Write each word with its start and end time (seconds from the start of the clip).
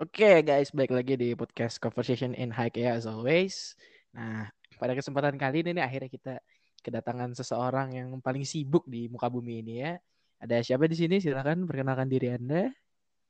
Oke 0.00 0.40
guys, 0.40 0.72
balik 0.72 0.96
lagi 0.96 1.12
di 1.12 1.36
podcast 1.36 1.76
Conversation 1.76 2.32
in 2.32 2.48
High 2.48 2.72
ya 2.72 2.96
as 2.96 3.04
always. 3.04 3.76
Nah, 4.16 4.48
pada 4.80 4.96
kesempatan 4.96 5.36
kali 5.36 5.60
ini 5.60 5.76
nih 5.76 5.84
akhirnya 5.84 6.08
kita 6.08 6.34
kedatangan 6.80 7.36
seseorang 7.36 7.92
yang 7.92 8.08
paling 8.24 8.48
sibuk 8.48 8.88
di 8.88 9.12
muka 9.12 9.28
bumi 9.28 9.60
ini 9.60 9.84
ya. 9.84 10.00
Ada 10.40 10.64
siapa 10.64 10.88
di 10.88 10.96
sini? 10.96 11.20
Silakan 11.20 11.68
perkenalkan 11.68 12.08
diri 12.08 12.32
Anda. 12.32 12.72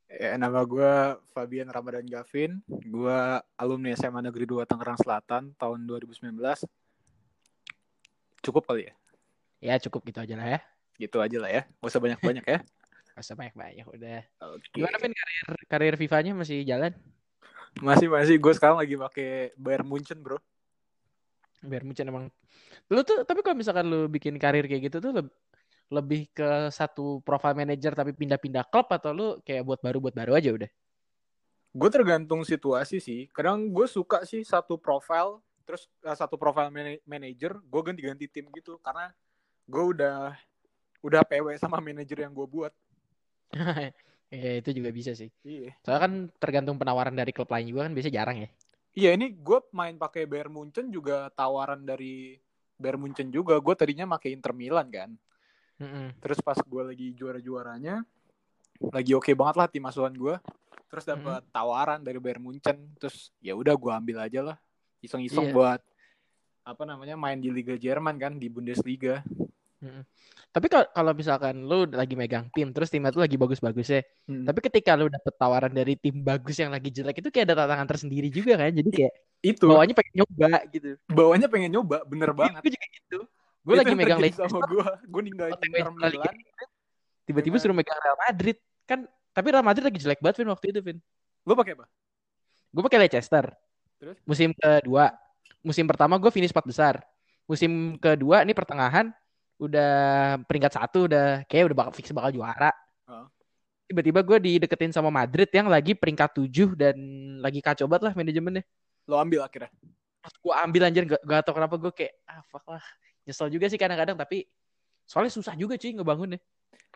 Ya, 0.07 0.39
nama 0.39 0.63
gue 0.63 1.19
Fabian 1.35 1.67
Ramadan 1.67 2.07
Gavin. 2.07 2.63
Gue 2.63 3.19
alumni 3.59 3.91
SMA 3.91 4.23
Negeri 4.23 4.47
2 4.47 4.63
Tangerang 4.63 4.95
Selatan 4.95 5.51
tahun 5.59 5.83
2019. 5.83 6.39
Cukup 8.47 8.63
kali 8.63 8.87
ya? 8.87 8.95
Ya 9.59 9.75
cukup 9.75 10.07
gitu 10.07 10.23
aja 10.23 10.39
lah 10.39 10.47
ya. 10.47 10.59
Gitu 10.95 11.19
aja 11.19 11.35
lah 11.35 11.51
ya. 11.51 11.67
Gak 11.67 11.91
usah 11.91 11.99
banyak-banyak 11.99 12.47
ya. 12.47 12.63
Gak 13.11 13.23
usah 13.27 13.35
banyak-banyak 13.35 13.85
udah. 13.87 14.19
Oke. 14.55 14.71
Gimana 14.75 14.95
Vin 14.99 15.13
karir 15.13 15.45
karir 15.67 15.95
FIFA-nya 15.99 16.31
masih 16.35 16.63
jalan? 16.63 16.95
Masih 17.79 18.07
masih 18.11 18.35
gue 18.35 18.53
sekarang 18.55 18.79
lagi 18.79 18.95
pakai 18.99 19.55
Bayern 19.55 19.87
Munchen 19.87 20.19
bro. 20.19 20.39
Biar 21.61 21.85
Munchen 21.85 22.09
emang. 22.09 22.27
Lu 22.89 23.03
tuh 23.05 23.23
tapi 23.23 23.45
kalau 23.45 23.55
misalkan 23.55 23.85
lu 23.87 24.09
bikin 24.09 24.35
karir 24.41 24.65
kayak 24.65 24.91
gitu 24.91 24.97
tuh 24.97 25.11
leb- 25.13 25.35
lebih 25.91 26.31
ke 26.31 26.71
satu 26.71 27.19
profile 27.21 27.53
manager 27.55 27.91
tapi 27.91 28.15
pindah-pindah 28.15 28.63
klub 28.71 28.87
atau 28.89 29.11
lu 29.11 29.27
kayak 29.43 29.63
buat 29.67 29.79
baru 29.83 29.99
buat 29.99 30.15
baru 30.15 30.33
aja 30.39 30.49
udah? 30.55 30.71
Gue 31.71 31.89
tergantung 31.91 32.43
situasi 32.43 32.99
sih. 32.99 33.27
Kadang 33.31 33.71
gue 33.71 33.87
suka 33.87 34.27
sih 34.27 34.43
satu 34.43 34.75
profile, 34.75 35.39
terus 35.63 35.87
eh, 36.03 36.15
satu 36.15 36.35
profile 36.35 36.67
mana- 36.71 37.03
manager, 37.07 37.59
gue 37.59 37.81
ganti-ganti 37.83 38.25
tim 38.27 38.47
gitu 38.51 38.75
karena 38.79 39.11
gue 39.67 39.83
udah 39.95 40.35
udah 41.01 41.21
PW 41.23 41.55
sama 41.59 41.79
manajer 41.79 42.23
yang 42.27 42.33
gue 42.35 42.47
buat. 42.47 42.73
Ya 44.31 44.63
itu 44.63 44.71
juga 44.71 44.95
bisa 44.95 45.11
sih. 45.11 45.27
Iya. 45.43 45.75
Soalnya 45.83 46.01
kan 46.07 46.13
tergantung 46.39 46.79
penawaran 46.79 47.11
dari 47.11 47.35
klub 47.35 47.51
lain 47.51 47.67
juga 47.67 47.83
kan 47.83 47.91
biasanya 47.91 48.15
jarang 48.15 48.37
ya. 48.47 48.49
Iya 48.95 49.09
ini 49.19 49.35
gue 49.35 49.59
main 49.75 49.99
pakai 49.99 50.23
Bayern 50.23 50.55
Munchen 50.55 50.87
juga 50.87 51.27
tawaran 51.35 51.83
dari 51.83 52.39
Bayern 52.79 53.03
Munchen 53.03 53.27
juga. 53.27 53.59
Gue 53.59 53.75
tadinya 53.75 54.07
pakai 54.15 54.31
Inter 54.31 54.55
Milan 54.55 54.87
kan. 54.87 55.11
Mm-mm. 55.83 56.15
Terus 56.23 56.39
pas 56.39 56.55
gue 56.55 56.83
lagi 56.95 57.11
juara-juaranya, 57.11 58.07
lagi 58.87 59.11
oke 59.11 59.35
banget 59.35 59.55
lah 59.59 59.67
tim 59.67 59.83
asuhan 59.83 60.15
gue. 60.15 60.39
Terus 60.87 61.03
dapat 61.03 61.43
tawaran 61.51 61.99
dari 61.99 62.19
Bayern 62.23 62.39
Munchen. 62.39 62.87
Terus 63.03 63.35
ya 63.43 63.51
udah 63.51 63.75
gue 63.75 63.91
ambil 63.91 64.17
aja 64.31 64.39
lah. 64.39 64.57
Iseng-iseng 65.03 65.51
Iya. 65.51 65.55
buat 65.55 65.81
apa 66.61 66.83
namanya 66.87 67.19
main 67.19 67.41
di 67.43 67.51
Liga 67.51 67.75
Jerman 67.75 68.15
kan 68.15 68.39
di 68.39 68.47
Bundesliga. 68.47 69.27
Mm-mm. 69.81 70.05
Tapi 70.51 70.67
kalau 70.69 71.11
misalkan 71.17 71.65
lu 71.65 71.89
lagi 71.89 72.13
megang 72.13 72.45
tim 72.53 72.69
terus 72.69 72.93
timnya 72.93 73.09
tuh 73.09 73.25
lagi 73.25 73.33
bagus-bagus 73.33 73.87
ya. 73.87 74.01
Hmm. 74.29 74.45
Tapi 74.45 74.59
ketika 74.69 74.93
lu 74.93 75.09
dapet 75.09 75.33
tawaran 75.33 75.73
dari 75.73 75.97
tim 75.97 76.21
bagus 76.21 76.59
yang 76.61 76.69
lagi 76.69 76.93
jelek 76.93 77.23
itu 77.23 77.33
kayak 77.33 77.49
ada 77.49 77.65
tantangan 77.65 77.87
tersendiri 77.89 78.27
juga 78.29 78.61
kan. 78.61 78.69
Jadi 78.69 78.89
kayak 78.93 79.13
itu 79.41 79.65
bawahnya 79.65 79.95
pengen 79.97 80.13
nyoba 80.21 80.49
gitu. 80.69 80.89
bawahnya 81.09 81.47
pengen 81.49 81.71
nyoba, 81.73 81.97
bener 82.05 82.29
banget. 82.35 82.61
Gue 82.61 82.71
juga 82.77 82.87
gitu. 82.93 83.19
Gue 83.61 83.75
lagi 83.77 83.93
megang 83.97 84.19
Leicester, 84.21 84.45
sama 84.45 84.69
gue. 84.69 84.85
Gue 85.09 85.21
ninggalin 85.25 85.57
Inter 85.57 85.89
Milan. 85.97 86.35
Tiba-tiba 87.25 87.55
suruh 87.57 87.73
megang 87.73 87.97
Real 87.97 88.17
Madrid. 88.19 88.57
Kan 88.85 88.99
tapi 89.33 89.47
Real 89.49 89.65
Madrid 89.65 89.87
lagi 89.87 89.97
jelek 89.97 90.19
banget 90.21 90.43
Vin 90.43 90.51
waktu 90.51 90.65
itu 90.75 90.79
Vin. 90.83 90.97
Lo 91.47 91.55
pakai 91.57 91.73
apa? 91.79 91.85
Gue 92.69 92.83
pakai 92.85 92.99
Leicester. 93.07 93.49
Terus? 93.97 94.19
Musim 94.27 94.51
kedua. 94.53 95.15
Musim 95.63 95.87
pertama 95.87 96.19
gue 96.19 96.29
finish 96.29 96.51
4 96.53 96.59
besar. 96.67 96.95
Musim 97.47 97.97
kedua 97.97 98.43
ini 98.43 98.51
pertengahan 98.51 99.15
udah 99.61 99.93
peringkat 100.49 100.73
satu 100.73 101.05
udah 101.05 101.45
kayak 101.45 101.69
udah 101.69 101.77
bakal 101.77 101.93
fix 101.93 102.09
bakal 102.09 102.33
juara. 102.33 102.73
Tiba-tiba 103.85 104.23
gue 104.23 104.37
dideketin 104.39 104.95
sama 104.95 105.11
Madrid 105.11 105.51
yang 105.51 105.67
lagi 105.67 105.93
peringkat 105.93 106.31
7 106.39 106.79
dan 106.79 106.95
lagi 107.43 107.59
kacau 107.59 107.85
banget 107.91 108.09
lah 108.09 108.13
manajemennya. 108.15 108.63
Lo 109.05 109.19
ambil 109.19 109.43
akhirnya. 109.43 109.69
Pas 110.23 110.31
gue 110.31 110.53
ambil 110.63 110.81
anjir 110.87 111.03
gak, 111.05 111.21
gak 111.21 111.41
tau 111.43 111.53
kenapa 111.53 111.75
gue 111.75 111.91
kayak 111.91 112.13
ah 112.25 112.41
fuck 112.47 112.65
lah. 112.71 112.81
Nyesel 113.27 113.51
juga 113.51 113.67
sih 113.67 113.77
kadang-kadang 113.77 114.15
tapi 114.15 114.47
soalnya 115.05 115.35
susah 115.35 115.53
juga 115.59 115.75
cuy 115.75 115.91
ngebangunnya. 115.93 116.39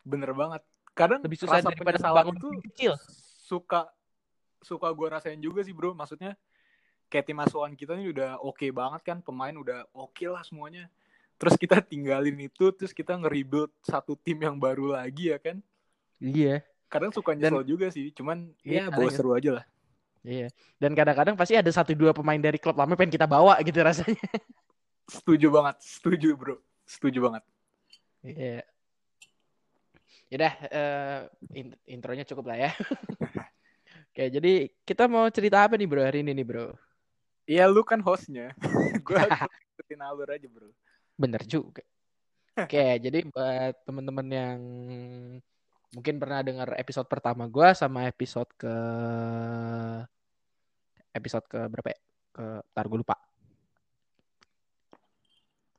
Bener 0.08 0.32
banget. 0.32 0.64
Kadang 0.96 1.20
Lebih 1.22 1.38
susah 1.44 1.60
daripada 1.60 2.00
bangun 2.00 2.40
itu 2.40 2.50
kecil. 2.72 2.92
suka 3.46 3.92
suka 4.64 4.90
gue 4.90 5.08
rasain 5.12 5.38
juga 5.38 5.62
sih 5.62 5.76
bro 5.76 5.94
maksudnya 5.94 6.34
kayak 7.12 7.30
tim 7.30 7.38
asuhan 7.38 7.78
kita 7.78 7.94
ini 7.94 8.10
udah 8.10 8.42
oke 8.42 8.66
banget 8.74 9.02
kan 9.06 9.18
pemain 9.22 9.54
udah 9.54 9.86
oke 9.94 10.26
lah 10.26 10.42
semuanya 10.42 10.90
terus 11.36 11.56
kita 11.56 11.80
tinggalin 11.80 12.36
itu 12.40 12.72
terus 12.72 12.92
kita 12.92 13.16
nge-rebuild 13.16 13.72
satu 13.82 14.16
tim 14.16 14.40
yang 14.40 14.56
baru 14.56 14.96
lagi 14.96 15.30
ya 15.30 15.38
kan 15.38 15.60
Iya. 16.18 16.64
kadang 16.88 17.12
suka 17.12 17.36
Dan- 17.36 17.52
nyesel 17.52 17.64
juga 17.68 17.88
sih 17.90 18.08
cuman 18.10 18.50
Iya, 18.64 18.88
ya 18.88 18.94
bawa 18.94 19.10
seru 19.12 19.36
aja 19.36 19.62
lah 19.62 19.66
Iya. 20.26 20.50
Dan 20.82 20.98
kadang-kadang 20.98 21.38
pasti 21.38 21.54
ada 21.54 21.70
satu 21.70 21.94
dua 21.94 22.10
pemain 22.10 22.42
dari 22.42 22.58
klub 22.58 22.74
lama 22.74 22.98
pengen 22.98 23.14
kita 23.14 23.30
bawa 23.30 23.62
gitu 23.62 23.78
rasanya. 23.78 24.18
setuju 25.06 25.54
banget 25.54 25.76
setuju 25.80 26.34
bro 26.34 26.56
setuju 26.84 27.20
banget 27.22 27.44
Iya. 28.26 28.66
Yaudah, 30.26 30.54
eh, 30.74 31.20
in- 31.54 31.78
intronya 31.86 32.26
cukup 32.26 32.50
lah 32.50 32.58
ya. 32.60 32.72
Oke, 34.10 34.32
jadi 34.32 34.54
kita 34.82 35.06
mau 35.06 35.30
cerita 35.30 35.62
apa 35.62 35.78
nih 35.78 35.86
bro 35.86 36.02
hari 36.02 36.26
ini 36.26 36.34
nih 36.34 36.42
bro? 36.42 36.74
Iya 37.46 37.70
lu 37.70 37.86
kan 37.86 38.02
hostnya 38.02 38.50
gue 39.06 39.22
ikutin 39.78 40.02
alur 40.02 40.26
aja 40.26 40.48
bro 40.50 40.74
Bener 41.16 41.42
juga. 41.48 41.84
Oke, 42.56 42.84
jadi 43.04 43.24
buat 43.28 43.76
temen-temen 43.84 44.28
yang 44.32 44.60
mungkin 45.96 46.20
pernah 46.20 46.44
dengar 46.44 46.76
episode 46.76 47.08
pertama 47.08 47.48
gua 47.48 47.72
sama 47.72 48.08
episode 48.08 48.52
ke 48.60 48.76
episode 51.16 51.46
ke 51.48 51.60
berapa 51.72 51.90
ya? 51.96 52.00
Ke 52.36 52.46
ntar 52.76 52.86
gue 52.92 53.00
lupa. 53.00 53.16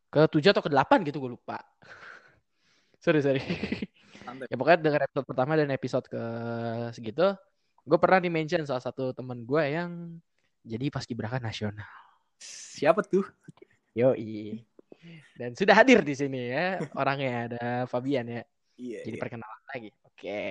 Ke 0.08 0.24
tujuh 0.32 0.50
atau 0.56 0.64
ke 0.64 0.72
delapan 0.72 1.04
gitu 1.04 1.20
gue 1.20 1.36
lupa. 1.36 1.60
sorry 3.04 3.20
sorry. 3.20 3.44
ya 4.50 4.56
pokoknya 4.56 4.80
dengar 4.80 5.00
episode 5.04 5.28
pertama 5.28 5.53
dan 5.60 5.68
episode 5.70 6.08
ke 6.08 6.22
segitu, 6.97 7.36
gue 7.84 7.98
pernah 8.00 8.18
di 8.18 8.32
mention 8.32 8.64
salah 8.64 8.80
satu 8.80 9.12
temen 9.12 9.44
gue 9.44 9.62
yang 9.68 10.16
jadi 10.64 10.88
paskibraka 10.88 11.38
nasional. 11.38 11.86
siapa 12.36 13.00
tuh 13.00 13.24
Yoi. 13.97 14.60
Dan 15.37 15.50
sudah 15.56 15.75
hadir 15.77 16.00
di 16.03 16.15
sini 16.17 16.50
ya 16.50 16.81
orangnya 16.94 17.33
ada 17.50 17.65
Fabian 17.91 18.27
ya. 18.28 18.43
iya 18.77 19.00
Jadi 19.05 19.17
iya. 19.17 19.22
perkenalan 19.22 19.62
lagi. 19.72 19.91
Oke. 20.05 20.44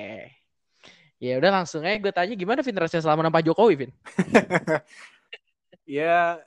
Ya 1.16 1.34
udah 1.40 1.52
langsung 1.64 1.82
aja 1.88 1.96
gue 1.96 2.14
tanya 2.14 2.36
gimana 2.36 2.60
Vin 2.60 2.76
rasanya 2.76 3.04
selama 3.08 3.26
nampak 3.26 3.48
Jokowi 3.48 3.76
Vin? 3.88 3.92
ya 6.00 6.44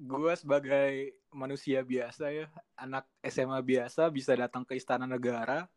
gue 0.00 0.32
sebagai 0.34 1.14
manusia 1.30 1.84
biasa 1.84 2.32
ya 2.32 2.46
anak 2.74 3.06
SMA 3.24 3.60
biasa 3.62 4.08
bisa 4.08 4.32
datang 4.34 4.66
ke 4.66 4.74
istana 4.74 5.06
negara 5.06 5.68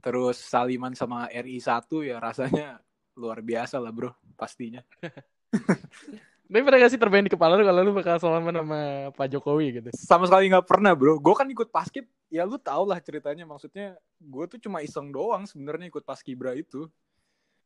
terus 0.00 0.40
saliman 0.40 0.96
sama 0.96 1.28
RI 1.28 1.60
1 1.60 1.84
ya 2.08 2.16
rasanya 2.16 2.80
luar 3.20 3.44
biasa 3.44 3.76
lah 3.76 3.92
bro 3.92 4.10
pastinya 4.40 4.80
Tapi 6.52 6.68
pernah 6.68 6.84
gak 6.84 6.92
sih 6.92 7.00
terbayang 7.00 7.24
di 7.24 7.32
kepala 7.32 7.56
lu 7.56 7.64
kalau 7.64 7.80
lu 7.80 7.96
bakal 7.96 8.20
salaman 8.20 8.52
sama 8.52 9.08
Pak 9.16 9.26
Jokowi 9.32 9.80
gitu? 9.80 9.88
sama 9.96 10.28
sekali 10.28 10.52
nggak 10.52 10.68
pernah 10.68 10.92
bro 10.92 11.16
gue 11.16 11.32
kan 11.32 11.48
ikut 11.48 11.72
paskib 11.72 12.04
ya 12.28 12.44
lu 12.44 12.60
tau 12.60 12.84
lah 12.84 13.00
ceritanya 13.00 13.48
maksudnya 13.48 13.96
gue 14.20 14.44
tuh 14.52 14.60
cuma 14.60 14.84
iseng 14.84 15.08
doang 15.08 15.48
sebenarnya 15.48 15.88
ikut 15.88 16.04
paskibra 16.04 16.52
itu 16.52 16.92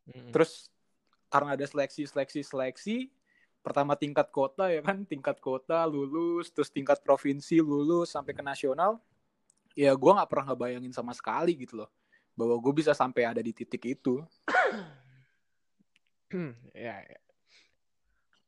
Mm. 0.06 0.30
terus 0.30 0.70
karena 1.26 1.58
ada 1.58 1.66
seleksi 1.66 2.06
seleksi 2.06 2.46
seleksi 2.46 3.10
pertama 3.58 3.98
tingkat 3.98 4.30
kota 4.30 4.70
ya 4.70 4.78
kan 4.78 5.02
tingkat 5.02 5.42
kota 5.42 5.82
lulus 5.82 6.54
terus 6.54 6.70
tingkat 6.70 7.02
provinsi 7.02 7.58
lulus 7.58 8.14
sampai 8.14 8.30
ke 8.30 8.38
nasional 8.38 9.02
ya 9.74 9.90
gue 9.90 10.12
nggak 10.14 10.30
pernah 10.30 10.54
ngebayangin 10.54 10.94
sama 10.94 11.10
sekali 11.10 11.58
gitu 11.58 11.82
loh 11.82 11.90
bahwa 12.38 12.54
gue 12.62 12.72
bisa 12.78 12.94
sampai 12.94 13.26
ada 13.26 13.42
di 13.42 13.50
titik 13.50 13.82
itu 13.82 14.22
ya, 16.86 17.02
ya. 17.02 17.18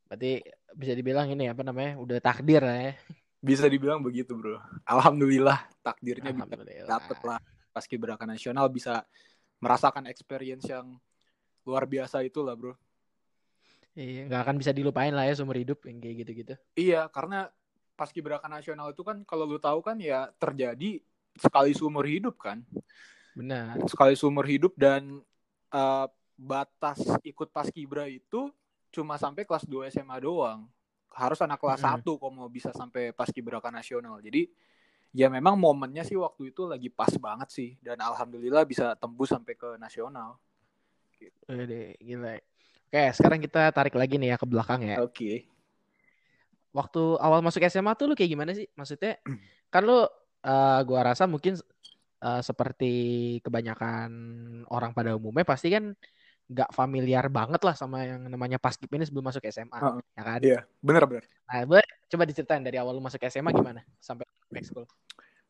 Berarti 0.08 0.40
bisa 0.72 0.92
dibilang 0.96 1.28
ini 1.28 1.46
apa 1.46 1.62
namanya? 1.62 2.00
Udah 2.00 2.18
takdir 2.18 2.64
lah 2.64 2.78
ya. 2.90 2.94
bisa 3.38 3.70
dibilang 3.70 4.02
begitu 4.02 4.34
bro 4.34 4.58
alhamdulillah 4.82 5.62
takdirnya 5.78 6.34
Alhamdulillah. 6.34 6.90
dapet 6.90 7.18
lah 7.22 7.38
paskibraka 7.70 8.26
nasional 8.26 8.66
bisa 8.66 9.06
merasakan 9.62 10.10
experience 10.10 10.66
yang 10.66 10.98
luar 11.62 11.86
biasa 11.86 12.26
itulah 12.26 12.58
bro 12.58 12.74
Iya, 13.94 14.26
nggak 14.26 14.42
akan 14.42 14.56
bisa 14.58 14.74
dilupain 14.74 15.14
lah 15.14 15.22
ya 15.22 15.38
seumur 15.38 15.54
hidup 15.54 15.82
yang 15.86 15.98
kayak 15.98 16.16
gitu-gitu. 16.22 16.54
Iya, 16.74 17.06
karena 17.10 17.50
paskibraka 17.94 18.46
nasional 18.46 18.90
itu 18.90 19.02
kan 19.02 19.22
kalau 19.22 19.42
lu 19.42 19.58
tahu 19.58 19.82
kan 19.82 19.98
ya 19.98 20.30
terjadi 20.38 20.98
sekali 21.34 21.74
seumur 21.74 22.06
hidup 22.06 22.38
kan. 22.38 22.62
Benar. 23.34 23.74
Sekali 23.90 24.14
seumur 24.14 24.46
hidup 24.46 24.74
dan 24.78 25.18
eh, 25.70 26.06
batas 26.34 27.02
ikut 27.22 27.50
paskibra 27.50 28.06
itu 28.06 28.50
cuma 28.88 29.20
sampai 29.20 29.44
kelas 29.44 29.64
2 29.68 29.92
SMA 29.92 30.16
doang. 30.20 30.66
Harus 31.12 31.40
anak 31.42 31.58
kelas 31.58 31.82
Mm-mm. 31.82 32.04
1 32.04 32.20
kok 32.20 32.32
mau 32.32 32.48
bisa 32.48 32.70
sampai 32.70 33.10
paskibraka 33.12 33.68
nasional. 33.72 34.20
Jadi 34.22 34.48
ya 35.16 35.32
memang 35.32 35.56
momennya 35.56 36.04
sih 36.04 36.20
waktu 36.20 36.52
itu 36.52 36.68
lagi 36.68 36.92
pas 36.92 37.10
banget 37.16 37.48
sih 37.48 37.70
dan 37.80 37.96
alhamdulillah 37.98 38.62
bisa 38.68 38.92
tembus 39.00 39.32
sampai 39.32 39.56
ke 39.56 39.80
nasional. 39.80 40.36
Udah 41.48 41.64
deh, 41.64 41.96
gila. 41.98 42.36
Oke, 42.88 43.04
sekarang 43.12 43.40
kita 43.44 43.72
tarik 43.72 43.96
lagi 43.96 44.16
nih 44.16 44.32
ya 44.32 44.36
ke 44.40 44.46
belakang 44.48 44.80
ya. 44.84 44.96
Oke. 45.00 45.48
Waktu 46.72 47.02
awal 47.20 47.40
masuk 47.40 47.64
SMA 47.68 47.92
tuh 47.96 48.12
lu 48.12 48.14
kayak 48.16 48.32
gimana 48.32 48.52
sih? 48.52 48.68
Maksudnya 48.76 49.20
kan 49.72 49.82
lu 49.84 50.04
uh, 50.04 50.06
gua 50.84 51.00
rasa 51.04 51.28
mungkin 51.28 51.56
uh, 52.22 52.40
seperti 52.40 52.94
kebanyakan 53.44 54.10
orang 54.72 54.92
pada 54.94 55.16
umumnya 55.16 55.44
pasti 55.44 55.72
kan 55.72 55.92
nggak 56.48 56.72
familiar 56.72 57.28
banget 57.28 57.60
lah 57.60 57.76
sama 57.76 58.08
yang 58.08 58.24
namanya 58.24 58.56
paskib 58.56 58.88
ini 58.96 59.04
sebelum 59.04 59.28
masuk 59.28 59.44
SMA, 59.52 59.76
Uh-uh. 59.76 60.00
ya 60.16 60.22
kan? 60.24 60.40
Iya, 60.40 60.60
benar-benar. 60.80 61.28
Nah, 61.44 61.64
boleh 61.68 61.86
coba 62.08 62.24
diceritain 62.24 62.64
dari 62.64 62.80
awal 62.80 62.96
lu 62.96 63.04
masuk 63.04 63.20
SMA 63.28 63.52
gimana 63.52 63.84
sampai 64.00 64.24
ekskul. 64.56 64.88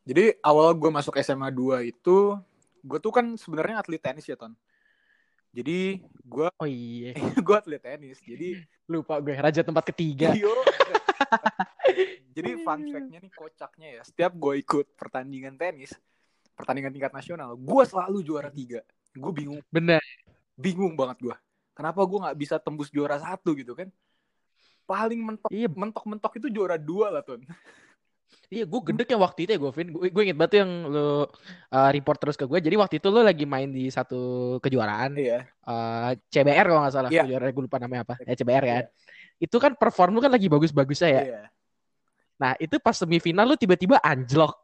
Jadi 0.03 0.35
awal 0.43 0.75
gue 0.75 0.91
masuk 0.91 1.15
SMA 1.23 1.47
2 1.55 1.87
itu, 1.87 2.35
gue 2.83 2.99
tuh 2.99 3.11
kan 3.15 3.25
sebenarnya 3.39 3.79
atlet 3.79 4.03
tenis 4.03 4.27
ya, 4.27 4.35
Ton. 4.35 4.51
Jadi 5.49 6.03
gue 6.27 6.47
Oh 6.61 6.69
iya, 6.69 7.15
gue 7.47 7.55
atlet 7.55 7.81
tenis. 7.81 8.19
Jadi 8.19 8.59
lupa 8.91 9.23
gue 9.23 9.33
raja 9.39 9.63
tempat 9.63 9.87
ketiga. 9.95 10.35
Yo. 10.37 10.51
Jadi 12.35 12.59
fun 12.63 12.79
fact-nya 12.91 13.19
nih 13.23 13.31
kocaknya 13.33 13.87
ya. 13.99 14.01
Setiap 14.03 14.31
gue 14.35 14.53
ikut 14.59 14.85
pertandingan 14.99 15.55
tenis, 15.55 15.95
pertandingan 16.59 16.91
tingkat 16.91 17.15
nasional, 17.15 17.55
gue 17.55 17.83
selalu 17.87 18.19
juara 18.19 18.51
tiga. 18.51 18.83
Gue 19.09 19.31
bingung, 19.33 19.59
Bener. 19.73 19.99
Bingung 20.59 20.93
banget 20.99 21.23
gue. 21.23 21.35
Kenapa 21.71 22.03
gue 22.03 22.19
nggak 22.19 22.37
bisa 22.37 22.55
tembus 22.59 22.91
juara 22.91 23.15
satu 23.15 23.55
gitu 23.55 23.71
kan? 23.71 23.87
Paling 24.83 25.21
mentok, 25.23 25.49
Iya, 25.53 25.71
mentok-mentok 25.71 26.33
itu 26.43 26.47
juara 26.51 26.75
dua 26.75 27.07
lah 27.07 27.23
ton. 27.23 27.39
Iya, 28.49 28.65
gue 28.65 28.81
gedek 28.81 29.13
ya 29.13 29.17
waktu 29.21 29.45
itu 29.45 29.51
ya, 29.55 29.59
Govin. 29.61 29.93
Gue, 29.93 30.09
gue 30.09 30.23
inget 30.25 30.37
banget 30.37 30.51
tuh 30.57 30.59
yang 30.65 30.71
lu 30.89 31.05
uh, 31.05 31.89
report 31.93 32.17
terus 32.17 32.35
ke 32.37 32.45
gue. 32.49 32.59
Jadi 32.61 32.75
waktu 32.81 32.95
itu 32.97 33.07
lu 33.13 33.21
lagi 33.21 33.45
main 33.45 33.69
di 33.69 33.89
satu 33.93 34.57
kejuaraan, 34.57 35.13
Iya. 35.17 35.45
uh, 35.69 36.17
CBR 36.33 36.65
kalau 36.65 36.81
nggak 36.81 36.93
salah. 36.93 37.09
Iya. 37.13 37.29
Kejuaraan 37.29 37.51
gue 37.53 37.63
lupa 37.69 37.77
namanya 37.77 38.01
apa. 38.09 38.15
Ya 38.25 38.33
CBR 38.33 38.63
kan. 38.65 38.83
Iya. 38.89 38.93
Itu 39.39 39.57
kan 39.61 39.77
perform 39.77 40.17
lu 40.17 40.21
kan 40.21 40.33
lagi 40.33 40.49
bagus-bagusnya 40.49 41.09
ya. 41.09 41.21
Iya. 41.25 41.41
Nah 42.41 42.51
itu 42.57 42.75
pas 42.81 42.97
semifinal 42.97 43.45
lu 43.45 43.55
tiba-tiba 43.55 44.01
anjlok. 44.01 44.57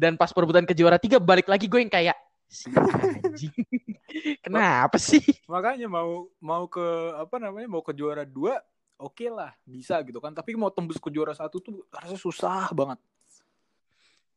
Dan 0.00 0.16
pas 0.16 0.32
perebutan 0.32 0.64
ke 0.64 0.72
juara 0.72 0.96
tiga 0.96 1.20
balik 1.20 1.44
lagi 1.44 1.68
gue 1.68 1.76
yang 1.76 1.92
kayak 1.92 2.16
si 2.50 2.66
anjing. 2.74 3.54
Kenapa 4.44 4.98
sih? 4.98 5.22
Makanya 5.46 5.86
mau 5.86 6.26
mau 6.42 6.66
ke 6.66 6.82
apa 7.14 7.38
namanya 7.38 7.70
mau 7.70 7.80
ke 7.80 7.94
juara 7.94 8.26
dua, 8.26 8.58
oke 8.98 9.30
lah 9.30 9.54
bisa 9.62 10.02
gitu 10.02 10.18
kan. 10.18 10.34
Tapi 10.34 10.58
mau 10.58 10.68
tembus 10.74 10.98
ke 10.98 11.08
juara 11.14 11.32
satu 11.32 11.62
tuh 11.62 11.86
rasanya 11.94 12.18
susah 12.18 12.74
banget. 12.74 12.98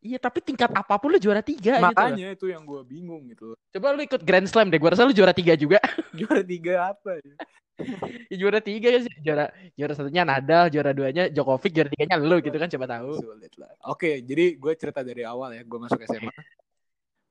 Iya 0.03 0.19
tapi 0.19 0.43
tingkat 0.43 0.67
apa 0.67 0.99
pun 0.99 1.15
lu 1.15 1.17
juara 1.17 1.39
tiga 1.39 1.79
gitu. 1.79 1.87
loh. 1.87 1.95
Makanya 1.95 2.35
itu 2.35 2.45
yang 2.51 2.67
gue 2.67 2.81
bingung 2.83 3.23
gitu. 3.31 3.55
Coba 3.71 3.95
lu 3.95 4.03
ikut 4.03 4.21
Grand 4.21 4.45
Slam 4.45 4.67
deh. 4.67 4.75
Gue 4.75 4.91
rasa 4.91 5.07
lu 5.07 5.15
juara 5.15 5.31
tiga 5.31 5.55
juga. 5.55 5.79
Juara 6.19 6.43
tiga 6.45 6.93
apa 6.93 7.17
ya? 7.17 7.33
Ya, 8.29 8.35
juara 8.37 8.59
tiga 8.61 8.93
kan 8.93 9.01
sih. 9.07 9.15
Juara 9.23 9.45
juara 9.73 9.93
satunya 9.97 10.21
Nadal, 10.21 10.69
juara 10.69 10.91
duanya 10.93 11.25
Djokovic, 11.31 11.73
juara 11.73 11.89
tiganya 11.89 12.21
lu 12.21 12.37
gitu 12.43 12.53
kan 12.53 12.69
coba 12.69 12.85
tahu. 12.99 13.11
Sulit 13.17 13.53
lah. 13.57 13.71
Oke, 13.89 14.21
jadi 14.21 14.59
gue 14.59 14.73
cerita 14.77 15.01
dari 15.01 15.23
awal 15.25 15.55
ya. 15.57 15.63
Gue 15.65 15.79
masuk 15.81 16.03
SMA. 16.05 16.29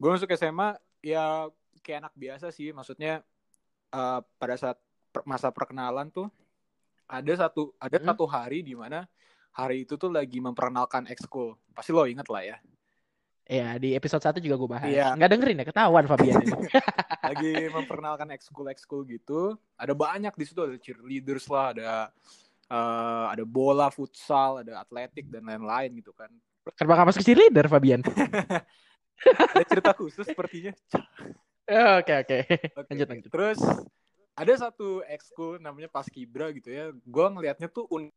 Gue 0.02 0.10
masuk 0.10 0.34
SMA 0.34 0.74
ya 0.98 1.46
kayak 1.78 2.10
anak 2.10 2.14
biasa 2.18 2.50
sih. 2.50 2.74
Maksudnya 2.74 3.22
eh, 3.88 4.20
pada 4.34 4.58
saat 4.58 4.82
per- 5.14 5.22
masa 5.22 5.54
perkenalan 5.54 6.10
tuh 6.10 6.26
ada 7.06 7.30
satu 7.38 7.70
ada 7.78 8.02
Hmm. 8.02 8.08
satu 8.10 8.24
hari 8.26 8.66
di 8.66 8.74
mana 8.74 9.06
hari 9.52 9.86
itu 9.86 9.94
tuh 9.94 10.10
lagi 10.10 10.42
memperkenalkan 10.42 11.06
ekskul. 11.06 11.54
Pasti 11.70 11.94
lo 11.94 12.02
inget 12.02 12.26
lah 12.26 12.42
ya. 12.42 12.56
Iya 13.42 13.74
di 13.76 13.94
episode 13.94 14.22
satu 14.22 14.38
juga 14.42 14.58
gue 14.58 14.70
bahas. 14.70 14.90
Iya. 14.90 15.14
Nggak 15.14 15.30
dengerin 15.30 15.60
ya 15.62 15.66
ketahuan 15.66 16.04
Fabian 16.10 16.34
ini. 16.40 16.50
Lagi 17.30 17.52
memperkenalkan 17.70 18.28
ekskul 18.34 18.66
ekskul 18.74 19.06
gitu. 19.06 19.54
Ada 19.78 19.94
banyak 19.94 20.34
di 20.34 20.44
situ 20.46 20.62
ada 20.62 20.74
cheerleaders 20.78 21.46
lah, 21.46 21.70
ada 21.70 21.90
eh, 22.66 23.26
ada 23.38 23.44
bola, 23.46 23.86
futsal, 23.92 24.66
ada 24.66 24.82
atletik 24.82 25.30
dan 25.30 25.46
lain-lain 25.46 25.94
gitu 25.94 26.10
kan. 26.10 26.30
Kenapa 26.74 27.02
nggak 27.02 27.08
masuk 27.12 27.22
cheerleader 27.22 27.66
Fabian? 27.68 28.00
Ada 29.24 29.64
cerita 29.66 29.92
khusus 29.94 30.24
sepertinya. 30.26 30.72
Eh, 31.62 32.02
Oke 32.02 32.10
oke. 32.10 32.38
Lanjut 32.90 33.06
lanjut. 33.06 33.30
Terus 33.30 33.58
ada 34.34 34.52
satu 34.58 34.98
ekskul 35.06 35.62
namanya 35.62 35.86
Paskibra 35.86 36.50
gitu 36.50 36.68
ya. 36.74 36.90
Gua 37.06 37.30
ngelihatnya 37.30 37.70
tuh 37.70 37.86
un 37.86 38.10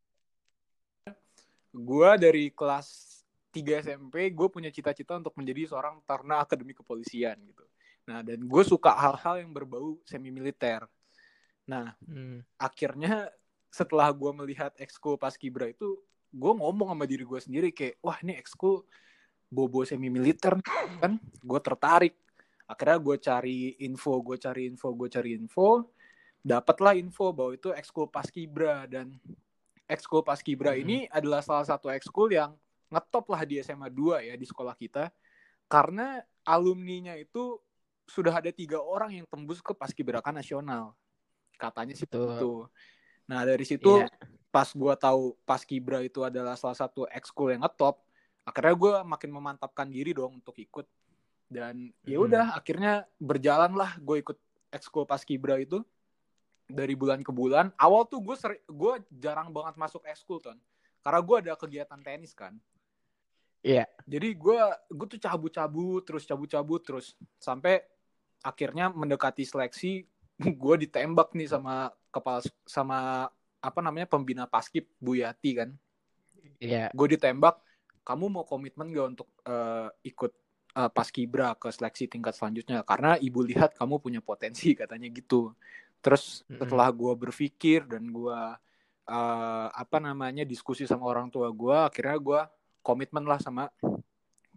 gua 1.70 2.18
dari 2.18 2.50
kelas 2.50 3.22
3 3.54 3.80
SMP 3.80 4.34
gue 4.36 4.48
punya 4.52 4.68
cita-cita 4.68 5.16
untuk 5.16 5.32
menjadi 5.40 5.72
seorang 5.72 6.04
taruna 6.04 6.44
akademi 6.44 6.76
kepolisian 6.76 7.40
gitu. 7.48 7.64
Nah, 8.04 8.20
dan 8.20 8.44
gue 8.44 8.64
suka 8.68 8.92
hal-hal 8.92 9.40
yang 9.46 9.56
berbau 9.56 9.96
semi 10.04 10.28
militer. 10.28 10.84
Nah, 11.64 11.96
Hmm. 12.04 12.44
akhirnya 12.60 13.32
setelah 13.72 14.12
gue 14.12 14.32
melihat 14.36 14.76
ekskul 14.76 15.16
Paskibra 15.16 15.72
itu, 15.72 15.96
gue 16.36 16.52
ngomong 16.52 16.92
sama 16.92 17.08
diri 17.08 17.24
gue 17.24 17.40
sendiri 17.40 17.70
kayak, 17.72 17.96
wah 18.04 18.20
ini 18.20 18.36
ekskul 18.36 18.84
bobo 19.48 19.86
semi 19.86 20.10
militer 20.10 20.58
kan, 21.00 21.18
gue 21.22 21.60
tertarik. 21.62 22.16
Akhirnya 22.66 22.98
gue 22.98 23.16
cari 23.22 23.60
info, 23.86 24.20
gue 24.26 24.38
cari 24.42 24.66
info, 24.66 24.90
gue 24.98 25.08
cari 25.08 25.38
info, 25.38 25.94
dapatlah 26.42 26.98
info 26.98 27.34
bahwa 27.34 27.54
itu 27.54 27.70
ekskul 27.74 28.10
Paskibra 28.10 28.86
dan 28.86 29.14
ekskul 29.86 30.22
Paskibra 30.22 30.74
Hmm. 30.74 30.82
ini 30.82 30.98
adalah 31.10 31.42
salah 31.42 31.66
satu 31.66 31.90
ekskul 31.90 32.34
yang 32.34 32.54
ngetop 32.90 33.26
lah 33.34 33.42
di 33.46 33.58
SMA 33.62 33.90
2 33.90 34.22
ya 34.30 34.38
di 34.38 34.46
sekolah 34.46 34.78
kita 34.78 35.10
karena 35.66 36.22
alumninya 36.46 37.18
itu 37.18 37.58
sudah 38.06 38.38
ada 38.38 38.54
tiga 38.54 38.78
orang 38.78 39.18
yang 39.18 39.26
tembus 39.26 39.58
ke 39.66 39.74
Paskibraka 39.74 40.30
nasional 40.30 40.94
katanya 41.58 41.98
sih 41.98 42.06
Betul. 42.06 42.30
itu 42.38 42.52
nah 43.26 43.42
dari 43.42 43.66
situ 43.66 44.06
Iya. 44.06 44.10
pas 44.54 44.70
gue 44.70 44.94
tahu 45.02 45.34
Paskibra 45.50 46.06
itu 46.06 46.22
adalah 46.22 46.54
salah 46.54 46.78
satu 46.78 47.10
ekskul 47.10 47.58
yang 47.58 47.66
ngetop 47.66 48.05
akhirnya 48.46 48.76
gue 48.78 48.94
makin 49.04 49.30
memantapkan 49.34 49.90
diri 49.90 50.14
dong 50.14 50.38
untuk 50.38 50.54
ikut 50.56 50.86
dan 51.46 51.90
ya 52.06 52.18
Hmm. 52.18 52.26
udah 52.30 52.46
akhirnya 52.54 52.94
berjalan 53.18 53.74
lah 53.74 53.98
gue 53.98 54.22
ikut 54.22 54.38
ekskul 54.70 55.06
Paskibra 55.06 55.58
itu 55.58 55.82
dari 56.66 56.98
bulan 56.98 57.22
ke 57.22 57.30
bulan 57.30 57.70
awal 57.78 58.06
tuh 58.06 58.22
gue 58.22 58.38
gue 58.66 58.94
jarang 59.14 59.50
banget 59.50 59.78
masuk 59.78 60.02
ekskul 60.06 60.42
ton 60.42 60.58
karena 61.02 61.20
gue 61.22 61.36
ada 61.46 61.54
kegiatan 61.54 62.02
tenis 62.02 62.34
kan 62.34 62.54
Iya. 63.66 63.90
jadi 64.06 64.30
gue 64.38 64.58
gue 64.94 65.08
tuh 65.10 65.22
cabut-cabut 65.22 66.06
terus 66.06 66.22
cabut-cabut 66.26 66.82
terus 66.86 67.18
sampai 67.42 67.82
akhirnya 68.46 68.94
mendekati 68.94 69.42
seleksi 69.42 70.06
gue 70.62 70.76
ditembak 70.86 71.34
nih 71.34 71.50
sama 71.50 71.90
kepala 72.14 72.46
sama 72.70 73.26
apa 73.58 73.80
namanya 73.82 74.06
pembina 74.06 74.46
paskib 74.46 74.86
Bu 75.02 75.18
Yati 75.18 75.52
kan 75.58 75.70
Iya. 76.62 76.94
gue 76.94 77.08
ditembak 77.18 77.58
kamu 78.06 78.26
mau 78.30 78.46
komitmen 78.46 78.94
gak 78.94 79.08
untuk 79.18 79.30
eh, 79.50 79.90
ikut 80.06 80.32
eh, 80.78 80.92
paskibra 80.94 81.58
ke 81.58 81.74
seleksi 81.74 82.06
tingkat 82.06 82.38
selanjutnya? 82.38 82.86
Karena 82.86 83.18
ibu 83.18 83.42
lihat 83.42 83.74
kamu 83.74 83.98
punya 83.98 84.22
potensi 84.22 84.72
katanya 84.80 85.10
gitu. 85.10 85.52
Terus 86.06 86.46
setelah 86.46 86.94
gue 86.94 87.14
berpikir 87.18 87.90
dan 87.90 88.14
gue 88.14 88.40
eh, 89.10 89.68
apa 89.74 89.98
namanya 89.98 90.46
diskusi 90.46 90.86
sama 90.86 91.10
orang 91.10 91.34
tua 91.34 91.50
gue 91.50 91.78
akhirnya 91.90 92.18
gue 92.22 92.42
komitmen 92.86 93.26
lah 93.26 93.42
sama 93.42 93.66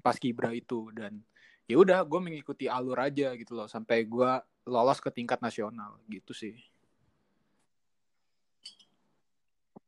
paskibra 0.05 0.53
itu. 0.53 0.93
Dan 0.93 1.25
ya 1.65 1.81
udah 1.81 2.05
gue 2.05 2.21
mengikuti 2.21 2.69
alur 2.69 3.01
aja 3.01 3.33
gitu 3.33 3.57
loh 3.57 3.65
sampai 3.65 4.05
gue 4.05 4.31
lolos 4.69 5.01
ke 5.01 5.09
tingkat 5.09 5.41
nasional. 5.41 5.97
Gitu 6.05 6.37
sih 6.37 6.53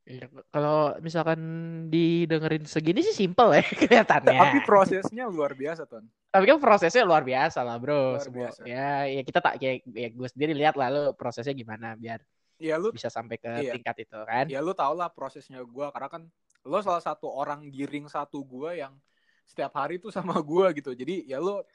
Kalau 0.47 0.77
misalkan 0.99 1.39
didengerin 1.87 2.63
segini 2.63 2.99
sih 3.01 3.15
simple 3.17 3.53
ya 3.53 3.63
kelihatannya. 3.79 4.35
tapi 4.35 4.59
prosesnya 4.61 5.25
luar 5.25 5.51
biasa 5.51 5.83
ton 5.83 6.03
Tapi 6.27 6.43
kan 6.45 6.57
prosesnya 6.57 7.01
luar 7.01 7.21
biasa 7.21 7.59
lah 7.59 7.75
bro. 7.75 8.15
Luar 8.15 8.19
Semua- 8.19 8.37
biasa. 8.47 8.61
Ya, 8.63 9.03
ya 9.05 9.21
kita 9.21 9.39
tak 9.39 9.53
kayak 9.55 9.83
ya 9.85 10.07
gue 10.07 10.27
sendiri 10.27 10.53
lihat 10.53 10.73
lah 10.73 10.87
lo 10.87 11.03
prosesnya 11.11 11.51
gimana 11.51 11.93
biar 11.93 12.19
ya 12.55 12.75
lu 12.75 12.89
bisa 12.89 13.07
sampai 13.07 13.35
ke 13.35 13.49
Iya. 13.59 13.73
tingkat 13.73 13.95
itu 14.01 14.19
kan. 14.21 14.45
ya 14.45 14.59
lu 14.59 14.71
tau 14.71 14.93
lah 14.93 15.07
prosesnya 15.07 15.59
gue 15.59 15.85
karena 15.89 16.07
kan 16.07 16.23
lo 16.61 16.77
salah 16.79 16.99
satu 16.99 17.25
orang 17.27 17.65
di 17.65 17.83
ring 17.83 18.05
satu 18.05 18.41
gue 18.41 18.77
yang 18.77 18.93
setiap 19.43 19.73
hari 19.75 19.97
tuh 19.97 20.07
sama 20.07 20.37
gue 20.37 20.65
gitu 20.73 20.93
jadi 20.93 21.25
ya 21.27 21.37
lo 21.37 21.65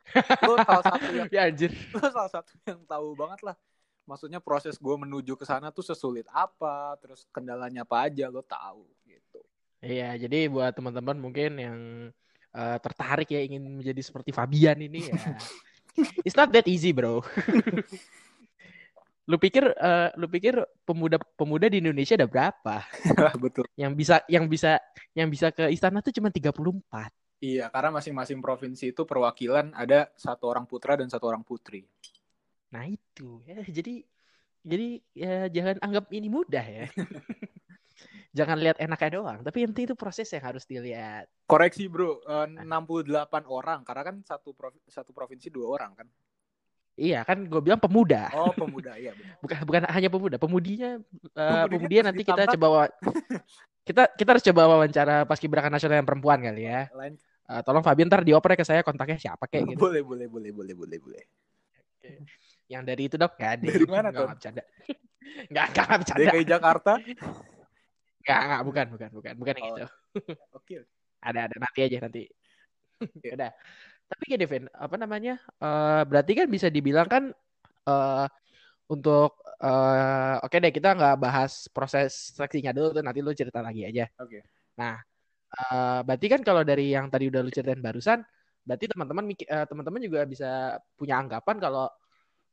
lo 0.40 0.54
salah 0.58 0.84
satu 0.86 1.04
yang 1.18 1.28
Ya 1.28 1.44
anjir. 1.44 1.74
lo 1.92 2.06
salah 2.06 2.30
satu 2.30 2.54
yang 2.64 2.80
tahu 2.82 3.12
banget 3.12 3.40
lah 3.42 3.56
maksudnya 4.06 4.38
proses 4.40 4.78
gue 4.78 4.96
menuju 4.96 5.34
ke 5.36 5.44
sana 5.44 5.74
tuh 5.74 5.82
sesulit 5.82 6.24
apa 6.30 6.94
terus 7.02 7.26
kendalanya 7.34 7.82
apa 7.82 8.06
aja 8.06 8.30
lo 8.30 8.40
tahu 8.40 8.86
gitu 9.04 9.42
Iya, 9.86 10.16
jadi 10.16 10.48
buat 10.48 10.72
teman-teman 10.72 11.14
mungkin 11.20 11.50
yang 11.60 11.78
eh, 12.56 12.78
tertarik 12.80 13.28
ya 13.28 13.44
ingin 13.44 13.62
menjadi 13.62 14.00
seperti 14.02 14.32
Fabian 14.32 14.80
ini 14.80 15.12
ya. 15.12 15.14
It's 16.26 16.36
not 16.36 16.52
that 16.52 16.66
easy, 16.68 16.90
bro. 16.96 17.20
lu 19.26 19.42
pikir 19.42 19.74
eh, 19.74 20.08
lu 20.14 20.30
pikir 20.30 20.54
pemuda-pemuda 20.86 21.66
di 21.66 21.82
Indonesia 21.82 22.14
ada 22.14 22.30
berapa 22.30 22.86
betul 23.42 23.66
yang 23.74 23.90
bisa 23.90 24.22
yang 24.30 24.46
bisa 24.46 24.78
yang 25.18 25.26
bisa 25.26 25.50
ke 25.50 25.66
istana 25.74 25.98
tuh 25.98 26.14
cuma 26.14 26.30
34. 26.30 26.54
iya 27.42 27.66
karena 27.66 27.90
masing-masing 27.98 28.38
provinsi 28.38 28.94
itu 28.94 29.02
perwakilan 29.02 29.74
ada 29.74 30.14
satu 30.14 30.46
orang 30.46 30.62
putra 30.62 30.94
dan 30.94 31.10
satu 31.10 31.26
orang 31.26 31.42
putri 31.42 31.82
Nah, 32.76 32.84
itu 32.92 33.40
ya. 33.48 33.64
Jadi 33.64 34.04
jadi 34.60 34.88
ya 35.16 35.34
jangan 35.48 35.80
anggap 35.80 36.12
ini 36.12 36.28
mudah 36.28 36.60
ya. 36.60 36.84
jangan 38.36 38.60
lihat 38.60 38.76
enaknya 38.76 39.16
doang, 39.16 39.40
tapi 39.40 39.64
yang 39.64 39.72
penting 39.72 39.88
itu 39.88 39.96
proses 39.96 40.28
yang 40.28 40.44
harus 40.44 40.68
dilihat. 40.68 41.24
Koreksi 41.48 41.88
bro, 41.88 42.20
uh, 42.28 42.44
68 42.44 43.48
orang 43.48 43.80
karena 43.80 44.02
kan 44.04 44.16
satu 44.20 44.52
provi 44.52 44.76
satu 44.84 45.16
provinsi 45.16 45.48
dua 45.48 45.80
orang 45.80 45.96
kan. 45.96 46.08
Iya 47.00 47.24
kan 47.24 47.48
gue 47.48 47.60
bilang 47.64 47.80
pemuda. 47.80 48.28
Oh 48.36 48.52
pemuda 48.52 49.00
iya 49.00 49.16
benar. 49.16 49.36
bukan 49.44 49.56
bukan 49.64 49.82
hanya 49.88 50.08
pemuda, 50.12 50.36
pemudinya 50.36 50.90
uh, 51.32 51.64
Pemudinya 51.64 51.72
pemudian 51.72 52.02
pas 52.04 52.08
nanti 52.12 52.22
kita 52.28 52.44
coba 52.60 52.68
kita 53.88 54.02
kita 54.12 54.28
harus 54.36 54.44
coba 54.44 54.62
wawancara 54.68 55.16
paskibraka 55.24 55.72
nasional 55.72 56.04
yang 56.04 56.08
perempuan 56.08 56.44
kali 56.44 56.68
ya. 56.68 56.92
Lain 56.92 57.16
Eh, 57.46 57.62
tolong 57.62 57.82
Fabian 57.86 58.10
ntar 58.10 58.26
dioper 58.26 58.58
ke 58.58 58.66
saya 58.66 58.82
kontaknya 58.82 59.18
siapa 59.22 59.46
kayak 59.46 59.64
gitu. 59.70 59.78
boleh 59.86 60.02
boleh 60.02 60.26
boleh 60.26 60.50
boleh 60.50 60.74
boleh 60.74 60.98
boleh. 60.98 61.24
Yang 62.66 62.82
dari 62.82 63.02
itu 63.06 63.16
dok 63.16 63.32
nggak 63.38 63.52
ada. 63.58 63.64
Dari 63.66 63.86
mana, 63.86 64.08
Ton? 64.10 64.26
nggak 64.26 64.36
bercanda. 64.38 64.62
Nggak 65.50 65.66
nggak 65.74 65.98
bercanda. 66.02 66.22
DKI 66.30 66.44
Jakarta. 66.46 66.92
Nggak 68.26 68.40
nggak 68.42 68.62
bukan 68.66 68.86
bukan 68.94 69.10
bukan 69.14 69.32
bukan 69.38 69.54
yang 69.54 69.64
Oh. 69.66 69.70
gitu. 69.70 69.86
Oke. 70.54 70.74
Ada 71.22 71.40
ada 71.50 71.56
nanti 71.58 71.80
aja 71.82 71.98
nanti. 72.02 72.22
Iya. 73.22 73.32
Udah. 73.38 73.50
Tapi 74.06 74.22
gini 74.30 74.46
Vin, 74.46 74.64
apa 74.70 74.94
namanya? 74.98 75.34
Eh 75.58 76.02
berarti 76.06 76.32
kan 76.38 76.46
bisa 76.46 76.70
dibilang 76.70 77.06
kan 77.10 77.24
eh 77.86 78.26
untuk 78.86 79.30
eh 79.62 80.34
oke 80.42 80.56
deh 80.62 80.70
kita 80.74 80.94
nggak 80.94 81.16
bahas 81.18 81.66
proses 81.74 82.34
seleksinya 82.38 82.70
dulu 82.70 82.94
tuh 82.98 83.02
nanti 83.02 83.20
lu 83.22 83.34
cerita 83.34 83.62
lagi 83.62 83.82
aja. 83.86 84.06
Oke. 84.22 84.42
Nah, 84.78 84.94
eh 85.54 85.98
berarti 86.06 86.26
kan 86.30 86.40
kalau 86.46 86.62
dari 86.62 86.94
yang 86.94 87.10
tadi 87.10 87.26
udah 87.30 87.40
lu 87.42 87.50
ceritain 87.50 87.82
barusan, 87.82 88.22
berarti 88.62 88.84
teman-teman 88.90 89.24
eh, 89.34 89.66
teman-teman 89.66 90.00
juga 90.02 90.20
bisa 90.26 90.78
punya 90.94 91.18
anggapan 91.18 91.56
kalau 91.58 91.86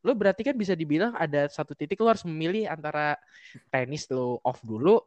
lu 0.04 0.12
berarti 0.14 0.44
kan 0.44 0.56
bisa 0.56 0.76
dibilang 0.76 1.16
ada 1.16 1.48
satu 1.48 1.72
titik 1.74 2.00
lu 2.04 2.12
harus 2.12 2.28
memilih 2.28 2.68
antara 2.68 3.16
tenis 3.72 4.06
lu 4.12 4.38
off 4.44 4.60
dulu 4.62 5.00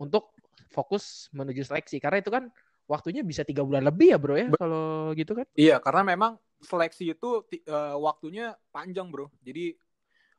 untuk 0.00 0.32
fokus 0.72 1.28
menuju 1.36 1.68
seleksi 1.68 2.00
karena 2.00 2.24
itu 2.24 2.32
kan 2.32 2.48
waktunya 2.88 3.20
bisa 3.20 3.44
tiga 3.44 3.60
bulan 3.60 3.84
lebih 3.84 4.16
ya 4.16 4.18
bro 4.18 4.34
ya 4.34 4.48
kalau 4.56 5.12
gitu 5.12 5.36
kan 5.36 5.46
Iya, 5.52 5.76
karena 5.78 6.16
memang 6.16 6.40
seleksi 6.64 7.12
itu 7.12 7.44
eh, 7.52 7.96
waktunya 7.98 8.56
panjang, 8.70 9.10
Bro. 9.10 9.28
Jadi 9.42 9.76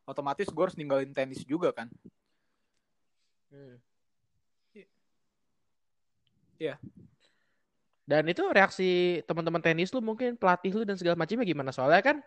otomatis 0.07 0.47
gue 0.49 0.63
harus 0.63 0.75
ninggalin 0.79 1.13
tenis 1.13 1.43
juga 1.45 1.69
kan. 1.71 1.87
Iya. 6.57 6.79
dan 8.03 8.23
itu 8.25 8.43
reaksi 8.49 9.21
teman-teman 9.29 9.61
tenis 9.61 9.93
lu 9.93 10.01
mungkin 10.01 10.35
pelatih 10.35 10.73
lu 10.75 10.83
dan 10.83 10.97
segala 10.97 11.15
macamnya 11.15 11.45
gimana 11.45 11.71
soalnya 11.71 12.01
kan 12.01 12.17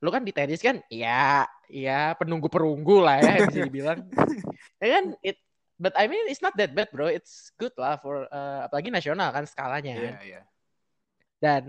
lu 0.00 0.08
kan 0.08 0.24
di 0.24 0.32
tenis 0.32 0.64
kan 0.64 0.80
ya 0.88 1.44
ya 1.68 2.16
penunggu 2.16 2.48
perunggu 2.48 3.04
lah 3.04 3.20
ya 3.20 3.44
bisa 3.44 3.60
dibilang 3.68 4.00
ya 4.80 4.88
kan 4.96 5.04
it 5.20 5.36
but 5.76 5.92
I 5.92 6.08
mean 6.08 6.24
it's 6.28 6.40
not 6.40 6.56
that 6.56 6.72
bad 6.72 6.88
bro 6.88 7.12
it's 7.12 7.52
good 7.60 7.72
lah 7.76 8.00
for 8.00 8.24
eh, 8.24 8.60
apalagi 8.64 8.88
nasional 8.88 9.28
kan 9.28 9.44
skalanya 9.44 9.96
kan. 9.96 10.14
Iya, 10.20 10.20
iya. 10.24 10.40
dan 11.40 11.64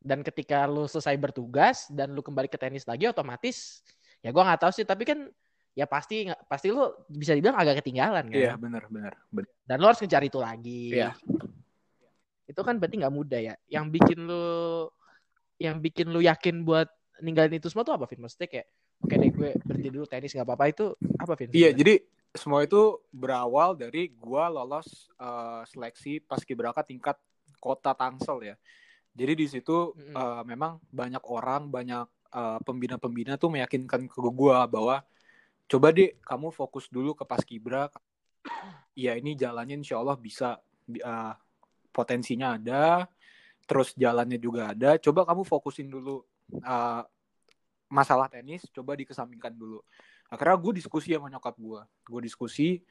dan 0.00 0.24
ketika 0.24 0.64
lu 0.64 0.88
selesai 0.88 1.16
bertugas 1.20 1.88
dan 1.92 2.16
lu 2.16 2.24
kembali 2.24 2.48
ke 2.48 2.56
tenis 2.56 2.88
lagi 2.88 3.04
otomatis 3.04 3.84
ya 4.24 4.32
gua 4.32 4.48
nggak 4.48 4.60
tahu 4.64 4.72
sih 4.72 4.88
tapi 4.88 5.04
kan 5.04 5.28
ya 5.76 5.84
pasti 5.84 6.24
pasti 6.48 6.72
lu 6.72 6.88
bisa 7.12 7.36
dibilang 7.36 7.60
agak 7.60 7.84
ketinggalan 7.84 8.32
kan 8.32 8.36
Iya, 8.40 8.56
benar, 8.56 8.88
benar. 8.88 9.12
benar. 9.28 9.52
dan 9.68 9.76
lu 9.76 9.86
harus 9.92 10.00
ngejar 10.00 10.24
itu 10.24 10.40
lagi 10.40 10.96
Iya. 10.96 11.12
itu 12.48 12.60
kan 12.64 12.80
berarti 12.80 12.96
nggak 13.04 13.12
mudah 13.12 13.40
ya 13.44 13.54
yang 13.68 13.92
bikin 13.92 14.24
lu 14.24 14.88
yang 15.60 15.76
bikin 15.84 16.08
lu 16.08 16.24
yakin 16.24 16.64
buat 16.64 16.88
ninggalin 17.20 17.56
itu 17.56 17.68
semua 17.72 17.84
tuh 17.86 17.96
apa 17.96 18.04
Vin 18.08 18.20
maksudnya 18.20 18.48
kayak 18.48 18.66
oke 19.00 19.14
deh 19.16 19.30
gue 19.32 19.50
berhenti 19.64 19.88
dulu 19.88 20.04
tenis 20.04 20.32
nggak 20.36 20.46
apa-apa 20.46 20.64
itu 20.68 20.86
apa 21.16 21.32
Vin 21.36 21.48
Iya, 21.52 21.70
jadi 21.72 21.94
semua 22.36 22.60
itu 22.68 23.00
berawal 23.10 23.72
dari 23.74 24.12
gua 24.12 24.52
lolos 24.52 25.08
eh, 25.16 25.62
seleksi 25.72 26.20
paskibraka 26.20 26.84
tingkat 26.84 27.16
kota 27.58 27.96
Tangsel 27.96 28.52
ya. 28.52 28.56
Jadi 29.16 29.32
di 29.32 29.46
situ 29.48 29.96
Mm-mm. 29.96 30.12
eh, 30.12 30.42
memang 30.44 30.76
banyak 30.92 31.24
orang, 31.24 31.72
banyak 31.72 32.06
eh, 32.36 32.58
pembina-pembina 32.62 33.40
tuh 33.40 33.48
meyakinkan 33.56 34.04
ke 34.06 34.20
gua 34.20 34.68
bahwa 34.68 35.00
coba 35.66 35.90
deh 35.90 36.12
kamu 36.22 36.52
fokus 36.52 36.92
dulu 36.92 37.16
ke 37.16 37.24
paskibra. 37.24 37.88
Ya 38.92 39.16
ini 39.16 39.32
jalannya 39.36 39.80
insya 39.80 39.96
Allah 39.96 40.20
bisa 40.20 40.60
Bi- 40.86 41.02
eh, 41.02 41.34
potensinya 41.90 42.60
ada, 42.60 43.08
terus 43.64 43.96
jalannya 43.96 44.36
juga 44.36 44.76
ada. 44.76 45.00
Coba 45.00 45.24
kamu 45.24 45.42
fokusin 45.48 45.88
dulu 45.88 46.20
eh, 46.52 47.02
masalah 47.86 48.26
tenis, 48.30 48.66
coba 48.74 48.94
dikesampingkan 48.98 49.54
dulu. 49.54 49.82
Akhirnya 50.26 50.58
gue 50.58 50.72
diskusi 50.82 51.14
sama 51.14 51.30
nyokap 51.30 51.54
gue 51.54 51.80
gue 52.10 52.20
diskusi 52.26 52.82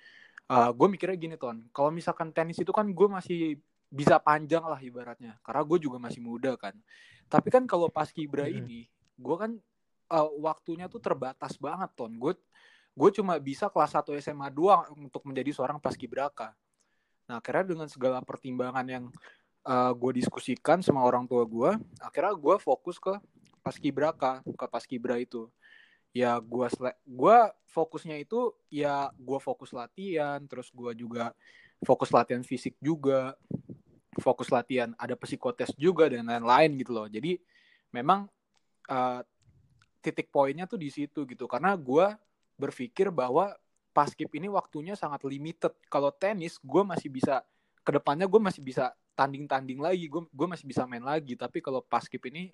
gue 0.49 0.87
mikirnya 0.87 1.17
gini 1.17 1.35
ton. 1.41 1.65
Kalau 1.73 1.89
misalkan 1.89 2.29
tenis 2.29 2.61
itu 2.61 2.69
kan 2.69 2.85
gue 2.85 3.07
masih 3.09 3.57
bisa 3.89 4.21
panjang 4.21 4.61
lah 4.61 4.77
ibaratnya. 4.77 5.35
Karena 5.41 5.65
gue 5.65 5.77
juga 5.81 5.97
masih 5.97 6.21
muda 6.21 6.53
kan. 6.55 6.77
Tapi 7.27 7.49
kan 7.49 7.65
kalau 7.65 7.89
pas 7.89 8.07
kibra 8.13 8.45
Mhm. 8.45 8.55
ini 8.63 8.79
gue 9.17 9.35
kan 9.35 9.51
eh, 10.13 10.29
waktunya 10.39 10.85
tuh 10.87 11.01
terbatas 11.01 11.57
banget 11.57 11.91
ton. 11.97 12.13
Gue 12.15 12.37
gue 12.95 13.09
cuma 13.11 13.35
bisa 13.43 13.67
kelas 13.67 13.91
1 13.91 14.15
SMA 14.23 14.47
doang 14.55 14.87
untuk 14.95 15.27
menjadi 15.27 15.51
seorang 15.51 15.83
paskibraka 15.83 16.55
nah 17.27 17.43
akhirnya 17.43 17.75
dengan 17.75 17.87
segala 17.91 18.23
pertimbangan 18.23 18.85
yang 18.87 19.05
gue 19.97 20.11
diskusikan 20.15 20.79
sama 20.79 21.01
orang 21.03 21.25
tua 21.27 21.43
gue 21.43 21.73
akhirnya 21.99 22.37
gue 22.37 22.55
fokus 22.61 23.01
ke 23.01 23.17
paskibraka 23.65 24.45
ke 24.45 24.65
paskibra 24.69 25.17
itu. 25.17 25.49
Ya 26.13 26.37
gua 26.37 26.69
gua 27.01 27.49
fokusnya 27.73 28.21
itu 28.21 28.53
ya 28.69 29.09
gua 29.17 29.41
fokus 29.41 29.73
latihan 29.73 30.37
terus 30.45 30.69
gua 30.69 30.93
juga 30.93 31.33
fokus 31.81 32.13
latihan 32.13 32.45
fisik 32.45 32.77
juga 32.77 33.33
fokus 34.21 34.47
latihan 34.53 34.93
ada 34.95 35.17
psikotes 35.17 35.73
juga 35.75 36.07
dan 36.07 36.29
lain-lain 36.29 36.77
gitu 36.77 36.93
loh. 36.93 37.09
Jadi 37.09 37.41
memang 37.89 38.29
eh, 38.85 39.21
titik 40.05 40.29
poinnya 40.29 40.69
tuh 40.69 40.77
di 40.77 40.93
situ 40.93 41.25
gitu. 41.25 41.49
Karena 41.49 41.73
gua 41.73 42.13
berpikir 42.55 43.09
bahwa 43.09 43.57
paskib 43.91 44.29
ini 44.37 44.47
waktunya 44.47 44.93
sangat 44.93 45.25
limited. 45.25 45.73
Kalau 45.89 46.13
tenis 46.13 46.61
gua 46.61 46.85
masih 46.85 47.09
bisa 47.09 47.41
ke 47.85 47.91
depannya 47.93 48.25
gue 48.25 48.41
masih 48.41 48.65
bisa 48.65 48.97
tanding-tanding 49.13 49.77
lagi 49.77 50.09
gue 50.09 50.25
gue 50.25 50.47
masih 50.49 50.65
bisa 50.65 50.89
main 50.89 51.05
lagi. 51.05 51.37
Tapi 51.37 51.61
kalau 51.61 51.85
paskib 51.85 52.25
ini 52.25 52.49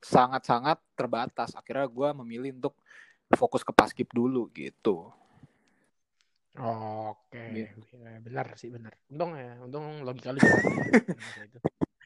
sangat-sangat 0.00 0.78
terbatas 0.94 1.52
akhirnya 1.56 1.86
gua 1.88 2.12
memilih 2.16 2.56
untuk 2.56 2.74
fokus 3.34 3.62
ke 3.66 3.72
paskib 3.74 4.08
dulu 4.12 4.46
gitu. 4.54 5.10
Oke, 6.56 7.36
Gitu. 7.52 8.00
ya, 8.00 8.16
benar 8.24 8.46
sih 8.56 8.72
benar. 8.72 8.96
Untung 9.12 9.36
ya, 9.36 9.60
untung 9.60 10.00
logika 10.00 10.32
lu 10.32 10.40
ya. 10.40 10.56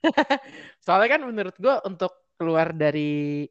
Soalnya 0.85 1.09
kan 1.19 1.21
menurut 1.23 1.55
gua 1.61 1.79
untuk 1.87 2.35
keluar 2.35 2.75
dari 2.75 3.47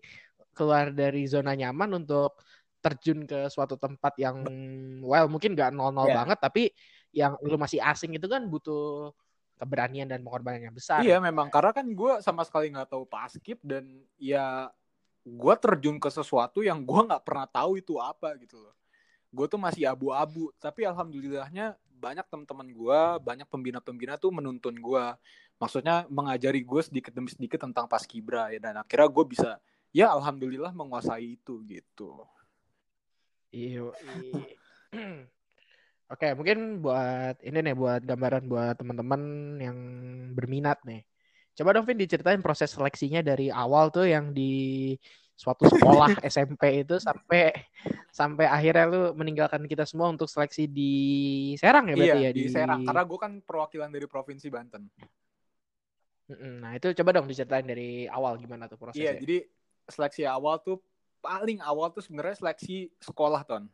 keluar 0.51 0.91
dari 0.91 1.23
zona 1.29 1.55
nyaman 1.55 2.03
untuk 2.03 2.35
terjun 2.83 3.23
ke 3.23 3.47
suatu 3.47 3.75
tempat 3.79 4.15
yang 4.19 4.43
well 5.03 5.27
mungkin 5.31 5.55
nggak 5.55 5.71
nol-nol 5.71 6.09
Ya. 6.09 6.23
banget 6.23 6.39
tapi 6.39 6.63
yang 7.15 7.35
lu 7.43 7.55
masih 7.55 7.79
asing 7.79 8.15
itu 8.15 8.27
kan 8.27 8.43
butuh 8.47 9.11
keberanian 9.59 10.07
dan 10.07 10.23
pengorbanan 10.23 10.71
yang 10.71 10.75
besar. 10.75 11.03
Iya 11.03 11.19
memang 11.19 11.51
karena 11.51 11.75
kan 11.75 11.83
gue 11.83 12.13
sama 12.23 12.47
sekali 12.47 12.71
nggak 12.71 12.95
tahu 12.95 13.03
paskib 13.03 13.59
dan 13.59 13.83
ya 14.15 14.71
gue 15.27 15.55
terjun 15.59 15.99
ke 15.99 16.07
sesuatu 16.07 16.63
yang 16.63 16.79
gue 16.87 17.01
nggak 17.11 17.27
pernah 17.27 17.43
tahu 17.43 17.75
itu 17.75 17.99
apa 17.99 18.39
gitu 18.39 18.55
loh. 18.55 18.73
Gue 19.29 19.45
tuh 19.51 19.59
masih 19.59 19.83
abu-abu 19.85 20.55
tapi 20.63 20.87
alhamdulillahnya 20.87 21.75
banyak 21.99 22.23
teman-teman 22.31 22.71
gue, 22.71 22.99
banyak 23.19 23.47
pembina-pembina 23.51 24.15
tuh 24.15 24.31
menuntun 24.31 24.79
gue. 24.79 25.05
Maksudnya 25.59 26.07
mengajari 26.07 26.63
gue 26.63 26.81
sedikit 26.81 27.11
demi 27.11 27.27
sedikit 27.27 27.59
tentang 27.59 27.91
paskibra 27.91 28.55
ya 28.55 28.63
dan 28.63 28.79
akhirnya 28.79 29.11
gue 29.11 29.25
bisa 29.27 29.59
ya 29.91 30.15
alhamdulillah 30.15 30.71
menguasai 30.71 31.35
itu 31.35 31.59
gitu. 31.67 32.23
Iya. 33.51 33.91
Oke, 36.09 36.33
mungkin 36.33 36.81
buat 36.81 37.37
ini 37.45 37.69
nih 37.69 37.75
buat 37.77 38.01
gambaran 38.01 38.49
buat 38.49 38.81
teman-teman 38.81 39.21
yang 39.61 39.77
berminat 40.33 40.81
nih. 40.81 41.05
Coba 41.53 41.77
dong 41.77 41.85
Vin 41.85 42.01
diceritain 42.01 42.41
proses 42.41 42.73
seleksinya 42.73 43.21
dari 43.21 43.53
awal 43.53 43.93
tuh 43.93 44.09
yang 44.09 44.33
di 44.33 44.95
suatu 45.37 45.69
sekolah 45.69 46.17
SMP 46.33 46.81
itu 46.81 46.97
sampai 46.97 47.53
sampai 48.09 48.49
akhirnya 48.49 48.85
lu 48.89 49.01
meninggalkan 49.15 49.63
kita 49.69 49.85
semua 49.87 50.11
untuk 50.11 50.27
seleksi 50.27 50.67
di 50.67 50.93
Serang 51.55 51.87
ya 51.87 51.95
berarti 51.95 52.19
iya 52.19 52.27
ya 52.27 52.31
di 52.35 52.43
Serang 52.51 52.83
karena 52.83 53.03
gue 53.07 53.19
kan 53.21 53.31
perwakilan 53.39 53.89
dari 53.93 54.07
provinsi 54.09 54.47
Banten. 54.51 54.83
Nah, 56.29 56.77
itu 56.77 56.93
coba 56.93 57.09
dong 57.15 57.25
diceritain 57.25 57.65
dari 57.65 58.05
awal 58.05 58.37
gimana 58.37 58.69
tuh 58.69 58.77
prosesnya. 58.77 59.17
Iya, 59.17 59.25
jadi 59.25 59.37
seleksi 59.89 60.23
awal 60.29 60.61
tuh 60.61 60.77
paling 61.25 61.57
awal 61.65 61.89
tuh 61.89 62.05
sebenarnya 62.05 62.37
seleksi 62.37 62.93
sekolah 63.01 63.41
ton. 63.49 63.65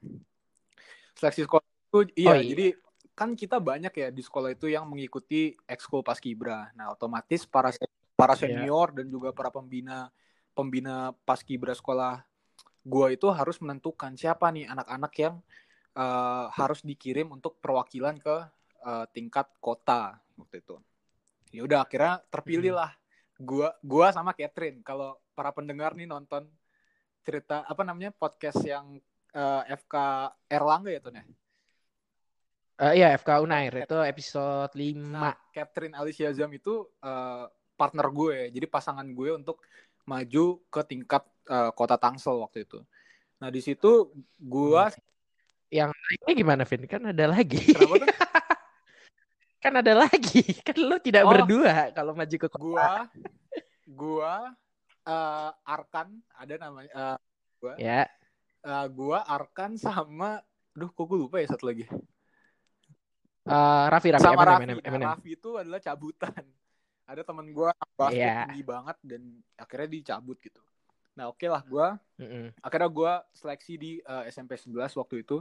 Seleksi 1.20 1.44
sekolah 1.44 1.75
itu 2.04 2.12
iya, 2.20 2.32
Oh, 2.32 2.36
iya. 2.36 2.50
jadi 2.52 2.68
kan 3.16 3.32
kita 3.32 3.64
banyak 3.64 3.94
ya 3.96 4.08
di 4.12 4.20
sekolah 4.20 4.52
itu 4.52 4.68
yang 4.68 4.84
mengikuti 4.92 5.56
ekskul 5.64 6.04
paskibra. 6.04 6.76
Nah, 6.76 6.92
otomatis 6.92 7.48
para 7.48 7.72
para 8.20 8.36
Iya. 8.36 8.48
senior 8.48 8.92
dan 8.92 9.08
juga 9.08 9.32
para 9.32 9.48
pembina 9.52 10.12
pembina 10.56 11.12
paskibra 11.28 11.76
sekolah 11.76 12.24
gue 12.86 13.08
itu 13.12 13.28
harus 13.34 13.60
menentukan 13.60 14.16
siapa 14.16 14.52
nih 14.56 14.72
anak-anak 14.72 15.14
yang 15.20 15.36
uh, 15.98 16.48
harus 16.54 16.80
dikirim 16.86 17.28
untuk 17.34 17.58
perwakilan 17.60 18.20
ke 18.20 18.36
uh, 18.86 19.06
tingkat 19.12 19.50
kota 19.60 20.20
waktu 20.38 20.62
itu. 20.62 20.76
Ya 21.56 21.62
udah 21.64 21.88
akhirnya 21.88 22.22
terpilih 22.30 22.76
lah 22.76 22.92
gua 23.40 23.76
gua 23.84 24.12
sama 24.12 24.36
Catherine. 24.36 24.84
Kalau 24.84 25.20
para 25.34 25.52
pendengar 25.56 25.96
nih 25.96 26.08
nonton 26.08 26.48
cerita 27.26 27.66
apa 27.66 27.82
namanya 27.82 28.14
podcast 28.14 28.60
yang 28.62 29.00
uh, 29.34 29.64
FK 29.66 29.96
Erlangga 30.52 30.92
ya 30.94 31.02
tuh 31.02 31.16
nih. 31.16 31.26
Uh, 32.76 32.92
iya 32.92 33.16
FK 33.16 33.40
Unair 33.40 33.88
itu 33.88 33.98
episode 34.04 34.74
5. 34.76 35.00
Nah, 35.00 35.32
Catherine 35.56 35.96
Alicia 35.96 36.28
Zam 36.36 36.52
itu 36.52 36.84
uh, 37.00 37.48
partner 37.80 38.12
gue, 38.12 38.52
jadi 38.52 38.68
pasangan 38.68 39.08
gue 39.08 39.32
untuk 39.32 39.64
maju 40.04 40.60
ke 40.68 40.82
tingkat 40.84 41.24
uh, 41.48 41.72
kota 41.72 41.96
Tangsel 41.96 42.44
waktu 42.44 42.68
itu. 42.68 42.84
Nah 43.40 43.48
di 43.48 43.64
situ 43.64 44.12
gue 44.40 44.84
hmm. 44.92 45.72
yang 45.72 45.92
lainnya 45.92 46.34
gimana 46.36 46.64
Vin? 46.68 46.84
Kan 46.84 47.16
ada 47.16 47.26
lagi. 47.32 47.64
kan 49.64 49.74
ada 49.80 49.94
lagi. 49.96 50.44
Kan 50.60 50.76
lu 50.76 51.00
tidak 51.00 51.24
oh, 51.26 51.32
berdua 51.32 51.96
kalau 51.96 52.12
maju 52.12 52.36
ke 52.36 52.48
kota. 52.52 52.60
Gua, 52.60 52.92
gua, 53.88 54.34
uh, 55.08 55.50
Arkan 55.64 56.12
ada 56.36 56.54
namanya. 56.60 56.92
Uh, 56.92 57.18
gua. 57.64 57.74
Ya. 57.80 58.12
Uh, 58.62 58.86
gua 58.92 59.24
Arkan 59.26 59.80
sama, 59.80 60.44
duh 60.76 60.92
kok 60.92 61.08
gue 61.08 61.24
lupa 61.24 61.40
ya 61.40 61.50
satu 61.50 61.72
lagi. 61.72 61.88
Uh, 63.46 63.86
Raffi, 63.94 64.10
Raffi, 64.10 64.26
sama 64.26 64.42
Raffi. 64.42 64.66
Eminem, 64.66 64.80
Eminem. 64.82 65.08
Raffi 65.14 65.32
itu 65.38 65.50
adalah 65.62 65.78
cabutan. 65.78 66.34
Ada 67.12 67.22
temen 67.22 67.46
gue 67.54 67.70
basket 67.94 68.18
yeah. 68.18 68.50
tinggi 68.50 68.66
banget 68.66 68.98
dan 69.06 69.22
akhirnya 69.54 69.90
dicabut 69.94 70.42
gitu. 70.42 70.58
Nah 71.14 71.30
oke 71.30 71.38
okay 71.38 71.50
lah 71.54 71.62
gue, 71.62 71.88
mm 72.18 72.28
-hmm. 72.28 72.46
akhirnya 72.66 72.90
gue 72.90 73.14
seleksi 73.38 73.74
di 73.78 73.92
uh, 74.02 74.26
SMP 74.26 74.58
11 74.58 74.98
waktu 74.98 75.22
itu. 75.22 75.38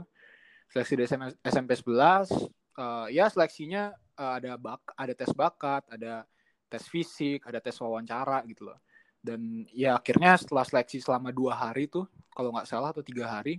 Seleksi 0.69 0.93
di 0.93 1.03
SM, 1.09 1.21
SMP 1.41 1.73
11, 1.73 2.29
uh, 2.77 3.09
ya 3.09 3.25
seleksinya 3.33 3.97
uh, 4.21 4.37
ada 4.37 4.53
bak, 4.61 4.93
ada 4.93 5.13
tes 5.17 5.33
bakat, 5.33 5.81
ada 5.89 6.25
tes 6.69 6.85
fisik, 6.85 7.41
ada 7.49 7.57
tes 7.57 7.73
wawancara 7.81 8.45
gitu 8.45 8.69
loh. 8.69 8.77
Dan 9.17 9.65
ya 9.73 9.97
akhirnya 9.97 10.37
setelah 10.37 10.61
seleksi 10.61 11.01
selama 11.01 11.33
dua 11.33 11.57
hari 11.57 11.89
tuh, 11.89 12.05
kalau 12.29 12.53
nggak 12.53 12.69
salah 12.69 12.93
atau 12.93 13.01
tiga 13.01 13.25
hari, 13.25 13.57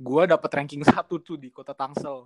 gue 0.00 0.22
dapet 0.24 0.50
ranking 0.56 0.80
satu 0.88 1.20
tuh 1.20 1.36
di 1.36 1.52
kota 1.52 1.76
Tangsel 1.76 2.24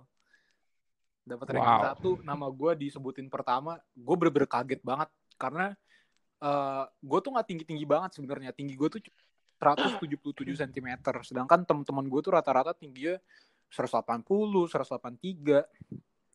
dapat 1.23 1.55
ranking 1.55 1.79
wow. 1.79 1.95
satu 1.95 2.09
nama 2.21 2.51
gue 2.51 2.71
disebutin 2.87 3.31
pertama 3.31 3.79
gue 3.95 4.15
bener-bener 4.15 4.47
kaget 4.47 4.81
banget. 4.83 5.09
Karena 5.39 5.71
uh, 6.43 6.47
eh, 6.47 6.85
gue 6.99 7.19
tuh 7.23 7.31
nggak 7.33 7.47
tinggi 7.47 7.63
tinggi 7.63 7.85
banget 7.87 8.19
sebenarnya. 8.19 8.51
Tinggi 8.51 8.75
gue 8.75 8.89
tuh 8.91 9.01
177 9.63 10.35
cm 10.43 10.87
sedangkan 11.23 11.63
teman-teman 11.63 12.05
gue 12.11 12.19
tuh 12.19 12.35
rata-rata 12.35 12.75
tingginya 12.75 13.15
180 13.71 14.27
183 14.67 15.63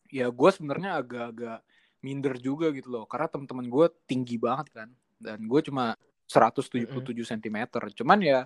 ya 0.09 0.27
gue 0.33 0.49
sebenarnya 0.49 0.97
agak-agak 0.97 1.59
minder 2.01 2.35
juga 2.41 2.73
gitu 2.73 2.89
loh. 2.89 3.05
Karena 3.05 3.29
teman-teman 3.29 3.69
gue 3.69 3.85
tinggi 4.09 4.41
banget 4.41 4.73
kan. 4.73 4.89
Dan 5.21 5.45
gue 5.45 5.61
cuma 5.61 5.93
177 6.25 6.85
mm 6.85 6.89
-hmm. 6.93 7.25
cm 7.25 7.57
cuman 8.01 8.19
ya 8.21 8.39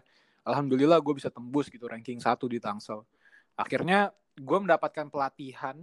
alhamdulillah 0.44 1.00
gue 1.00 1.14
bisa 1.20 1.32
tembus 1.32 1.72
gitu 1.72 1.88
ranking 1.88 2.20
satu 2.20 2.52
di 2.52 2.60
Tangsel. 2.60 3.04
Akhirnya 3.56 4.12
gue 4.36 4.58
mendapatkan 4.60 5.08
pelatihan 5.08 5.78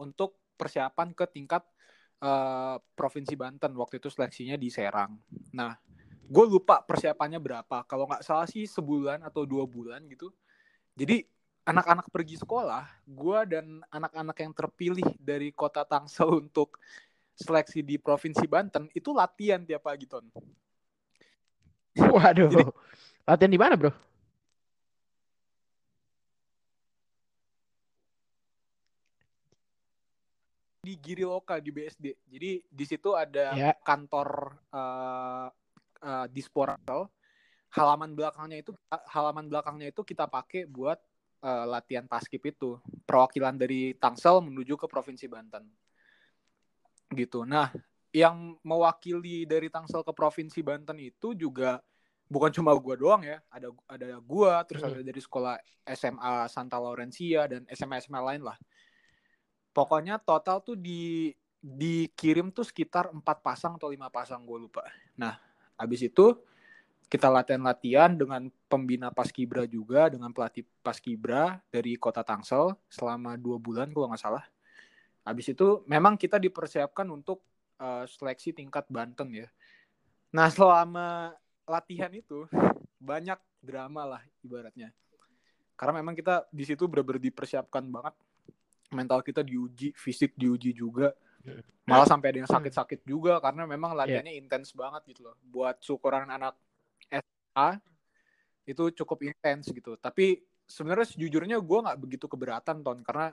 untuk 0.00 0.40
persiapan 0.56 1.12
ke 1.12 1.24
tingkat 1.28 1.62
uh, 2.24 2.80
provinsi 2.96 3.36
Banten 3.36 3.76
waktu 3.76 4.00
itu 4.00 4.08
seleksinya 4.08 4.56
di 4.56 4.72
Serang. 4.72 5.16
Nah, 5.52 5.76
gue 6.26 6.44
lupa 6.48 6.80
persiapannya 6.82 7.38
berapa. 7.38 7.84
Kalau 7.84 8.08
nggak 8.08 8.24
salah 8.24 8.48
sih 8.48 8.64
sebulan 8.64 9.22
atau 9.22 9.44
dua 9.44 9.68
bulan 9.68 10.02
gitu. 10.08 10.32
Jadi 10.96 11.22
anak-anak 11.66 12.08
pergi 12.14 12.38
sekolah, 12.40 12.86
gue 13.04 13.38
dan 13.50 13.82
anak-anak 13.90 14.36
yang 14.38 14.52
terpilih 14.54 15.08
dari 15.18 15.50
kota 15.50 15.82
Tangsel 15.82 16.30
untuk 16.46 16.78
seleksi 17.36 17.84
di 17.84 18.00
provinsi 18.00 18.48
Banten 18.48 18.88
itu 18.96 19.12
latihan 19.12 19.60
tiap 19.60 19.84
pagi 19.84 20.08
ton. 20.08 20.24
Waduh, 21.96 22.48
Jadi, 22.48 22.64
latihan 23.24 23.52
di 23.52 23.60
mana 23.60 23.74
bro? 23.76 23.92
Di 30.86 30.94
Giri 31.02 31.26
Loka 31.26 31.58
di 31.58 31.74
BSD. 31.74 32.30
Jadi 32.30 32.62
di 32.62 32.84
situ 32.86 33.18
ada 33.18 33.50
yeah. 33.58 33.74
kantor 33.82 34.54
uh, 34.70 35.50
uh. 36.06 37.06
Halaman 37.74 38.14
belakangnya 38.14 38.62
itu 38.62 38.70
halaman 39.10 39.50
belakangnya 39.50 39.90
itu 39.90 40.06
kita 40.06 40.30
pakai 40.30 40.70
buat 40.70 41.02
uh, 41.42 41.66
latihan 41.66 42.06
paskip 42.06 42.46
itu. 42.46 42.78
Perwakilan 43.02 43.58
dari 43.58 43.98
Tangsel 43.98 44.38
menuju 44.46 44.78
ke 44.78 44.86
Provinsi 44.86 45.26
Banten. 45.26 45.66
Gitu. 47.10 47.42
Nah, 47.42 47.74
yang 48.14 48.54
mewakili 48.62 49.42
dari 49.44 49.66
Tangsel 49.66 50.06
ke 50.06 50.14
Provinsi 50.14 50.62
Banten 50.62 51.02
itu 51.02 51.34
juga 51.34 51.82
bukan 52.30 52.54
cuma 52.54 52.70
gua 52.78 52.94
doang 52.94 53.22
ya. 53.26 53.42
Ada 53.50 53.68
ada 53.90 54.08
gua, 54.22 54.62
terus 54.62 54.86
ada 54.86 55.02
dari 55.02 55.18
sekolah 55.20 55.58
SMA 55.98 56.46
Santa 56.48 56.78
Laurencia 56.78 57.50
dan 57.50 57.66
SMA 57.74 57.98
SMA 57.98 58.22
lain 58.22 58.46
lah 58.46 58.56
pokoknya 59.76 60.16
total 60.16 60.64
tuh 60.64 60.72
di 60.72 61.28
dikirim 61.60 62.48
tuh 62.48 62.64
sekitar 62.64 63.12
empat 63.12 63.44
pasang 63.44 63.76
atau 63.76 63.92
lima 63.92 64.08
pasang 64.08 64.40
gue 64.48 64.56
lupa. 64.56 64.88
Nah, 65.20 65.36
habis 65.76 66.00
itu 66.00 66.32
kita 67.12 67.28
latihan-latihan 67.28 68.16
dengan 68.16 68.48
pembina 68.66 69.12
paskibra 69.12 69.68
juga 69.68 70.08
dengan 70.08 70.32
pelatih 70.32 70.64
paskibra 70.80 71.60
dari 71.68 71.94
kota 72.00 72.24
Tangsel 72.24 72.74
selama 72.88 73.36
dua 73.36 73.60
bulan 73.60 73.92
kalau 73.92 74.08
nggak 74.08 74.22
salah. 74.22 74.44
Habis 75.26 75.52
itu 75.52 75.84
memang 75.90 76.16
kita 76.16 76.38
dipersiapkan 76.40 77.06
untuk 77.10 77.44
uh, 77.78 78.08
seleksi 78.08 78.56
tingkat 78.56 78.88
Banten 78.88 79.28
ya. 79.34 79.46
Nah 80.34 80.50
selama 80.50 81.34
latihan 81.66 82.10
itu 82.14 82.46
banyak 82.98 83.38
drama 83.62 84.16
lah 84.16 84.22
ibaratnya. 84.42 84.90
Karena 85.76 86.00
memang 86.00 86.14
kita 86.16 86.46
di 86.48 86.64
situ 86.64 86.88
benar-benar 86.88 87.20
dipersiapkan 87.20 87.84
banget 87.90 88.14
mental 88.96 89.20
kita 89.20 89.44
diuji, 89.44 89.92
fisik 89.92 90.32
diuji 90.32 90.72
juga. 90.72 91.12
Malah 91.86 92.08
sampai 92.08 92.34
ada 92.34 92.38
yang 92.42 92.50
sakit-sakit 92.50 93.04
juga 93.04 93.38
karena 93.38 93.68
memang 93.68 93.94
iya. 93.94 93.98
latihannya 94.02 94.34
yeah. 94.34 94.42
intens 94.42 94.72
banget 94.72 95.04
gitu 95.12 95.28
loh. 95.28 95.36
Buat 95.44 95.84
syukuran 95.84 96.26
anak 96.32 96.56
SA 97.12 97.78
itu 98.66 98.84
cukup 99.04 99.28
intens 99.28 99.70
gitu. 99.70 99.94
Tapi 100.00 100.42
sebenarnya 100.66 101.06
sejujurnya 101.14 101.62
gue 101.62 101.78
nggak 101.86 101.98
begitu 102.02 102.26
keberatan 102.26 102.82
ton 102.82 102.98
karena 103.06 103.30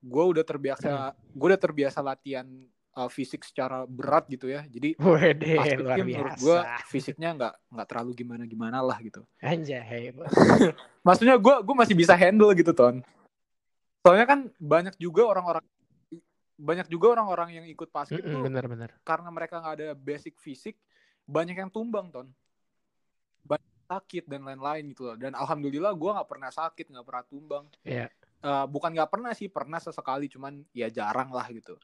gue 0.00 0.24
udah 0.24 0.44
terbiasa 0.44 1.12
hmm. 1.12 1.36
gue 1.36 1.46
udah 1.52 1.60
terbiasa 1.60 2.00
latihan 2.00 2.48
uh, 2.96 3.10
fisik 3.12 3.44
secara 3.44 3.84
berat 3.84 4.24
gitu 4.32 4.48
ya 4.48 4.64
jadi 4.64 4.96
Wede, 4.96 5.60
luar 5.84 6.00
menurut 6.00 6.36
gue 6.40 6.58
fisiknya 6.88 7.36
nggak 7.36 7.54
nggak 7.68 7.86
terlalu 7.86 8.10
gimana 8.16 8.42
gimana 8.48 8.80
lah 8.80 8.96
gitu 9.04 9.20
anjay 9.44 10.16
maksudnya 11.06 11.36
gue 11.36 11.54
gue 11.60 11.76
masih 11.76 11.94
bisa 11.94 12.16
handle 12.16 12.50
gitu 12.56 12.72
ton 12.72 13.04
soalnya 14.00 14.26
kan 14.26 14.40
banyak 14.56 14.96
juga 14.96 15.28
orang-orang 15.28 15.64
banyak 16.60 16.92
juga 16.92 17.16
orang-orang 17.16 17.56
yang 17.56 17.66
ikut 17.72 17.88
basket 17.88 18.20
mm 18.20 18.36
-mm, 18.36 18.42
bener, 18.44 18.64
bener. 18.68 18.90
karena 19.00 19.28
mereka 19.32 19.64
nggak 19.64 19.74
ada 19.80 19.88
basic 19.96 20.36
fisik 20.36 20.76
banyak 21.30 21.56
yang 21.56 21.70
tumbang 21.70 22.10
ton. 22.10 22.26
Banyak 23.46 23.70
sakit 23.86 24.26
dan 24.26 24.42
lain-lain 24.42 24.90
gitu 24.90 25.06
loh. 25.06 25.16
Dan 25.16 25.38
alhamdulillah 25.38 25.94
gue 25.94 26.10
nggak 26.10 26.28
pernah 26.28 26.50
sakit 26.50 26.86
nggak 26.90 27.06
pernah 27.06 27.24
tumbang. 27.30 27.64
Yeah. 27.86 28.10
uh, 28.42 28.66
bukan 28.66 28.90
nggak 28.90 29.10
pernah 29.14 29.30
sih 29.36 29.46
pernah 29.46 29.78
sesekali 29.78 30.26
cuman 30.26 30.66
ya 30.74 30.90
jarang 30.90 31.30
lah 31.30 31.46
gitu. 31.54 31.78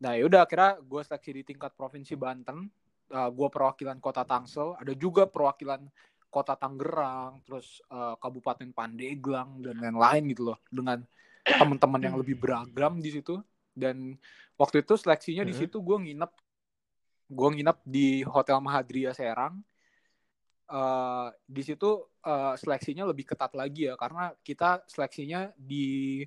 Nah 0.00 0.16
yaudah 0.16 0.48
akhirnya 0.48 0.80
gue 0.80 1.00
seleksi 1.04 1.30
di 1.36 1.42
tingkat 1.44 1.76
provinsi 1.76 2.16
Banten. 2.16 2.72
Uh, 3.10 3.28
gue 3.28 3.48
perwakilan 3.52 4.00
kota 4.00 4.24
Tangsel. 4.24 4.78
Ada 4.80 4.96
juga 4.96 5.28
perwakilan 5.28 5.84
kota 6.30 6.54
Tangerang, 6.54 7.42
terus 7.42 7.82
uh, 7.90 8.14
Kabupaten 8.16 8.70
Pandeglang 8.70 9.58
dan 9.60 9.76
lain-lain 9.82 10.22
gitu 10.30 10.54
loh 10.54 10.58
dengan 10.70 11.02
teman-teman 11.42 12.00
yang 12.00 12.16
lebih 12.16 12.38
beragam 12.38 13.02
di 13.02 13.10
situ. 13.10 13.42
Dan 13.74 14.14
waktu 14.54 14.86
itu 14.86 14.94
seleksinya 14.94 15.42
di 15.42 15.52
situ 15.52 15.82
gue 15.82 15.98
nginep 15.98 16.32
gue 17.30 17.48
nginep 17.58 17.78
di 17.82 18.22
Hotel 18.22 18.62
Mahadria 18.62 19.10
Serang. 19.10 19.58
Uh, 20.70 21.34
di 21.50 21.66
situ 21.66 22.06
uh, 22.22 22.54
seleksinya 22.54 23.02
lebih 23.02 23.26
ketat 23.26 23.50
lagi 23.58 23.90
ya 23.90 23.98
karena 23.98 24.30
kita 24.46 24.86
seleksinya 24.86 25.50
di 25.58 26.22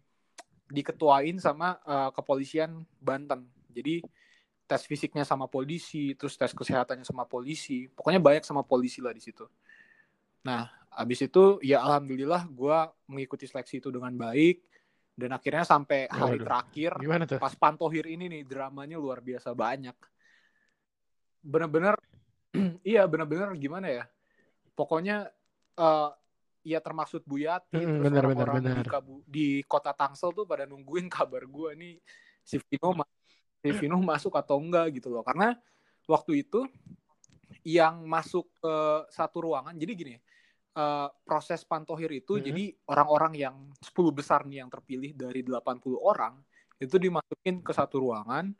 diketuain 0.68 1.40
sama 1.40 1.80
uh, 1.88 2.12
kepolisian 2.12 2.84
Banten. 3.00 3.48
Jadi 3.72 4.04
tes 4.68 4.84
fisiknya 4.84 5.24
sama 5.24 5.48
polisi 5.48 6.12
terus 6.20 6.36
tes 6.36 6.52
kesehatannya 6.52 7.08
sama 7.08 7.24
polisi. 7.24 7.88
Pokoknya 7.88 8.20
banyak 8.20 8.44
sama 8.44 8.68
polisi 8.68 9.00
lah 9.00 9.16
di 9.16 9.24
situ 9.24 9.48
Nah, 10.44 10.68
abis 10.94 11.26
itu 11.26 11.58
ya 11.64 11.82
alhamdulillah 11.82 12.46
gue 12.52 12.78
mengikuti 13.10 13.48
seleksi 13.48 13.80
itu 13.80 13.90
dengan 13.90 14.14
baik 14.14 14.62
dan 15.14 15.34
akhirnya 15.34 15.66
sampai 15.66 16.10
hari 16.10 16.42
Waduh. 16.42 16.46
terakhir 16.46 16.92
Gimana 17.00 17.24
tuh? 17.26 17.40
pas 17.40 17.54
Pantohir 17.56 18.06
ini 18.10 18.30
nih 18.30 18.42
dramanya 18.46 18.98
luar 19.00 19.24
biasa 19.24 19.56
banyak. 19.56 19.96
Bener-bener 21.44 21.96
iya 22.86 23.08
bener-bener 23.08 23.54
gimana 23.58 23.88
ya? 23.90 24.04
Pokoknya 24.74 25.30
uh, 25.78 26.12
ya 26.64 26.80
termaksud 26.80 27.28
Buyati 27.28 27.84
Mm, 27.84 28.00
terus 28.00 28.04
benar, 28.10 28.24
benar, 28.24 28.48
orang-orang 28.48 28.56
di, 28.56 28.68
benar. 28.72 28.86
Kabu- 28.88 29.26
di 29.28 29.48
kota 29.68 29.92
Tangsel 29.92 30.32
tuh 30.32 30.48
pada 30.48 30.64
nungguin 30.64 31.12
kabar 31.12 31.44
gue 31.44 31.70
nih 31.76 31.96
si 32.44 32.60
Vino 32.60 32.96
si 33.64 33.70
Vino 33.76 33.96
masuk 34.00 34.36
atau 34.36 34.60
enggak 34.60 35.00
gitu 35.00 35.12
loh 35.12 35.24
karena 35.24 35.56
waktu 36.08 36.44
itu 36.44 36.68
yang 37.64 38.04
masuk 38.04 38.48
ke 38.60 38.76
satu 39.12 39.48
ruangan 39.48 39.76
jadi 39.76 39.92
gini 39.96 40.16
eh, 40.74 41.10
proses 41.26 41.62
pantohir 41.64 42.10
itu 42.12 42.38
Hmm. 42.38 42.46
jadi 42.46 42.64
orang-orang 42.90 43.34
yang 43.38 43.56
10 43.80 44.12
besar 44.14 44.46
nih 44.50 44.66
yang 44.66 44.70
terpilih 44.74 45.14
dari 45.14 45.46
80 45.46 46.02
orang 46.02 46.42
itu 46.82 46.98
dimasukin 47.00 47.62
ke 47.62 47.72
satu 47.72 48.02
ruangan. 48.04 48.52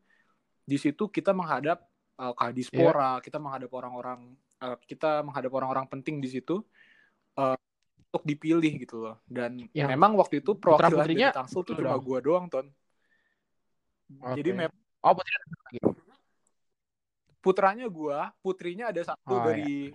Di 0.64 0.78
situ 0.80 1.10
kita 1.10 1.34
menghadap 1.36 1.84
eh, 2.22 2.34
Kadispora 2.38 3.20
kita 3.20 3.42
menghadap 3.42 3.72
orang-orang 3.74 4.38
eh, 4.62 4.78
kita 4.86 5.26
menghadap 5.26 5.52
orang-orang 5.52 5.86
penting 5.90 6.22
di 6.22 6.30
situ 6.30 6.62
eh, 7.38 7.58
untuk 8.14 8.24
dipilih 8.24 8.74
gitu 8.78 9.10
loh. 9.10 9.18
Dan 9.26 9.66
Yang 9.74 9.90
memang 9.98 10.14
waktu 10.16 10.46
itu 10.46 10.54
perwakilan 10.54 11.10
dari 11.10 11.34
Tangsel 11.34 11.66
tuh 11.66 11.74
cuma 11.74 11.98
gua 11.98 12.20
doang 12.22 12.46
ton. 12.48 12.70
Jadi 14.38 14.52
Oke. 14.54 14.60
memang 14.70 14.82
Oh, 15.04 15.12
putranya 17.44 17.92
gua 17.92 18.32
putrinya 18.40 18.88
ada 18.88 19.04
satu 19.04 19.36
Oh, 19.36 19.44
dari 19.44 19.92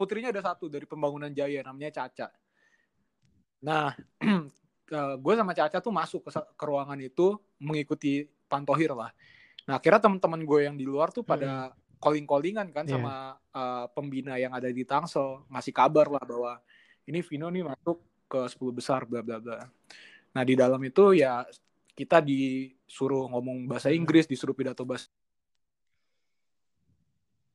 putrinya 0.00 0.32
ada 0.32 0.40
satu 0.40 0.72
dari 0.72 0.88
pembangunan 0.88 1.28
jaya 1.28 1.60
namanya 1.60 2.00
Caca. 2.00 2.32
Nah 3.60 3.92
gue 5.20 5.34
sama 5.36 5.52
Caca 5.52 5.76
tuh 5.84 5.92
masuk 5.92 6.24
ke, 6.24 6.30
ke 6.32 6.64
ruangan 6.64 6.96
itu 6.96 7.36
mengikuti 7.60 8.24
pantohir 8.48 8.96
lah. 8.96 9.12
Nah 9.68 9.76
akhirnya 9.76 10.00
teman-teman 10.00 10.40
gue 10.40 10.60
yang 10.64 10.76
di 10.80 10.88
luar 10.88 11.12
tuh 11.12 11.20
pada 11.20 11.76
calling 12.00 12.24
callingan 12.24 12.72
kan 12.72 12.88
Iya. 12.88 12.96
sama 12.96 13.36
uh, 13.52 13.84
pembina 13.92 14.40
yang 14.40 14.56
ada 14.56 14.72
di 14.72 14.88
Tangsel. 14.88 15.44
Ngasih 15.52 15.76
kabar 15.76 16.08
lah 16.08 16.24
bahwa 16.24 16.56
ini 17.04 17.20
Vino 17.20 17.52
nih 17.52 17.68
masuk 17.68 18.00
ke 18.24 18.40
10 18.48 18.56
besar 18.72 19.04
bla 19.04 19.20
bla 19.20 19.36
bla. 19.36 19.68
Nah 20.32 20.42
di 20.48 20.56
dalam 20.56 20.80
itu 20.80 21.12
ya 21.12 21.44
kita 21.92 22.24
disuruh 22.24 23.28
ngomong 23.28 23.68
bahasa 23.68 23.92
Inggris 23.92 24.24
disuruh 24.24 24.56
pidato 24.56 24.88
bahasa 24.88 25.12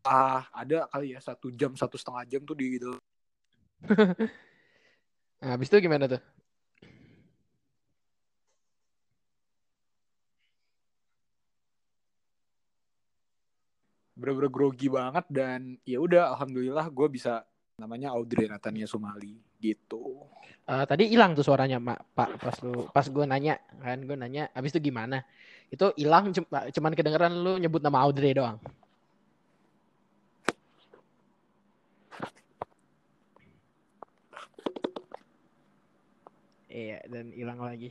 ah 0.05 0.45
ada 0.53 0.85
kali 0.93 1.17
ya 1.17 1.19
satu 1.19 1.49
jam 1.49 1.73
satu 1.73 1.97
setengah 1.97 2.23
jam 2.29 2.41
tuh 2.45 2.55
di 2.55 2.79
gitu 2.79 2.91
Nah, 5.35 5.53
habis 5.53 5.69
itu 5.69 5.77
gimana 5.77 6.09
tuh? 6.09 6.21
bener-bener 14.15 14.47
grogi 14.47 14.87
banget 14.87 15.27
dan 15.27 15.75
ya 15.83 15.99
udah 15.99 16.31
alhamdulillah 16.33 16.87
gue 16.87 17.07
bisa 17.11 17.43
namanya 17.75 18.15
Audrey 18.15 18.47
Natania 18.47 18.87
Sumali 18.87 19.35
gitu 19.59 20.23
Eh, 20.65 20.85
tadi 20.89 21.05
hilang 21.05 21.37
tuh 21.37 21.45
suaranya, 21.45 21.77
Mak. 21.77 22.17
Pak, 22.17 22.29
pas 22.41 22.57
lu 22.65 22.89
pas 22.89 23.05
gue 23.05 23.25
nanya 23.29 23.61
kan, 23.77 24.01
gue 24.01 24.17
nanya, 24.17 24.49
habis 24.49 24.73
itu 24.73 24.89
gimana? 24.89 25.21
Itu 25.69 25.93
hilang 25.93 26.33
cuma 26.33 26.65
cuman 26.73 26.91
kedengeran 26.97 27.37
lu 27.37 27.61
nyebut 27.61 27.85
nama 27.85 28.01
Audrey 28.01 28.33
doang. 28.33 28.57
Iya, 36.75 36.97
dan 37.13 37.25
hilang 37.37 37.59
lagi. 37.67 37.87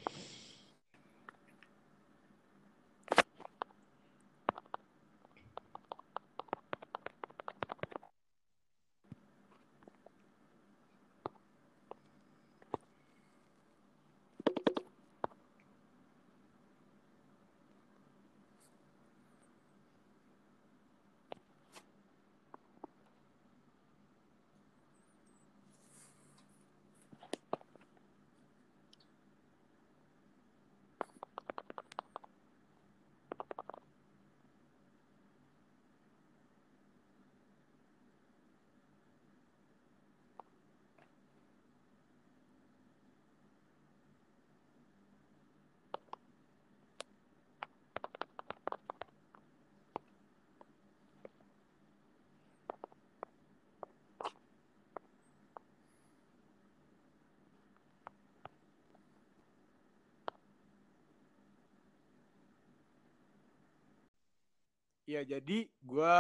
Ya 65.05 65.21
jadi 65.25 65.69
gue 65.69 66.17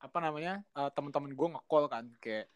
apa 0.00 0.18
namanya 0.22 0.64
uh, 0.72 0.88
teman-teman 0.94 1.34
gue 1.34 1.48
nge-call 1.58 1.84
kan 1.90 2.06
kayak 2.22 2.48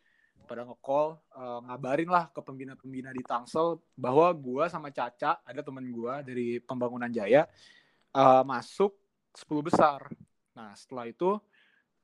pada 0.44 0.64
nge-call 0.64 1.18
uh, 1.34 1.60
ngabarin 1.66 2.10
lah 2.10 2.28
ke 2.30 2.40
pembina-pembina 2.40 3.10
di 3.10 3.22
Tangsel 3.24 3.80
bahwa 3.96 4.32
gue 4.32 4.64
sama 4.70 4.88
Caca 4.94 5.40
ada 5.44 5.60
teman 5.60 5.84
gue 5.84 6.14
dari 6.24 6.48
pembangunan 6.62 7.08
Jaya 7.08 7.48
uh, 8.16 8.42
masuk 8.44 8.94
10 9.34 9.66
besar. 9.66 10.00
Nah 10.54 10.72
setelah 10.78 11.10
itu 11.10 11.36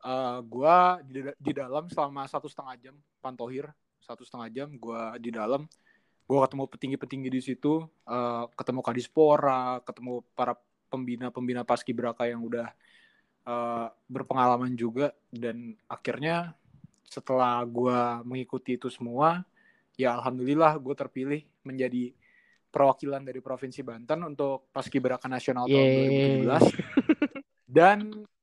uh, 0.04 0.38
gue 0.42 0.76
di, 1.08 1.20
di 1.36 1.52
dalam 1.54 1.86
selama 1.88 2.26
satu 2.26 2.48
setengah 2.48 2.76
jam 2.80 2.94
pantohir 3.20 3.68
satu 4.00 4.24
setengah 4.24 4.48
jam 4.50 4.68
gue 4.74 5.02
di 5.20 5.30
dalam 5.30 5.68
gue 6.24 6.38
ketemu 6.46 6.64
petinggi-petinggi 6.70 7.28
di 7.30 7.40
situ 7.42 7.84
uh, 8.08 8.44
ketemu 8.56 8.80
Kadispora 8.80 9.78
ketemu 9.84 10.24
para 10.32 10.56
pembina-pembina 10.90 11.62
paskibraka 11.62 12.26
yang 12.26 12.42
udah 12.42 12.66
uh, 13.46 13.88
berpengalaman 14.06 14.74
juga 14.74 15.12
dan 15.30 15.76
akhirnya 15.86 16.52
setelah 17.04 17.60
gue 17.66 18.00
mengikuti 18.22 18.78
itu 18.78 18.86
semua 18.86 19.42
ya 19.98 20.14
alhamdulillah 20.16 20.78
gue 20.78 20.94
terpilih 20.94 21.42
menjadi 21.66 22.14
perwakilan 22.70 23.26
dari 23.26 23.42
provinsi 23.42 23.82
Banten 23.82 24.22
untuk 24.30 24.70
paskibraka 24.70 25.26
nasional 25.26 25.66
tahun 25.66 25.88
Yeay. 25.90 26.46
2017 26.46 26.70
dan 27.78 27.98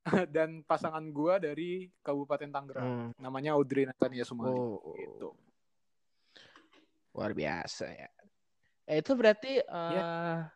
dan 0.35 0.63
pasangan 0.63 1.03
gue 1.03 1.33
dari 1.39 1.69
Kabupaten 1.99 2.47
Tangerang 2.51 2.87
Hmm. 2.87 3.11
namanya 3.19 3.55
Audrey 3.55 3.83
Natania 3.87 4.23
Sumali 4.23 4.55
Oh, 4.55 4.95
gitu. 4.95 5.35
luar 7.11 7.33
biasa 7.33 7.89
ya. 7.89 8.09
Eh, 8.87 9.01
itu 9.01 9.11
berarti 9.17 9.59
eh 9.59 9.91
Ya. 9.97 10.47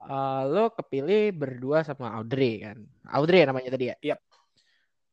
Eh, 0.00 0.42
lo 0.48 0.72
kepilih 0.72 1.32
berdua 1.32 1.84
sama 1.84 2.12
Audrey 2.16 2.60
kan? 2.60 2.78
Audrey 3.08 3.44
ya 3.44 3.46
namanya 3.52 3.70
tadi 3.72 3.84
ya? 3.92 3.96
Yap. 4.00 4.20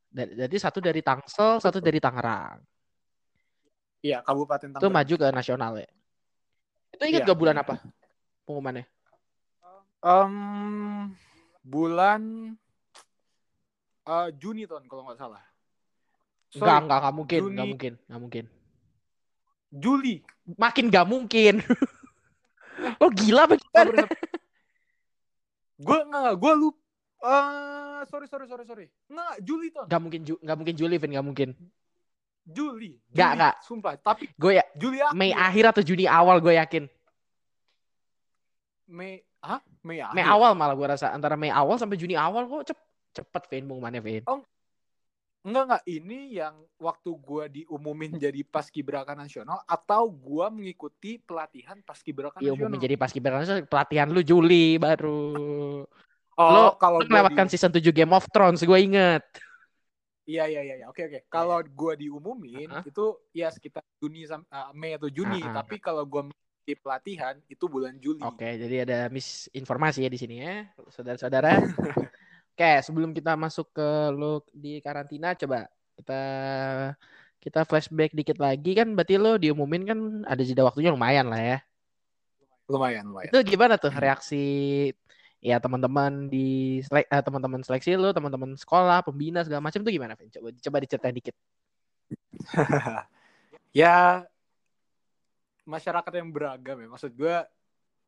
Da- 0.08 0.34
Jadi 0.47 0.56
satu 0.58 0.80
dari 0.80 1.04
Tangsel, 1.04 1.60
satu 1.60 1.84
dari 1.84 2.00
Tangerang. 2.00 2.63
Iya 4.00 4.23
Kabupaten 4.23 4.71
Itu 4.71 4.80
Tangerang. 4.80 4.93
maju 4.95 5.13
ke 5.19 5.28
nasional 5.30 5.71
ya. 5.78 5.89
Itu 6.95 7.04
ingat 7.04 7.21
Iya. 7.23 7.30
gak 7.30 7.39
bulan 7.39 7.58
apa 7.60 7.73
pengumumannya? 8.47 8.86
Em, 9.97 10.34
bulan 11.62 12.21
eh, 14.08 14.30
Juni 14.39 14.63
tahun 14.63 14.88
kalau 14.88 15.04
nggak 15.04 15.19
salah. 15.19 15.43
Sorry, 16.47 16.63
Enggak, 16.63 16.80
enggak, 16.80 16.97
enggak 17.04 17.15
mungkin, 17.17 17.39
Juni. 17.43 17.52
enggak 17.52 17.67
mungkin, 17.67 17.93
enggak 18.08 18.21
mungkin. 18.23 18.45
Juli. 19.67 20.15
Makin 20.56 20.86
enggak 20.88 21.08
mungkin. 21.12 21.54
Lo 23.04 23.12
gila 23.12 23.52
apa 23.52 23.60
gimana? 23.60 24.08
Gue 25.78 25.98
nggak 26.04 26.34
gue 26.36 26.54
lup 26.58 26.76
eh 27.18 28.02
sorry 28.06 28.26
sorry 28.26 28.46
sorry 28.46 28.66
sorry 28.66 28.86
nggak 29.08 29.32
Juli 29.42 29.68
tahun 29.70 29.86
Enggak 29.90 30.02
mungkin, 30.02 30.22
Ju- 30.22 30.42
enggak 30.42 30.58
mungkin 30.58 30.76
Juli, 30.76 30.96
Vin, 30.98 31.10
enggak 31.13 31.28
mungkin. 31.28 31.50
Juli 32.44 32.92
Nggak, 33.12 33.28
Juli, 33.28 33.40
nggak. 33.42 33.56
sumpah 33.62 33.94
tapi 34.00 34.26
Gue 34.34 34.56
ya 34.56 34.66
Juli 34.74 34.98
akhir 35.00 35.13
Mei 35.13 35.32
akhir 35.32 35.63
atau 35.70 35.84
Juni 35.84 36.06
awal 36.06 36.38
gue 36.40 36.54
yakin. 36.56 36.84
Mei 38.88 39.20
ah 39.44 39.60
Mei 39.84 40.00
akhir 40.00 40.16
Mei 40.16 40.24
awal 40.24 40.52
malah 40.56 40.74
gue 40.74 40.88
rasa 40.88 41.12
antara 41.12 41.36
Mei 41.36 41.52
awal 41.52 41.76
sampai 41.76 42.00
Juni 42.00 42.16
awal 42.16 42.48
kok 42.48 42.72
cep 42.72 42.80
cepet 43.13 43.44
Vin 43.52 43.63
pengumumannya 43.68 44.00
Vin. 44.00 44.24
Enggak 45.45 45.63
enggak 45.69 45.84
ini 45.88 46.19
yang 46.36 46.56
waktu 46.82 47.10
gue 47.13 47.43
diumumin 47.62 48.17
jadi 48.17 48.41
paskibraka 48.43 49.13
nasional 49.13 49.62
atau 49.63 50.10
gue 50.10 50.45
mengikuti 50.50 51.21
pelatihan 51.21 51.80
paskibraka 51.86 52.41
Iya 52.41 52.52
nasional. 52.52 52.58
umum 52.58 52.69
menjadi 52.76 52.95
paskibraka 53.00 53.63
pelatihan 53.69 54.10
lu 54.10 54.26
Juli 54.26 54.76
baru. 54.82 55.30
oh, 56.41 56.50
lo, 56.52 56.76
kalau 56.82 57.00
lo 57.00 57.08
melewatkan 57.08 57.47
di- 57.47 57.52
season 57.56 57.71
7 57.71 57.93
Game 57.93 58.12
of 58.12 58.26
Thrones 58.34 58.65
gue 58.65 58.80
inget. 58.82 59.23
Iya 60.28 60.43
iya 60.52 60.62
iya, 60.67 60.76
iya. 60.84 60.86
oke 60.91 61.00
oke. 61.08 61.19
Kalau 61.32 61.63
gue 61.63 61.93
diumumin 62.04 62.67
Uh-huh. 62.67 62.84
itu 62.84 63.06
ya 63.32 63.47
sekitar 63.47 63.80
Juni 64.04 64.28
uh, 64.28 64.43
Mei 64.76 65.00
atau 65.00 65.08
Juni, 65.08 65.39
Uh-uh. 65.39 65.56
tapi 65.63 65.80
kalau 65.80 66.04
gue 66.04 66.28
di 66.67 66.76
pelatihan 66.76 67.39
itu 67.47 67.63
bulan 67.71 67.95
Juli. 67.95 68.19
Oke, 68.28 68.60
jadi 68.60 68.84
ada 68.84 69.00
misinformasi 69.08 70.04
ya 70.04 70.12
di 70.12 70.19
sini 70.19 70.43
ya, 70.43 70.67
saudara-saudara. 70.91 71.56
Oke, 72.58 72.82
sebelum 72.82 73.13
kita 73.13 73.38
masuk 73.38 73.70
ke 73.70 73.86
lo 74.17 74.41
di 74.50 74.82
karantina, 74.82 75.38
coba 75.38 75.70
kita 75.93 76.22
kita 77.38 77.62
flashback 77.70 78.17
dikit 78.17 78.41
lagi 78.41 78.74
kan, 78.74 78.98
berarti 78.98 79.22
lo 79.22 79.38
diumumin 79.38 79.86
kan 79.86 80.00
ada 80.26 80.41
jeda 80.41 80.65
waktunya 80.65 80.89
lumayan 80.89 81.30
lah 81.30 81.38
ya. 81.38 81.58
Lumayan 82.65 83.13
lumayan. 83.13 83.30
Itu 83.30 83.46
gimana 83.46 83.78
tuh 83.78 83.93
reaksi 83.93 84.41
ya 85.38 85.62
teman-teman 85.62 86.34
di 86.34 86.82
eh, 86.82 87.22
teman-teman 87.22 87.62
seleksi 87.62 87.93
lo, 87.93 88.10
teman-teman 88.10 88.58
sekolah, 88.58 89.06
pembina 89.06 89.46
segala 89.46 89.62
macam 89.62 89.86
tuh 89.86 89.93
gimana, 89.93 90.17
Vin? 90.17 90.34
Coba 90.34 90.50
coba 90.50 90.78
diceritain 90.82 91.13
dikit. 91.13 91.38
ya 93.86 94.26
masyarakat 95.62 96.10
yang 96.10 96.34
beragam 96.34 96.82
ya. 96.82 96.89
Maksud 96.89 97.13
gue 97.13 97.38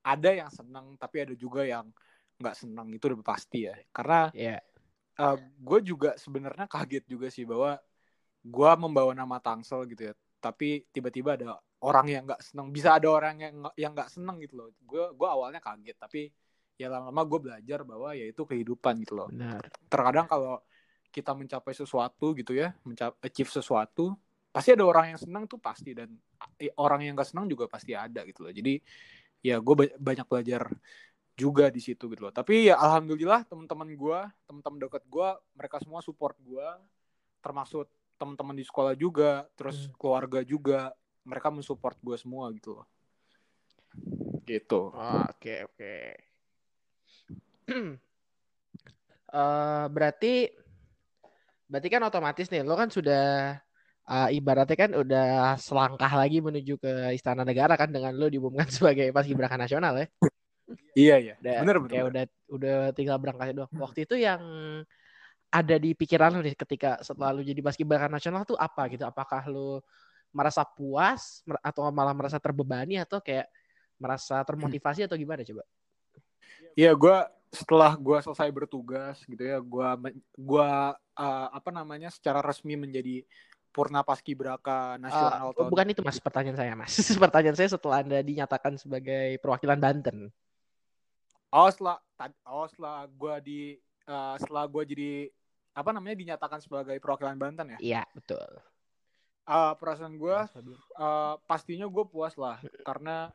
ada 0.02 0.30
yang 0.34 0.50
senang 0.50 0.98
tapi 0.98 1.22
ada 1.22 1.38
juga 1.38 1.62
yang 1.70 1.86
nggak 2.40 2.56
senang 2.56 2.88
itu 2.96 3.04
udah 3.12 3.20
pasti 3.22 3.68
ya. 3.68 3.76
Karena 3.92 4.32
Ya. 4.32 4.58
gue 5.60 5.80
juga 5.84 6.16
sebenarnya 6.16 6.72
kaget 6.72 7.04
juga 7.04 7.28
sih 7.28 7.44
bahwa 7.44 7.76
gue 8.40 8.72
membawa 8.80 9.12
nama 9.12 9.38
Tangsel 9.44 9.84
gitu 9.92 10.10
ya. 10.10 10.14
Tapi 10.40 10.88
tiba-tiba 10.96 11.36
ada 11.36 11.60
orang 11.84 12.08
yang 12.08 12.24
nggak 12.24 12.40
senang. 12.40 12.72
Bisa 12.72 12.96
ada 12.96 13.12
orang 13.12 13.36
yang 13.44 13.54
yang 13.76 13.92
nggak 13.92 14.08
senang 14.08 14.40
gitu 14.40 14.56
loh. 14.56 14.70
Gue 14.80 15.12
gue 15.12 15.28
awalnya 15.28 15.60
kaget 15.60 16.00
tapi 16.00 16.32
ya 16.80 16.88
lama-lama 16.88 17.28
gue 17.28 17.40
belajar 17.52 17.80
bahwa 17.84 18.16
ya 18.16 18.24
itu 18.24 18.48
kehidupan 18.48 19.04
gitu 19.04 19.20
loh. 19.20 19.28
Benar. 19.28 19.60
Terkadang 19.92 20.26
kalau 20.32 20.64
kita 21.12 21.36
mencapai 21.36 21.76
sesuatu 21.76 22.32
gitu 22.38 22.56
ya, 22.56 22.72
mencapai 22.88 23.20
achieve 23.28 23.52
sesuatu, 23.52 24.16
pasti 24.54 24.72
ada 24.72 24.88
orang 24.88 25.12
yang 25.12 25.20
senang 25.20 25.44
tuh 25.50 25.60
pasti 25.60 25.92
dan 25.92 26.16
eh, 26.56 26.72
orang 26.80 27.04
yang 27.04 27.18
gak 27.20 27.36
senang 27.36 27.52
juga 27.52 27.68
pasti 27.68 27.92
ada 27.92 28.24
gitu 28.24 28.48
loh. 28.48 28.54
Jadi 28.56 28.80
ya 29.44 29.60
gue 29.60 29.76
banyak 30.00 30.28
belajar 30.28 30.72
juga 31.40 31.72
di 31.72 31.80
situ 31.80 32.12
gitu 32.12 32.28
loh. 32.28 32.34
Tapi 32.36 32.68
ya 32.68 32.76
alhamdulillah 32.76 33.48
teman-teman 33.48 33.88
gue, 33.96 34.20
teman-teman 34.44 34.80
dekat 34.84 35.04
gue, 35.08 35.28
mereka 35.56 35.80
semua 35.80 36.04
support 36.04 36.36
gue, 36.44 36.68
termasuk 37.40 37.88
teman-teman 38.20 38.60
di 38.60 38.68
sekolah 38.68 39.00
juga, 39.00 39.48
terus 39.56 39.88
Hmm. 39.88 39.96
keluarga 39.96 40.44
juga, 40.44 40.92
mereka 41.24 41.48
mensupport 41.48 41.96
gue 42.04 42.18
semua 42.20 42.52
gitu 42.52 42.84
loh. 42.84 42.88
Gitu. 44.44 44.82
Oke, 44.92 45.64
oke. 45.64 45.96
Eh, 49.30 49.86
berarti 49.94 50.50
berarti 51.70 51.88
kan 51.94 52.02
otomatis 52.02 52.50
nih 52.50 52.66
lo 52.66 52.74
kan 52.74 52.90
sudah 52.90 53.54
eh, 54.10 54.28
ibaratnya 54.34 54.74
kan 54.74 54.92
udah 54.98 55.54
selangkah 55.62 56.10
lagi 56.18 56.42
menuju 56.42 56.82
ke 56.82 57.14
istana 57.14 57.46
negara 57.46 57.78
kan 57.78 57.94
dengan 57.94 58.18
lo 58.18 58.26
diumumkan 58.26 58.66
sebagai 58.74 59.14
paskibraka 59.14 59.54
nasional 59.54 60.02
ya. 60.02 60.10
Iya 60.94 61.16
iya. 61.18 61.36
Udah, 61.40 61.54
Bener 61.64 61.78
bener. 61.82 61.90
kayak 61.90 62.06
bener. 62.06 62.14
udah 62.14 62.26
udah 62.56 62.78
tinggal 62.94 63.18
berangkat 63.18 63.56
doang. 63.56 63.72
Waktu 63.78 64.06
itu 64.06 64.16
yang 64.20 64.42
ada 65.50 65.76
di 65.82 65.98
pikiran 65.98 66.38
lo 66.38 66.42
nih 66.46 66.54
ketika 66.54 67.02
setelah 67.02 67.34
lo 67.34 67.42
jadi 67.42 67.58
paskibraka 67.62 68.06
nasional 68.06 68.46
tuh 68.46 68.58
apa 68.58 68.86
gitu? 68.94 69.06
Apakah 69.06 69.50
lo 69.50 69.82
merasa 70.30 70.62
puas 70.62 71.42
atau 71.66 71.90
malah 71.90 72.14
merasa 72.14 72.38
terbebani 72.38 73.02
atau 73.02 73.18
kayak 73.18 73.50
merasa 73.98 74.46
termotivasi 74.46 75.10
atau 75.10 75.18
gimana 75.18 75.42
coba? 75.42 75.66
Iya, 76.78 76.94
gue 76.94 77.18
setelah 77.50 77.98
gue 77.98 78.18
selesai 78.22 78.50
bertugas 78.54 79.26
gitu 79.26 79.42
ya, 79.42 79.58
gue 79.58 79.88
gua 80.38 80.94
uh, 81.18 81.48
apa 81.50 81.70
namanya 81.74 82.14
secara 82.14 82.46
resmi 82.46 82.78
menjadi 82.78 83.26
Purna 83.70 84.02
Paskibraka 84.02 84.98
Nasional 84.98 85.54
tahun. 85.54 85.70
bukan 85.70 85.88
itu 85.94 86.02
mas 86.02 86.18
pertanyaan 86.18 86.58
saya 86.58 86.74
mas. 86.74 86.94
pertanyaan 87.26 87.58
saya 87.58 87.70
setelah 87.70 88.02
anda 88.02 88.22
dinyatakan 88.22 88.78
sebagai 88.78 89.38
perwakilan 89.42 89.78
Banten. 89.78 90.30
Oh 91.50 91.70
setelah 91.70 91.98
tad- 92.14 92.42
oh 92.46 92.66
setelah 92.70 93.06
gue 93.06 93.36
di 93.42 93.60
uh, 94.06 94.36
setelah 94.38 94.70
gue 94.70 94.84
jadi 94.86 95.12
apa 95.74 95.90
namanya 95.90 96.18
dinyatakan 96.18 96.60
sebagai 96.62 96.98
perwakilan 97.02 97.38
Banten 97.38 97.74
ya. 97.74 97.80
Iya 97.80 98.04
betul. 98.14 98.46
Uh, 99.50 99.74
perasaan 99.82 100.14
gue 100.14 100.38
uh, 101.00 101.34
pastinya 101.50 101.90
gue 101.90 102.06
puas 102.06 102.38
lah 102.38 102.62
karena 102.86 103.34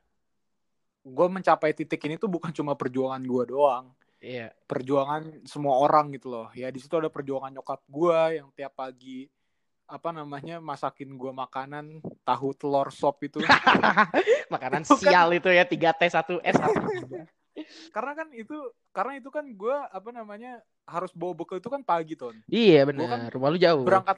gue 1.02 1.26
mencapai 1.26 1.74
titik 1.74 1.98
ini 2.06 2.14
tuh 2.14 2.30
bukan 2.30 2.54
cuma 2.54 2.78
perjuangan 2.78 3.22
gue 3.22 3.44
doang. 3.50 3.90
Iya. 4.24 4.56
perjuangan 4.64 5.44
semua 5.44 5.76
orang 5.76 6.08
gitu 6.16 6.32
loh. 6.32 6.48
Ya 6.56 6.72
di 6.72 6.80
situ 6.80 6.96
ada 6.96 7.12
perjuangan 7.12 7.52
nyokap 7.52 7.84
gue 7.84 8.40
yang 8.40 8.48
tiap 8.56 8.72
pagi 8.72 9.28
apa 9.84 10.16
namanya 10.16 10.64
masakin 10.64 11.12
gue 11.12 11.28
makanan 11.28 12.00
tahu 12.24 12.56
telur 12.56 12.88
sop 12.88 13.20
itu. 13.20 13.44
Makanan 14.54 14.80
Itu 14.80 14.96
kan- 14.96 15.12
sial 15.12 15.28
itu 15.28 15.52
ya 15.52 15.68
3 15.68 15.76
T 16.00 16.02
1 16.08 16.40
S 16.40 16.56
karena 17.94 18.12
kan 18.18 18.28
itu 18.34 18.56
karena 18.90 19.12
itu 19.18 19.28
kan 19.30 19.44
gue 19.46 19.76
apa 19.90 20.10
namanya 20.10 20.62
harus 20.84 21.14
bawa 21.14 21.32
bekal 21.32 21.58
itu 21.62 21.70
kan 21.70 21.80
pagi 21.80 22.14
ton. 22.18 22.34
Iya 22.50 22.84
Gua 22.84 23.06
kan 23.08 23.20
benar. 23.26 23.30
Rumah 23.32 23.48
lu 23.54 23.58
jauh. 23.58 23.84
Berangkat 23.86 24.16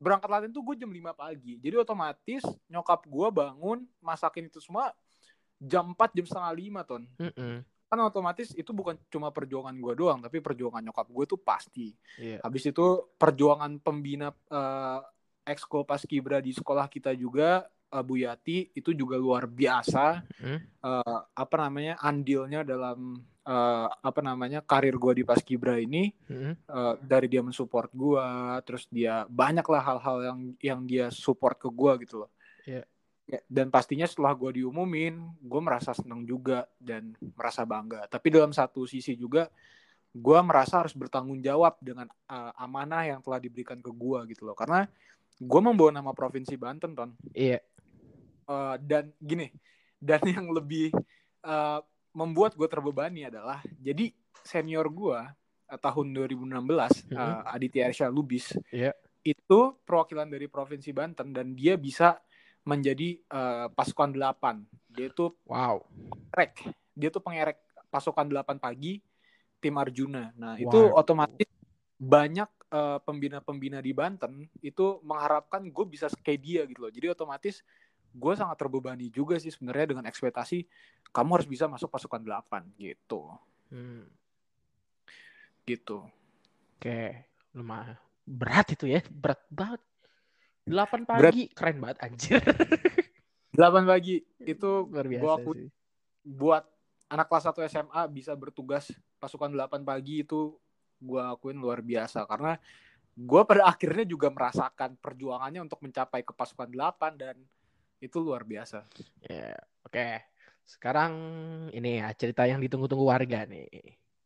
berangkat 0.00 0.28
latihan 0.28 0.52
tuh 0.52 0.62
gue 0.72 0.76
jam 0.84 0.90
5 0.90 1.14
pagi. 1.14 1.52
Jadi 1.62 1.74
otomatis 1.78 2.42
nyokap 2.68 3.00
gue 3.06 3.28
bangun 3.30 3.78
masakin 4.02 4.50
itu 4.50 4.60
semua 4.60 4.92
jam 5.60 5.94
4 5.96 6.16
jam 6.16 6.26
setengah 6.26 6.52
5 6.84 6.88
ton. 6.88 7.02
Mm-mm. 7.20 7.54
Kan 7.64 7.98
otomatis 8.02 8.50
itu 8.58 8.70
bukan 8.74 8.98
cuma 9.08 9.30
perjuangan 9.30 9.72
gue 9.72 9.94
doang, 9.94 10.18
tapi 10.18 10.42
perjuangan 10.42 10.82
nyokap 10.82 11.06
gue 11.08 11.24
tuh 11.24 11.40
pasti. 11.40 11.94
Iya. 12.18 12.42
Habis 12.42 12.74
itu 12.74 12.86
perjuangan 13.16 13.78
pembina 13.78 14.34
eh, 14.50 15.00
ekskul 15.44 15.84
paskibra 15.84 16.40
di 16.40 16.56
sekolah 16.56 16.88
kita 16.88 17.12
juga 17.14 17.68
eh, 17.94 18.02
Bu 18.02 18.18
Yati 18.18 18.74
itu 18.74 18.90
juga 18.90 19.14
luar 19.14 19.46
biasa. 19.46 20.26
Hmm. 20.42 20.58
Eh, 20.58 21.18
apa 21.38 21.54
namanya 21.62 21.94
andilnya 22.02 22.66
dalam 22.66 23.22
eh, 23.46 23.88
apa 23.88 24.20
namanya 24.20 24.60
karir 24.66 24.98
gue 24.98 25.22
di 25.22 25.24
paskibra 25.24 25.78
ini 25.78 26.10
Mm-mm. 26.26 26.54
eh, 26.58 26.94
dari 26.98 27.30
dia 27.30 27.40
mensupport 27.46 27.90
gue, 27.94 28.26
terus 28.66 28.90
dia 28.90 29.22
banyak 29.30 29.64
lah 29.70 29.82
hal-hal 29.94 30.16
yang 30.26 30.38
yang 30.58 30.80
dia 30.82 31.06
support 31.14 31.56
ke 31.62 31.70
gue 31.70 31.92
gitu 32.02 32.26
loh. 32.26 32.30
Iya. 32.66 32.82
Ya, 33.24 33.40
dan 33.48 33.72
pastinya 33.72 34.04
setelah 34.04 34.36
gue 34.36 34.60
diumumin, 34.60 35.16
gue 35.40 35.60
merasa 35.64 35.96
senang 35.96 36.28
juga 36.28 36.68
dan 36.76 37.16
merasa 37.32 37.64
bangga. 37.64 38.04
Tapi 38.04 38.28
dalam 38.28 38.52
satu 38.52 38.84
sisi 38.84 39.16
juga, 39.16 39.48
gue 40.12 40.38
merasa 40.44 40.84
harus 40.84 40.92
bertanggung 40.92 41.40
jawab 41.40 41.80
dengan 41.80 42.04
uh, 42.28 42.52
amanah 42.60 43.08
yang 43.08 43.24
telah 43.24 43.40
diberikan 43.40 43.80
ke 43.80 43.88
gue 43.88 44.18
gitu 44.28 44.44
loh. 44.44 44.52
Karena 44.52 44.84
gue 45.40 45.60
membawa 45.64 45.88
nama 45.88 46.12
provinsi 46.12 46.52
Banten, 46.60 46.92
ton. 46.92 47.16
Iya. 47.32 47.64
Uh, 48.44 48.76
dan 48.76 49.08
gini, 49.18 49.48
dan 49.96 50.20
yang 50.36 50.52
lebih 50.52 50.92
uh, 51.44 51.80
membuat 52.12 52.54
gue 52.54 52.68
terbebani 52.68 53.26
adalah, 53.26 53.64
jadi 53.80 54.12
senior 54.44 54.86
gue 54.92 55.18
uh, 55.72 55.78
tahun 55.80 56.12
2016, 56.12 57.08
Mhm. 57.08 57.16
uh, 57.16 57.42
Aditya 57.48 57.88
Ersya 57.88 58.12
Lubis, 58.12 58.52
Iya. 58.68 58.92
itu 59.24 59.60
perwakilan 59.88 60.28
dari 60.28 60.46
provinsi 60.46 60.92
Banten 60.92 61.32
dan 61.32 61.56
dia 61.56 61.80
bisa 61.80 62.20
menjadi 62.64 63.20
uh, 63.32 63.68
pasukan 63.72 64.12
8. 64.12 64.64
Dia 64.88 65.08
itu 65.08 65.32
Wow. 65.48 65.84
pengerek. 66.32 66.54
Dia 66.96 67.08
tuh 67.12 67.22
pengerek 67.24 67.58
pasukan 67.88 68.24
8 68.28 68.60
pagi 68.60 69.00
tim 69.60 69.74
Arjuna. 69.80 70.32
Nah, 70.36 70.60
itu 70.60 70.76
Wow. 70.76 71.00
otomatis 71.00 71.48
banyak 71.94 72.50
uh, 72.74 72.98
pembina-pembina 73.00 73.78
di 73.80 73.94
Banten 73.96 74.48
itu 74.60 75.00
mengharapkan 75.06 75.62
gue 75.64 75.84
bisa 75.88 76.10
kayak 76.10 76.40
dia 76.42 76.62
gitu 76.68 76.84
loh. 76.84 76.92
Jadi 76.92 77.06
otomatis 77.08 77.64
gue 78.14 78.32
sangat 78.38 78.56
terbebani 78.56 79.10
juga 79.10 79.34
sih 79.42 79.50
sebenarnya 79.50 79.90
dengan 79.90 80.06
ekspektasi 80.06 80.62
kamu 81.10 81.30
harus 81.34 81.48
bisa 81.50 81.66
masuk 81.66 81.90
pasukan 81.90 82.22
8 82.22 82.78
gitu. 82.78 83.26
Hmm. 83.74 84.06
Gitu. 85.66 85.98
Oke. 86.78 87.26
Lumayan. 87.54 87.98
Berat 88.22 88.70
itu 88.72 88.86
ya. 88.86 89.02
Berat 89.10 89.42
banget. 89.50 89.82
8 90.66 91.04
Berat. 91.04 91.32
pagi. 91.34 91.42
Keren 91.50 91.76
banget 91.82 91.98
anjir. 92.06 92.40
8 93.58 93.86
pagi 93.86 94.18
itu 94.42 94.70
Luar 94.90 95.06
biasa 95.06 95.22
gua 95.22 95.32
akui 95.38 95.54
sih. 95.54 95.70
buat 96.26 96.64
anak 97.06 97.26
kelas 97.30 97.44
1 97.54 97.70
SMA 97.70 98.02
bisa 98.10 98.32
bertugas 98.34 98.90
pasukan 99.22 99.50
8 99.54 99.86
pagi 99.86 100.26
itu 100.26 100.58
gue 100.98 101.20
akuin 101.20 101.54
luar 101.60 101.78
biasa 101.84 102.24
karena 102.26 102.58
gue 103.14 103.42
pada 103.46 103.70
akhirnya 103.70 104.02
juga 104.08 104.26
merasakan 104.32 104.98
perjuangannya 104.98 105.62
untuk 105.62 105.78
mencapai 105.84 106.26
ke 106.26 106.32
pasukan 106.34 106.66
8 106.66 107.14
dan 107.14 107.36
itu 108.04 108.18
luar 108.20 108.44
biasa. 108.44 108.84
Ya, 109.24 109.56
Oke. 109.84 110.20
Sekarang 110.64 111.12
ini 111.76 112.00
ya 112.00 112.08
cerita 112.16 112.48
yang 112.48 112.60
ditunggu-tunggu 112.60 113.04
warga 113.04 113.44
nih. 113.44 113.68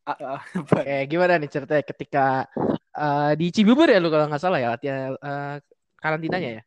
Ah, 0.07 0.39
ah, 0.39 0.41
Oke, 0.55 1.07
gimana 1.11 1.37
nih 1.37 1.51
ceritanya 1.51 1.85
ketika 1.85 2.47
eh, 2.95 3.33
di 3.35 3.47
Cibubur 3.51 3.91
ya 3.91 3.99
lu 3.99 4.09
kalau 4.09 4.31
nggak 4.31 4.43
salah 4.43 4.59
ya 4.63 4.73
latihan 4.73 5.15
eh, 5.19 5.57
karantinanya 5.99 6.51
ya? 6.59 6.63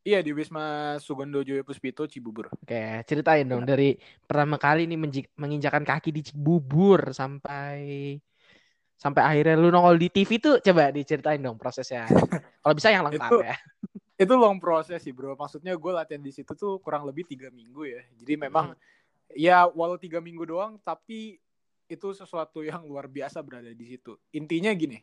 iya 0.00 0.18
di 0.24 0.32
Wisma 0.32 0.96
Sugondo 0.96 1.44
Joyo 1.44 1.62
Puspito 1.62 2.08
Cibubur. 2.08 2.48
Oke, 2.50 3.04
ceritain 3.04 3.44
dong 3.44 3.68
dari 3.68 3.94
pertama 4.24 4.56
kali 4.56 4.88
nih 4.88 4.98
menji- 4.98 5.30
menginjakan 5.36 5.84
kaki 5.84 6.10
di 6.10 6.24
Cibubur 6.24 7.12
sampai 7.12 8.16
sampai 9.00 9.22
akhirnya 9.24 9.56
lu 9.56 9.72
nongol 9.72 9.96
di 9.96 10.08
TV 10.12 10.30
tuh 10.36 10.54
coba 10.60 10.92
diceritain 10.92 11.40
dong 11.40 11.56
prosesnya. 11.56 12.04
Kalau 12.60 12.74
bisa 12.76 12.92
yang 12.92 13.04
lengkap 13.08 13.32
Itu 13.32 13.40
ya. 13.40 13.56
Itu 14.20 14.34
long 14.36 14.60
proses 14.60 15.00
sih 15.00 15.16
bro. 15.16 15.32
Maksudnya 15.32 15.72
gue 15.72 15.92
latihan 15.96 16.20
di 16.20 16.28
situ 16.28 16.52
tuh 16.52 16.76
kurang 16.84 17.08
lebih 17.08 17.24
tiga 17.24 17.48
minggu 17.48 17.88
ya. 17.88 18.04
Jadi 18.20 18.36
memang 18.36 18.76
ya 19.32 19.64
walau 19.72 19.96
tiga 19.96 20.20
minggu 20.20 20.44
doang, 20.44 20.76
tapi 20.84 21.40
itu 21.88 22.08
sesuatu 22.12 22.60
yang 22.60 22.84
luar 22.84 23.08
biasa 23.08 23.40
berada 23.40 23.72
di 23.72 23.86
situ. 23.88 24.20
Intinya 24.36 24.68
gini. 24.76 25.00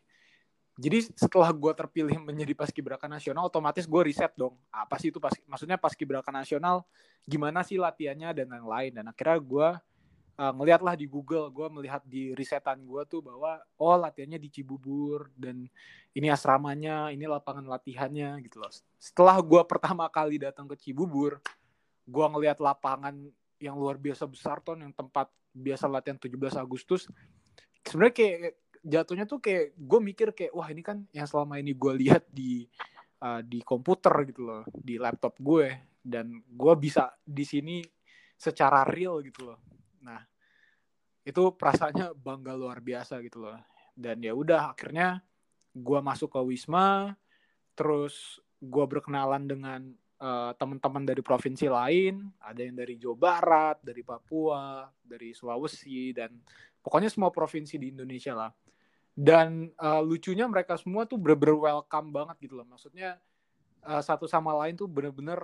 Jadi 0.77 1.09
setelah 1.17 1.49
gue 1.49 1.73
terpilih 1.73 2.21
menjadi 2.21 2.53
paskibraka 2.53 3.09
nasional, 3.09 3.49
otomatis 3.49 3.89
gue 3.89 4.01
riset 4.05 4.29
dong. 4.37 4.53
Apa 4.69 5.01
sih 5.01 5.09
itu 5.09 5.17
pas, 5.17 5.33
maksudnya 5.49 5.81
paskibraka 5.81 6.29
nasional? 6.29 6.85
Gimana 7.25 7.65
sih 7.65 7.81
latihannya 7.81 8.29
dan 8.37 8.45
lain-lain. 8.53 8.93
Dan 8.93 9.09
akhirnya 9.09 9.41
gue 9.41 9.67
uh, 10.37 10.53
ngelihatlah 10.53 10.93
di 10.93 11.09
Google, 11.09 11.49
gue 11.49 11.67
melihat 11.73 12.01
di 12.05 12.31
risetan 12.37 12.85
gue 12.85 13.01
tuh 13.09 13.25
bahwa 13.25 13.57
oh 13.81 13.97
latihannya 13.97 14.37
di 14.37 14.49
Cibubur 14.53 15.33
dan 15.33 15.65
ini 16.13 16.27
asramanya, 16.29 17.09
ini 17.13 17.25
lapangan 17.25 17.65
latihannya 17.65 18.41
gitu 18.45 18.61
loh. 18.61 18.71
Setelah 18.97 19.37
gue 19.41 19.61
pertama 19.65 20.05
kali 20.09 20.41
datang 20.41 20.69
ke 20.69 20.77
Cibubur, 20.77 21.41
gue 22.05 22.25
ngelihat 22.25 22.61
lapangan 22.61 23.13
yang 23.57 23.75
luar 23.77 23.97
biasa 23.97 24.29
besar 24.29 24.61
ton, 24.61 24.81
yang 24.81 24.93
tempat 24.93 25.29
biasa 25.53 25.89
latihan 25.89 26.17
17 26.21 26.57
Agustus. 26.57 27.09
Sebenarnya 27.81 28.15
kayak 28.15 28.53
jatuhnya 28.85 29.25
tuh 29.25 29.41
kayak 29.41 29.73
gue 29.73 29.99
mikir 29.99 30.29
kayak 30.31 30.53
wah 30.53 30.69
ini 30.69 30.85
kan 30.85 31.03
yang 31.11 31.25
selama 31.25 31.57
ini 31.57 31.73
gue 31.73 31.93
lihat 31.97 32.29
di 32.29 32.69
uh, 33.25 33.41
di 33.41 33.65
komputer 33.65 34.13
gitu 34.29 34.45
loh, 34.45 34.63
di 34.69 35.01
laptop 35.01 35.37
gue 35.41 35.97
dan 36.01 36.29
gue 36.45 36.73
bisa 36.77 37.11
di 37.25 37.43
sini 37.43 37.81
secara 38.37 38.85
real 38.85 39.19
gitu 39.25 39.53
loh. 39.53 39.59
Nah, 40.07 40.23
itu 41.27 41.51
perasaannya 41.51 42.15
bangga 42.15 42.55
luar 42.55 42.79
biasa 42.79 43.19
gitu 43.19 43.43
loh. 43.43 43.59
Dan 43.91 44.23
ya 44.23 44.31
udah 44.31 44.71
akhirnya 44.71 45.19
gue 45.75 45.99
masuk 45.99 46.31
ke 46.31 46.39
Wisma, 46.47 47.11
terus 47.75 48.39
gue 48.57 48.85
berkenalan 48.87 49.43
dengan 49.43 49.81
uh, 50.23 50.55
teman-teman 50.55 51.03
dari 51.03 51.19
provinsi 51.19 51.67
lain, 51.67 52.31
ada 52.39 52.61
yang 52.63 52.79
dari 52.79 52.95
Jawa 52.95 53.17
Barat, 53.17 53.77
dari 53.83 54.01
Papua, 54.01 54.87
dari 55.03 55.35
Sulawesi, 55.35 56.15
dan 56.15 56.33
pokoknya 56.79 57.11
semua 57.11 57.29
provinsi 57.29 57.75
di 57.77 57.91
Indonesia 57.93 58.33
lah. 58.33 58.51
Dan 59.17 59.73
uh, 59.81 60.01
lucunya 60.01 60.45
mereka 60.45 60.77
semua 60.77 61.09
tuh 61.09 61.17
bener-bener 61.17 61.57
welcome 61.57 62.13
banget 62.13 62.37
gitu 62.47 62.53
loh. 62.57 62.67
Maksudnya 62.69 63.17
uh, 63.85 64.01
satu 64.01 64.29
sama 64.29 64.53
lain 64.61 64.77
tuh 64.77 64.85
bener-bener 64.85 65.41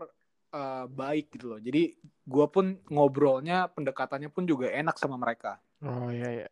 uh, 0.53 0.85
baik 0.87 1.33
gitu 1.33 1.57
loh. 1.57 1.59
Jadi 1.59 1.97
gue 2.23 2.45
pun 2.47 2.77
ngobrolnya, 2.87 3.67
pendekatannya 3.73 4.29
pun 4.29 4.45
juga 4.45 4.69
enak 4.69 4.95
sama 4.95 5.17
mereka. 5.17 5.57
Oh 5.83 6.07
iya 6.13 6.45
iya. 6.45 6.47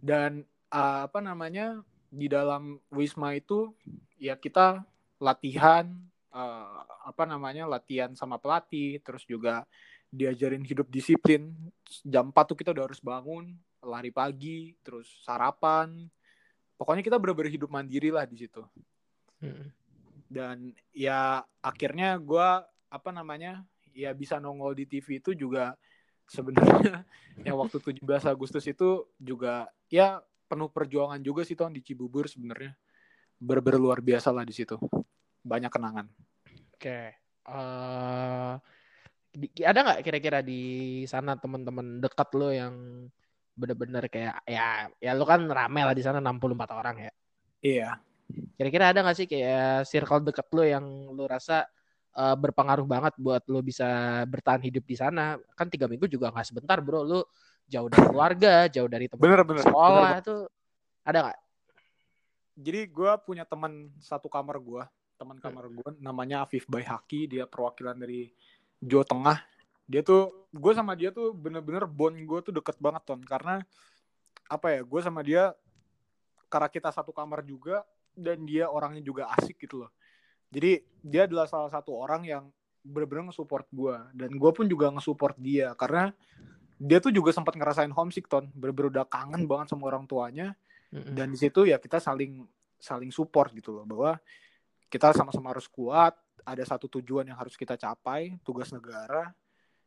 Dan 0.00 0.42
uh, 0.72 1.06
apa 1.06 1.20
namanya 1.20 1.84
di 2.12 2.26
dalam 2.26 2.80
wisma 2.92 3.36
itu 3.36 3.72
ya 4.18 4.36
kita 4.36 4.84
latihan 5.22 5.88
uh, 6.34 6.82
apa 7.06 7.28
namanya 7.28 7.68
latihan 7.68 8.16
sama 8.18 8.40
pelatih, 8.40 8.98
terus 9.04 9.22
juga 9.28 9.68
diajarin 10.12 10.64
hidup 10.64 10.90
disiplin. 10.90 11.52
Jam 12.02 12.34
4 12.34 12.50
tuh 12.52 12.58
kita 12.58 12.74
udah 12.74 12.84
harus 12.90 13.00
bangun, 13.00 13.54
lari 13.84 14.10
pagi, 14.10 14.74
terus 14.82 15.08
sarapan. 15.22 16.08
Pokoknya 16.76 17.06
kita 17.06 17.16
bener-bener 17.16 17.54
hidup 17.54 17.70
mandiri 17.70 18.10
lah 18.10 18.26
di 18.26 18.36
situ. 18.42 18.60
Hmm. 19.38 19.70
Dan 20.26 20.72
ya 20.90 21.44
akhirnya 21.60 22.18
gue 22.18 22.48
apa 22.92 23.08
namanya 23.08 23.64
ya 23.96 24.12
bisa 24.12 24.36
nongol 24.36 24.76
di 24.76 24.84
TV 24.84 25.24
itu 25.24 25.32
juga 25.32 25.72
sebenarnya 26.28 27.08
yang 27.48 27.56
waktu 27.56 27.80
17 27.80 28.04
Agustus 28.28 28.68
itu 28.68 29.08
juga 29.16 29.72
ya 29.88 30.20
penuh 30.44 30.68
perjuangan 30.68 31.24
juga 31.24 31.48
sih 31.48 31.56
Ton 31.56 31.72
di 31.72 31.80
Cibubur 31.80 32.28
sebenarnya 32.28 32.76
ber 33.40 33.64
luar 33.80 34.04
biasa 34.04 34.28
lah 34.30 34.44
di 34.44 34.52
situ 34.52 34.76
banyak 35.42 35.72
kenangan. 35.72 36.06
Oke, 36.78 37.18
uh, 37.50 38.54
ada 39.64 39.78
nggak 39.82 40.00
kira-kira 40.06 40.38
di 40.44 41.02
sana 41.10 41.34
teman-teman 41.34 41.98
dekat 41.98 42.28
lo 42.38 42.52
yang 42.54 42.74
bener-bener 43.52 44.08
kayak 44.08 44.40
ya 44.48 44.88
ya 44.96 45.12
lo 45.12 45.28
kan 45.28 45.44
rame 45.44 45.84
lah 45.84 45.92
di 45.96 46.04
sana 46.04 46.22
64 46.22 46.78
orang 46.78 46.96
ya. 47.02 47.12
Iya. 47.62 47.90
Kira-kira 48.56 48.94
ada 48.94 49.02
nggak 49.02 49.16
sih 49.18 49.26
kayak 49.28 49.84
circle 49.90 50.24
dekat 50.24 50.48
lo 50.54 50.62
yang 50.62 50.84
lo 51.12 51.26
rasa 51.26 51.66
uh, 52.16 52.36
berpengaruh 52.36 52.84
banget 52.84 53.14
buat 53.16 53.42
lo 53.48 53.60
bisa 53.64 54.22
bertahan 54.28 54.62
hidup 54.62 54.84
di 54.84 54.96
sana? 54.96 55.36
Kan 55.56 55.68
tiga 55.72 55.88
minggu 55.88 56.08
juga 56.08 56.32
nggak 56.32 56.46
sebentar 56.46 56.78
bro. 56.80 57.04
Lo 57.04 57.20
jauh 57.68 57.88
dari 57.88 58.04
keluarga, 58.04 58.54
jauh 58.68 58.90
dari 58.90 59.06
teman 59.08 59.22
bener, 59.22 59.40
bener, 59.46 59.64
sekolah 59.64 60.10
bener. 60.12 60.22
itu 60.24 60.36
ada 61.02 61.18
nggak? 61.28 61.38
Jadi 62.52 62.80
gue 62.92 63.12
punya 63.24 63.44
teman 63.48 63.88
satu 63.96 64.28
kamar 64.28 64.60
gue, 64.60 64.82
teman 65.16 65.40
kamar 65.40 65.72
gue 65.72 65.88
namanya 65.98 66.44
Afif 66.44 66.68
Bayhaki, 66.68 67.24
dia 67.24 67.48
perwakilan 67.48 67.96
dari 67.96 68.28
Jawa 68.82 69.04
Tengah. 69.08 69.38
Dia 69.88 70.04
tuh 70.04 70.48
gue 70.52 70.72
sama 70.76 70.92
dia 70.92 71.08
tuh 71.10 71.32
bener-bener 71.32 71.88
bond 71.88 72.14
gue 72.14 72.38
tuh 72.44 72.52
deket 72.52 72.76
banget 72.76 73.02
ton 73.08 73.20
karena 73.24 73.64
apa 74.52 74.68
ya 74.68 74.80
gue 74.84 75.00
sama 75.00 75.24
dia 75.24 75.56
karena 76.52 76.68
kita 76.68 76.92
satu 76.92 77.08
kamar 77.16 77.40
juga 77.40 77.80
dan 78.12 78.44
dia 78.44 78.68
orangnya 78.68 79.00
juga 79.00 79.32
asik 79.32 79.64
gitu 79.64 79.84
loh 79.84 79.90
jadi 80.52 80.84
dia 81.00 81.24
adalah 81.24 81.48
salah 81.48 81.72
satu 81.72 81.96
orang 81.96 82.28
yang 82.28 82.44
bener-bener 82.84 83.32
nge-support 83.32 83.64
gue 83.72 83.96
dan 84.12 84.30
gue 84.36 84.50
pun 84.52 84.68
juga 84.68 84.92
nge-support 84.92 85.40
dia. 85.40 85.72
Karena 85.80 86.12
dia 86.76 87.00
tuh 87.00 87.08
juga 87.08 87.32
sempat 87.32 87.56
ngerasain 87.56 87.88
homesick 87.88 88.28
ton. 88.28 88.52
Bener-bener 88.52 89.00
udah 89.00 89.04
kangen 89.08 89.48
banget 89.48 89.72
sama 89.72 89.88
orang 89.88 90.04
tuanya. 90.04 90.52
Mm-hmm. 90.92 91.16
dan 91.16 91.32
di 91.32 91.40
situ 91.40 91.64
ya 91.64 91.80
kita 91.80 91.96
saling 92.04 92.44
saling 92.76 93.08
support 93.08 93.48
gitu 93.56 93.72
loh. 93.72 93.88
Bahwa 93.88 94.20
kita 94.92 95.16
sama-sama 95.16 95.56
harus 95.56 95.64
kuat 95.64 96.12
ada 96.44 96.60
satu 96.68 96.84
tujuan 97.00 97.24
yang 97.24 97.38
harus 97.40 97.56
kita 97.56 97.80
capai 97.80 98.36
tugas 98.44 98.68
negara. 98.76 99.32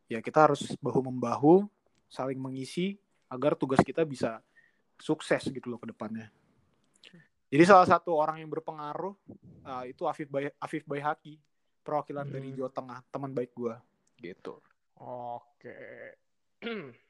Ya 0.10 0.17
kita 0.17 0.49
harus 0.49 0.73
bahu 0.82 1.06
membahu 1.06 1.69
saling 2.10 2.41
mengisi 2.41 2.97
agar 3.30 3.54
tugas 3.54 3.86
kita 3.86 4.01
bisa 4.01 4.41
sukses 4.97 5.45
gitu 5.45 5.69
loh 5.69 5.78
ke 5.78 5.93
depannya. 5.93 6.34
Jadi 7.56 7.63
salah 7.63 7.88
satu 7.88 8.12
orang 8.12 8.44
yang 8.44 8.52
berpengaruh 8.52 9.15
uh, 9.63 9.84
itu 9.88 10.04
Afif 10.04 10.28
Bay 10.28 10.52
Afif 10.60 10.84
Bayhaki, 10.84 11.39
perwakilan 11.88 12.28
hmm. 12.28 12.34
dari 12.36 12.50
Jawa 12.52 12.72
Tengah, 12.76 13.00
teman 13.08 13.32
baik 13.32 13.56
gue, 13.56 13.76
gitu. 14.20 14.60
Oke. 15.00 15.76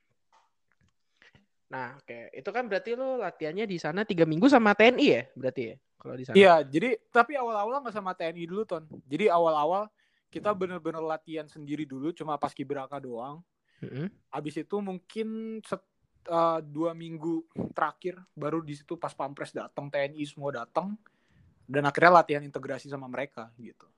Nah, 1.65 1.97
oke, 1.97 2.29
itu 2.29 2.49
kan 2.53 2.69
berarti 2.69 2.93
lo 2.93 3.17
latihannya 3.17 3.65
di 3.65 3.81
sana 3.81 4.05
tiga 4.05 4.21
minggu 4.21 4.45
sama 4.45 4.77
TNI 4.77 5.05
ya, 5.09 5.25
berarti 5.33 5.73
ya, 5.73 5.75
kalau 5.97 6.13
di 6.13 6.23
sana. 6.23 6.35
Iya, 6.37 6.53
jadi 6.61 6.93
tapi 7.09 7.33
awal-awal 7.33 7.81
nggak 7.81 7.95
sama 7.97 8.13
TNI 8.13 8.45
dulu 8.45 8.63
ton. 8.69 8.85
Jadi 9.09 9.33
awal-awal 9.33 9.89
kita 10.29 10.53
bener-bener 10.53 10.99
latihan 10.99 11.49
sendiri 11.49 11.87
dulu 11.89 12.11
cuma 12.11 12.35
pas 12.35 12.51
kibraka 12.51 12.99
doang 12.99 13.39
mm-hmm. 13.79 14.07
abis 14.35 14.55
itu 14.67 14.75
mungkin 14.83 15.59
set, 15.63 15.79
uh, 16.29 16.59
dua 16.61 16.91
minggu 16.97 17.45
terakhir 17.73 18.19
baru 18.33 18.61
di 18.61 18.73
situ 18.77 18.97
pas 18.97 19.13
pampres 19.13 19.53
datang 19.53 19.89
TNI 19.89 20.23
semua 20.25 20.51
datang 20.63 20.97
dan 21.65 21.85
akhirnya 21.85 22.21
latihan 22.21 22.43
integrasi 22.45 22.89
sama 22.89 23.09
mereka 23.09 23.49
gitu. 23.57 23.89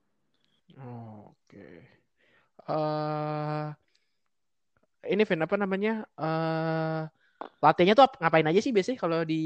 Oh, 0.80 1.32
oke. 1.32 1.48
Okay. 1.48 1.76
uh, 2.68 3.72
eh, 5.04 5.12
ini 5.12 5.24
Vin 5.24 5.44
apa 5.44 5.56
namanya? 5.56 6.04
Uh, 6.16 7.08
latihannya 7.60 7.94
tuh 7.96 8.08
ngapain 8.20 8.48
aja 8.48 8.60
sih 8.60 8.72
biasanya 8.72 8.98
kalau 9.00 9.20
di 9.24 9.42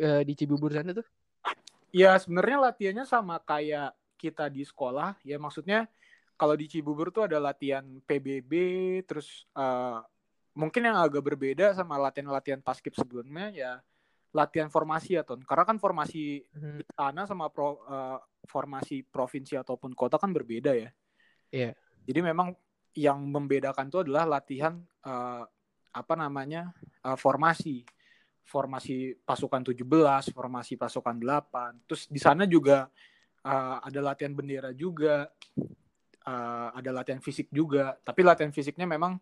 uh, 0.00 0.22
di 0.26 0.32
Cibubur 0.34 0.74
sana 0.74 0.94
tuh? 0.94 1.06
Ya 1.90 2.14
sebenarnya 2.18 2.70
latihannya 2.70 3.04
sama 3.06 3.38
kayak 3.42 3.94
kita 4.18 4.50
di 4.50 4.62
sekolah. 4.62 5.18
Ya 5.26 5.38
maksudnya 5.38 5.90
kalau 6.38 6.54
di 6.54 6.66
Cibubur 6.70 7.10
tuh 7.10 7.26
ada 7.26 7.38
latihan 7.42 7.84
PBB 8.06 8.52
terus 9.04 9.44
uh, 9.58 10.02
mungkin 10.54 10.82
yang 10.86 10.98
agak 10.98 11.22
berbeda 11.22 11.72
sama 11.74 11.96
latihan-latihan 12.00 12.60
paskib 12.60 12.94
sebelumnya 12.96 13.50
ya 13.54 13.72
latihan 14.30 14.70
formasi 14.70 15.18
ya 15.18 15.22
ton 15.26 15.42
karena 15.42 15.66
kan 15.66 15.76
formasi 15.82 16.46
hmm. 16.54 16.86
sama 17.26 17.50
pro, 17.50 17.82
uh, 17.86 18.18
formasi 18.46 19.02
provinsi 19.02 19.58
ataupun 19.58 19.94
kota 19.94 20.18
kan 20.18 20.30
berbeda 20.30 20.74
ya 20.74 20.90
Iya. 21.50 21.70
Yeah. 21.70 21.74
jadi 22.06 22.20
memang 22.30 22.54
yang 22.94 23.22
membedakan 23.26 23.90
itu 23.90 24.02
adalah 24.06 24.26
latihan 24.26 24.78
uh, 25.02 25.42
apa 25.90 26.14
namanya 26.14 26.70
uh, 27.02 27.18
formasi 27.18 27.82
formasi 28.46 29.18
pasukan 29.22 29.62
17 29.74 29.82
formasi 30.34 30.74
pasukan 30.78 31.18
8 31.18 31.86
terus 31.86 32.06
di 32.06 32.18
sana 32.22 32.46
juga 32.46 32.90
uh, 33.44 33.76
ada 33.84 34.00
latihan 34.00 34.32
bendera 34.34 34.70
juga, 34.76 35.28
uh, 36.26 36.68
ada 36.74 36.90
latihan 36.92 37.20
fisik 37.22 37.48
juga. 37.52 37.96
Tapi 38.00 38.20
latihan 38.24 38.52
fisiknya 38.52 38.84
memang 38.88 39.16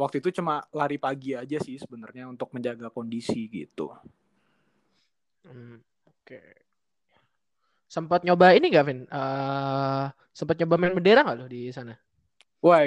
waktu 0.00 0.24
itu 0.24 0.40
cuma 0.40 0.64
lari 0.72 0.96
pagi 0.96 1.36
aja 1.36 1.60
sih 1.60 1.76
sebenarnya 1.76 2.24
untuk 2.32 2.48
menjaga 2.56 2.88
kondisi 2.88 3.44
gitu. 3.52 3.92
Hmm, 5.44 5.84
Oke. 6.08 6.40
Okay. 6.40 6.50
Sempat 7.90 8.22
nyoba 8.24 8.54
ini 8.54 8.70
gak, 8.70 8.86
Vin? 8.86 9.04
Uh, 9.10 10.08
sempat 10.32 10.56
nyoba 10.56 10.78
main 10.78 10.94
bendera 10.94 11.26
gak 11.26 11.36
lo 11.36 11.46
di 11.50 11.68
sana? 11.74 11.92
Wah, 12.62 12.86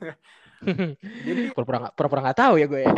jadi 1.26 1.50
pura-pura 1.52 1.90
gak, 1.90 1.94
pura-pura 1.98 2.20
gak 2.32 2.38
tahu 2.38 2.54
ya 2.56 2.66
gue 2.70 2.80
ya. 2.86 2.94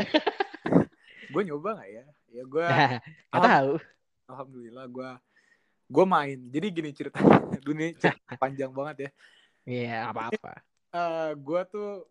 gue 1.32 1.42
nyoba 1.48 1.80
gak 1.82 1.90
ya? 1.90 2.04
ya 2.34 2.42
gue 2.42 2.66
Gak 3.32 3.42
tahu. 3.46 3.70
alhamdulillah 4.24 4.86
gue 4.90 5.10
gue 5.84 6.04
main 6.08 6.38
jadi 6.48 6.66
gini 6.72 6.90
ceritanya 6.96 7.60
dunia 7.60 7.92
cerita 7.94 8.34
panjang 8.40 8.72
banget 8.72 8.96
ya 9.08 9.10
Iya, 9.64 10.12
apa-apa. 10.12 10.60
Eh 10.92 11.30
gue 11.40 11.60
tuh 11.72 12.04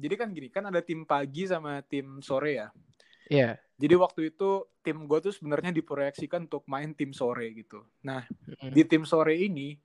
jadi 0.00 0.14
kan 0.16 0.28
gini 0.32 0.48
kan 0.48 0.64
ada 0.64 0.80
tim 0.80 1.04
pagi 1.04 1.44
sama 1.44 1.84
tim 1.84 2.24
sore 2.24 2.52
ya 2.56 2.68
Iya. 3.30 3.54
jadi 3.78 3.94
waktu 3.94 4.34
itu 4.34 4.66
tim 4.82 5.06
gue 5.06 5.18
tuh 5.22 5.30
sebenarnya 5.30 5.70
diproyeksikan 5.70 6.50
untuk 6.50 6.66
main 6.66 6.90
tim 6.90 7.14
sore 7.14 7.46
gitu 7.54 7.84
nah 8.02 8.24
Mm. 8.58 8.74
di 8.74 8.82
tim 8.82 9.04
sore 9.06 9.38
ini 9.38 9.78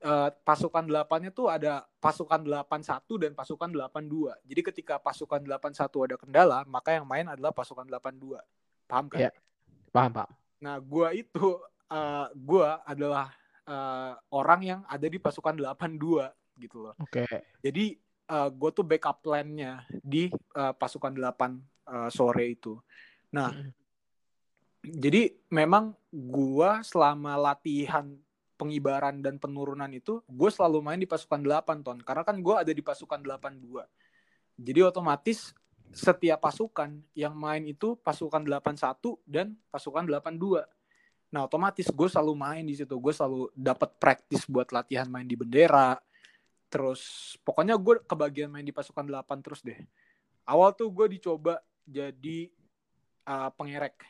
eh, 0.00 0.30
pasukan 0.44 0.84
delapannya 0.84 1.32
tuh 1.32 1.48
ada 1.48 1.84
pasukan 1.96 2.44
81 2.44 3.16
dan 3.16 3.32
pasukan 3.32 3.72
82. 3.72 4.36
Jadi 4.44 4.60
ketika 4.60 5.00
pasukan 5.00 5.40
81 5.40 6.04
ada 6.04 6.16
kendala, 6.20 6.58
maka 6.68 6.92
yang 6.92 7.08
main 7.08 7.24
adalah 7.24 7.56
pasukan 7.56 7.88
82. 7.88 8.36
Paham 8.84 9.08
kan? 9.08 9.18
Iya. 9.24 9.30
Paham, 9.88 10.12
paham. 10.12 10.30
Nah, 10.60 10.76
gua 10.76 11.08
itu 11.16 11.56
eh, 11.88 12.26
gua 12.36 12.84
adalah 12.84 13.32
eh, 13.64 14.12
orang 14.28 14.60
yang 14.60 14.80
ada 14.84 15.08
di 15.08 15.16
pasukan 15.16 15.56
82 15.56 16.28
gitu 16.60 16.84
loh. 16.84 16.92
Oke. 17.00 17.24
Jadi 17.64 17.96
eh, 18.30 18.48
gue 18.50 18.70
tuh 18.72 18.84
backup 18.86 19.20
plan-nya 19.24 19.84
di 19.90 20.28
eh, 20.32 20.74
pasukan 20.76 21.12
8 21.12 21.60
eh, 21.90 22.10
sore 22.12 22.44
itu. 22.52 22.78
Nah, 23.34 23.50
Mm. 23.50 23.72
jadi 24.84 25.32
memang 25.48 25.96
gua 26.12 26.84
selama 26.84 27.40
latihan 27.40 28.14
pengibaran 28.54 29.18
dan 29.18 29.36
penurunan 29.36 29.90
itu 29.90 30.22
gue 30.30 30.50
selalu 30.50 30.78
main 30.80 31.00
di 31.00 31.08
pasukan 31.10 31.42
8 31.42 31.82
ton 31.82 31.98
karena 32.00 32.22
kan 32.22 32.38
gue 32.38 32.54
ada 32.54 32.72
di 32.72 32.80
pasukan 32.80 33.18
82 33.18 33.82
jadi 34.54 34.86
otomatis 34.86 35.52
setiap 35.90 36.42
pasukan 36.42 37.02
yang 37.14 37.34
main 37.34 37.62
itu 37.66 37.98
pasukan 37.98 38.42
81 38.46 39.18
dan 39.26 39.58
pasukan 39.70 40.06
82 40.06 40.62
nah 41.34 41.50
otomatis 41.50 41.90
gue 41.90 42.08
selalu 42.08 42.34
main 42.38 42.62
di 42.62 42.78
situ 42.78 42.94
gue 42.94 43.12
selalu 43.12 43.50
dapat 43.58 43.90
praktis 43.98 44.46
buat 44.46 44.70
latihan 44.70 45.10
main 45.10 45.26
di 45.26 45.34
bendera 45.34 45.98
terus 46.74 47.02
pokoknya 47.46 47.78
gue 47.78 48.02
kebagian 48.02 48.50
main 48.50 48.66
di 48.66 48.74
pasukan 48.74 49.06
8 49.06 49.46
terus 49.46 49.62
deh 49.62 49.78
awal 50.50 50.74
tuh 50.74 50.90
gue 50.90 51.06
dicoba 51.14 51.62
jadi 51.86 52.50
uh, 53.30 53.54
pengerek 53.54 54.02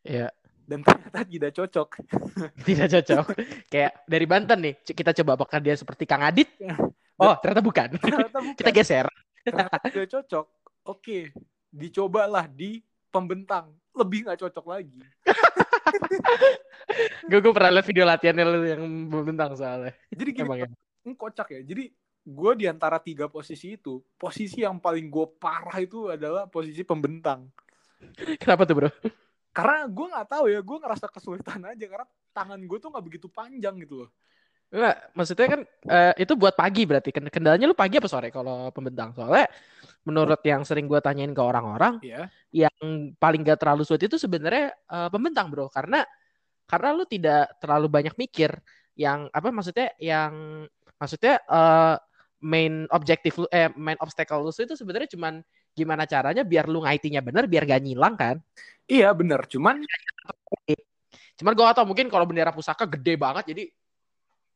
Iya. 0.00 0.32
dan 0.64 0.80
ternyata 0.80 1.20
tidak 1.28 1.52
cocok. 1.52 1.88
Tidak 2.66 2.88
cocok. 2.88 3.26
Kayak 3.68 3.92
dari 4.08 4.24
Banten 4.24 4.58
nih, 4.64 4.74
kita 4.80 5.12
coba 5.12 5.36
apakah 5.36 5.58
dia 5.60 5.74
seperti 5.76 6.08
Kang 6.08 6.24
Adit? 6.24 6.48
Oh, 7.20 7.36
ternyata 7.36 7.60
bukan. 7.60 7.88
Ternyata 8.00 8.40
bukan. 8.40 8.56
Kita 8.56 8.72
geser. 8.72 9.04
Ternyata 9.44 9.76
tidak 9.92 10.08
cocok. 10.08 10.46
Oke, 10.88 11.28
dicobalah 11.68 12.48
di 12.48 12.80
pembentang. 13.12 13.76
Lebih 13.92 14.24
nggak 14.24 14.40
cocok 14.40 14.64
lagi. 14.64 15.04
Gue 17.28 17.44
gue 17.44 17.52
pernah 17.52 17.76
lihat 17.76 17.84
video 17.84 18.08
latihannya 18.08 18.44
lu 18.48 18.58
yang 18.64 18.82
bentang 19.20 19.52
soalnya. 19.52 19.92
Jadi 20.08 20.30
gini, 20.32 20.48
Emang 20.48 20.64
ya. 20.64 20.68
Ini 21.10 21.18
kocak 21.18 21.58
ya. 21.58 21.60
Jadi 21.66 21.90
gue 22.20 22.52
di 22.54 22.70
antara 22.70 23.02
tiga 23.02 23.26
posisi 23.26 23.74
itu, 23.74 23.98
posisi 24.14 24.62
yang 24.62 24.78
paling 24.78 25.10
gue 25.10 25.26
parah 25.40 25.82
itu 25.82 26.14
adalah 26.14 26.46
posisi 26.46 26.86
pembentang. 26.86 27.50
Kenapa 28.38 28.62
tuh 28.64 28.74
bro? 28.78 28.90
Karena 29.50 29.84
gue 29.90 30.06
nggak 30.14 30.28
tahu 30.30 30.44
ya, 30.46 30.60
gue 30.62 30.76
ngerasa 30.78 31.06
kesulitan 31.10 31.60
aja 31.66 31.84
karena 31.90 32.06
tangan 32.30 32.60
gue 32.62 32.78
tuh 32.78 32.88
nggak 32.94 33.04
begitu 33.04 33.26
panjang 33.26 33.74
gitu 33.82 34.06
loh. 34.06 34.10
Enggak, 34.70 35.10
maksudnya 35.18 35.46
kan 35.50 35.60
eh, 35.66 36.14
itu 36.22 36.32
buat 36.38 36.54
pagi 36.54 36.86
berarti. 36.86 37.10
Ken- 37.10 37.26
Kendalanya 37.26 37.66
lu 37.66 37.74
pagi 37.74 37.98
apa 37.98 38.06
sore 38.06 38.30
kalau 38.30 38.70
pembentang? 38.70 39.10
Soalnya 39.18 39.50
menurut 40.06 40.38
yang 40.46 40.62
sering 40.62 40.86
gue 40.86 41.02
tanyain 41.02 41.34
ke 41.34 41.42
orang-orang, 41.42 41.98
Iya. 42.00 42.30
yang 42.54 42.76
paling 43.18 43.42
gak 43.42 43.58
terlalu 43.66 43.82
sulit 43.82 44.06
itu 44.06 44.14
sebenarnya 44.14 44.70
eh, 44.70 45.08
pembentang 45.10 45.50
bro. 45.50 45.66
Karena 45.66 46.06
karena 46.70 46.94
lu 46.94 47.02
tidak 47.02 47.58
terlalu 47.58 47.90
banyak 47.90 48.14
mikir. 48.14 48.54
Yang 48.94 49.26
apa 49.34 49.48
maksudnya? 49.50 49.90
Yang 49.98 50.32
maksudnya 51.00 51.40
eh, 51.40 51.96
main 52.44 52.84
objektif 52.92 53.40
lu, 53.40 53.48
eh 53.48 53.72
main 53.76 53.96
obstacle 54.00 54.44
lu 54.44 54.52
itu 54.52 54.76
sebenarnya 54.76 55.08
cuman 55.16 55.40
gimana 55.72 56.04
caranya 56.04 56.44
biar 56.44 56.68
lu 56.68 56.84
ngaitinya 56.84 57.24
bener, 57.24 57.48
biar 57.48 57.64
gak 57.64 57.80
nyilang 57.80 58.14
kan? 58.14 58.36
Iya 58.84 59.16
bener, 59.16 59.48
cuman 59.48 59.80
Cuman 61.40 61.56
gue 61.56 61.64
gak 61.64 61.76
tau 61.80 61.88
mungkin 61.88 62.12
kalau 62.12 62.28
bendera 62.28 62.52
pusaka 62.52 62.84
gede 62.84 63.16
banget 63.16 63.56
jadi 63.56 63.64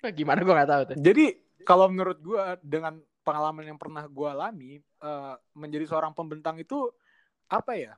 eh, 0.04 0.12
gimana 0.12 0.44
gue 0.44 0.52
gak 0.52 0.68
tahu 0.68 0.82
tuh. 0.92 0.96
Jadi 1.00 1.24
kalau 1.64 1.88
menurut 1.88 2.20
gue 2.20 2.42
dengan 2.60 3.00
pengalaman 3.24 3.72
yang 3.72 3.80
pernah 3.80 4.04
gue 4.04 4.28
alami 4.28 4.76
eh, 4.84 5.34
menjadi 5.56 5.88
seorang 5.88 6.12
pembentang 6.12 6.60
itu 6.60 6.92
apa 7.48 7.72
ya? 7.72 7.96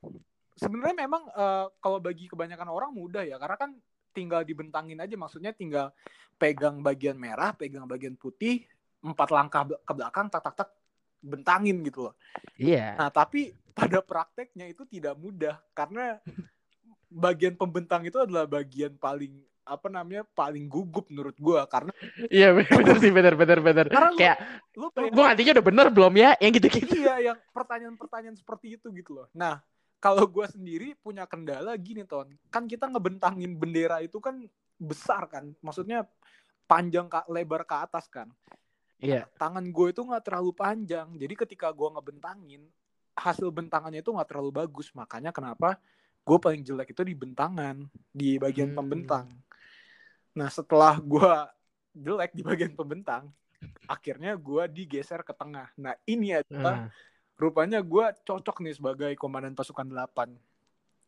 Sebenarnya 0.54 1.02
memang 1.02 1.26
eh, 1.34 1.66
kalau 1.82 1.98
bagi 1.98 2.30
kebanyakan 2.30 2.70
orang 2.70 2.94
mudah 2.94 3.26
ya 3.26 3.42
karena 3.42 3.58
kan 3.58 3.70
tinggal 4.14 4.46
dibentangin 4.46 5.02
aja 5.02 5.18
maksudnya 5.18 5.50
tinggal 5.50 5.90
pegang 6.36 6.84
bagian 6.84 7.16
merah, 7.16 7.52
pegang 7.56 7.88
bagian 7.88 8.14
putih, 8.16 8.64
empat 9.00 9.28
langkah 9.32 9.64
ke 9.64 9.92
belakang 9.92 10.28
tak 10.28 10.42
tak 10.44 10.54
tak 10.64 10.68
bentangin 11.20 11.80
gitu 11.82 12.10
loh. 12.10 12.14
Iya. 12.60 12.96
Nah, 12.96 13.10
tapi 13.10 13.56
pada 13.76 14.00
prakteknya 14.00 14.68
itu 14.70 14.88
tidak 14.88 15.16
mudah 15.20 15.60
karena 15.76 16.16
bagian 17.12 17.56
pembentang 17.56 18.04
itu 18.04 18.16
adalah 18.20 18.48
bagian 18.48 18.96
paling 18.96 19.36
apa 19.66 19.90
namanya 19.90 20.22
paling 20.30 20.70
gugup 20.70 21.10
menurut 21.10 21.34
gue 21.34 21.58
karena 21.66 21.90
Iya 22.30 22.54
bener 22.78 22.96
sih 23.02 23.10
bener. 23.10 23.34
Karena 23.34 24.14
lu- 24.14 24.20
Kayak 24.20 24.38
lu 24.78 24.86
gue 24.94 25.24
ngantinya 25.26 25.52
udah 25.58 25.66
bener 25.66 25.86
belum 25.90 26.14
ya? 26.14 26.30
Yang 26.38 26.52
gitu-gitu. 26.62 26.94
iya 26.94 27.14
yang 27.32 27.38
pertanyaan-pertanyaan 27.50 28.38
seperti 28.38 28.78
itu 28.78 28.94
gitu 28.94 29.18
loh. 29.18 29.26
Nah, 29.34 29.58
kalau 29.98 30.22
gue 30.30 30.46
sendiri 30.46 30.94
punya 31.02 31.26
kendala 31.26 31.74
gini 31.74 32.06
ton, 32.06 32.30
kan 32.46 32.70
kita 32.70 32.86
ngebentangin 32.86 33.58
bendera 33.58 33.98
itu 33.98 34.22
kan 34.22 34.38
besar 34.76 35.28
kan, 35.28 35.52
maksudnya 35.64 36.04
panjang 36.68 37.08
ke 37.08 37.20
lebar 37.32 37.64
ke 37.64 37.76
atas 37.76 38.06
kan. 38.08 38.28
Iya. 38.96 39.28
Tangan 39.36 39.64
gue 39.68 39.86
itu 39.92 40.00
nggak 40.00 40.24
terlalu 40.24 40.52
panjang, 40.56 41.12
jadi 41.16 41.34
ketika 41.46 41.68
gue 41.72 41.88
ngebentangin 41.92 42.64
hasil 43.16 43.48
bentangannya 43.48 44.04
itu 44.04 44.12
nggak 44.12 44.28
terlalu 44.28 44.52
bagus, 44.52 44.92
makanya 44.92 45.32
kenapa 45.32 45.80
gue 46.26 46.38
paling 46.42 46.60
jelek 46.66 46.92
itu 46.92 47.02
di 47.06 47.14
bentangan 47.14 47.86
di 48.12 48.36
bagian 48.36 48.72
Hmm. 48.74 48.78
pembentang. 48.82 49.26
Nah 50.36 50.48
setelah 50.52 51.00
gue 51.00 51.32
jelek 51.96 52.36
di 52.36 52.42
bagian 52.44 52.76
pembentang, 52.76 53.32
akhirnya 53.88 54.36
gue 54.36 54.62
digeser 54.68 55.24
ke 55.24 55.32
tengah. 55.32 55.72
Nah 55.80 55.96
ini 56.04 56.36
adalah 56.36 56.88
Nah, 56.88 56.92
rupanya 57.36 57.80
gue 57.84 58.04
cocok 58.24 58.64
nih 58.64 58.74
sebagai 58.76 59.12
komandan 59.20 59.52
pasukan 59.52 59.84
8 59.84 60.32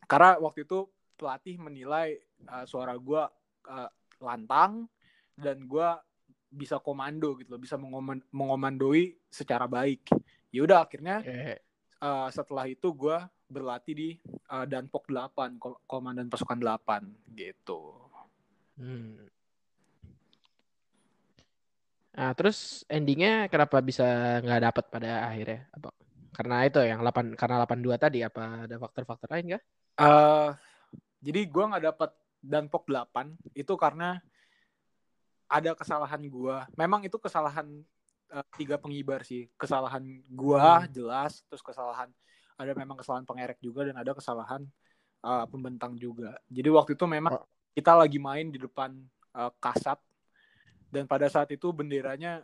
karena 0.04 0.36
waktu 0.40 0.64
itu 0.68 0.84
pelatih 1.16 1.56
menilai 1.56 2.20
uh, 2.48 2.68
suara 2.68 2.92
gue 2.96 3.22
uh, 3.66 3.90
lantang 4.22 4.86
dan 5.34 5.66
gue 5.66 5.88
bisa 6.48 6.80
komando 6.80 7.36
gitu 7.38 7.54
loh 7.54 7.60
bisa 7.60 7.76
mengoman- 7.76 8.24
mengomandoi 8.32 9.16
secara 9.28 9.68
baik 9.68 10.08
ya 10.48 10.64
udah 10.64 10.86
akhirnya 10.86 11.20
uh, 12.00 12.28
setelah 12.32 12.64
itu 12.70 12.88
gue 12.94 13.18
berlatih 13.48 13.94
di 13.96 14.08
uh, 14.52 14.64
Danpok 14.64 15.08
8 15.08 15.56
ko- 15.60 15.80
komandan 15.84 16.28
pasukan 16.28 16.56
8 16.56 17.36
gitu 17.36 18.08
Hmm. 18.78 19.26
Nah, 22.14 22.30
terus 22.34 22.86
endingnya 22.86 23.50
kenapa 23.50 23.82
bisa 23.82 24.38
nggak 24.42 24.62
dapat 24.70 24.84
pada 24.90 25.10
akhirnya? 25.26 25.66
Apa? 25.74 25.90
Karena 26.34 26.56
itu 26.66 26.78
yang 26.82 27.02
8 27.02 27.34
karena 27.34 27.66
82 27.66 27.98
tadi 27.98 28.18
apa 28.22 28.66
ada 28.66 28.76
faktor-faktor 28.78 29.28
lain 29.34 29.58
kah? 29.58 29.62
Uh, 29.98 30.50
jadi 31.18 31.42
gue 31.50 31.64
nggak 31.74 31.84
dapat 31.94 32.10
Danpok 32.38 32.86
8 32.86 33.34
itu 33.54 33.74
karena 33.74 34.22
ada 35.48 35.72
kesalahan 35.72 36.20
gua. 36.28 36.68
Memang 36.76 37.02
itu 37.02 37.16
kesalahan 37.16 37.66
uh, 38.30 38.44
tiga 38.60 38.76
pengibar 38.76 39.24
sih. 39.24 39.48
Kesalahan 39.56 40.04
gua 40.28 40.84
Hmm. 40.84 40.92
jelas, 40.92 41.40
terus 41.48 41.64
kesalahan 41.64 42.12
ada 42.58 42.72
memang 42.74 42.98
kesalahan 42.98 43.24
pengerek 43.24 43.58
juga 43.62 43.86
dan 43.86 43.96
ada 43.96 44.12
kesalahan 44.12 44.66
uh, 45.22 45.46
pembentang 45.48 45.94
juga. 45.96 46.36
Jadi 46.50 46.68
waktu 46.68 46.92
itu 46.98 47.06
memang 47.06 47.38
Oh. 47.38 47.46
kita 47.72 47.94
lagi 47.94 48.18
main 48.18 48.50
di 48.50 48.58
depan 48.58 48.98
uh, 49.38 49.50
kasat 49.62 49.98
dan 50.90 51.06
pada 51.06 51.30
saat 51.30 51.48
itu 51.54 51.70
benderanya 51.70 52.42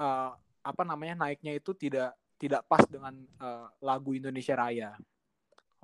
uh, 0.00 0.32
apa 0.64 0.82
namanya 0.82 1.28
naiknya 1.28 1.52
itu 1.60 1.76
tidak 1.76 2.16
tidak 2.40 2.64
pas 2.66 2.82
dengan 2.88 3.14
uh, 3.38 3.68
lagu 3.84 4.16
Indonesia 4.16 4.56
Raya 4.56 4.96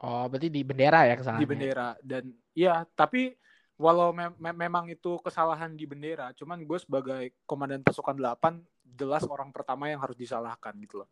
Oh, 0.00 0.24
berarti 0.32 0.48
di 0.48 0.64
bendera 0.64 1.04
ya 1.04 1.14
kesalahannya. 1.16 1.44
di 1.44 1.48
bendera. 1.48 1.88
Dan 2.00 2.32
ya 2.56 2.84
tapi 2.96 3.36
walau 3.80 4.12
me- 4.12 4.36
me- 4.36 4.56
memang 4.56 4.88
itu 4.92 5.16
kesalahan 5.24 5.72
di 5.72 5.88
bendera 5.88 6.36
cuman 6.36 6.60
gue 6.60 6.78
sebagai 6.80 7.32
komandan 7.48 7.80
pasukan 7.80 8.12
8 8.12 8.60
jelas 8.84 9.24
orang 9.24 9.48
pertama 9.52 9.88
yang 9.88 10.00
harus 10.00 10.16
disalahkan 10.16 10.76
gitu 10.84 11.04
loh. 11.04 11.08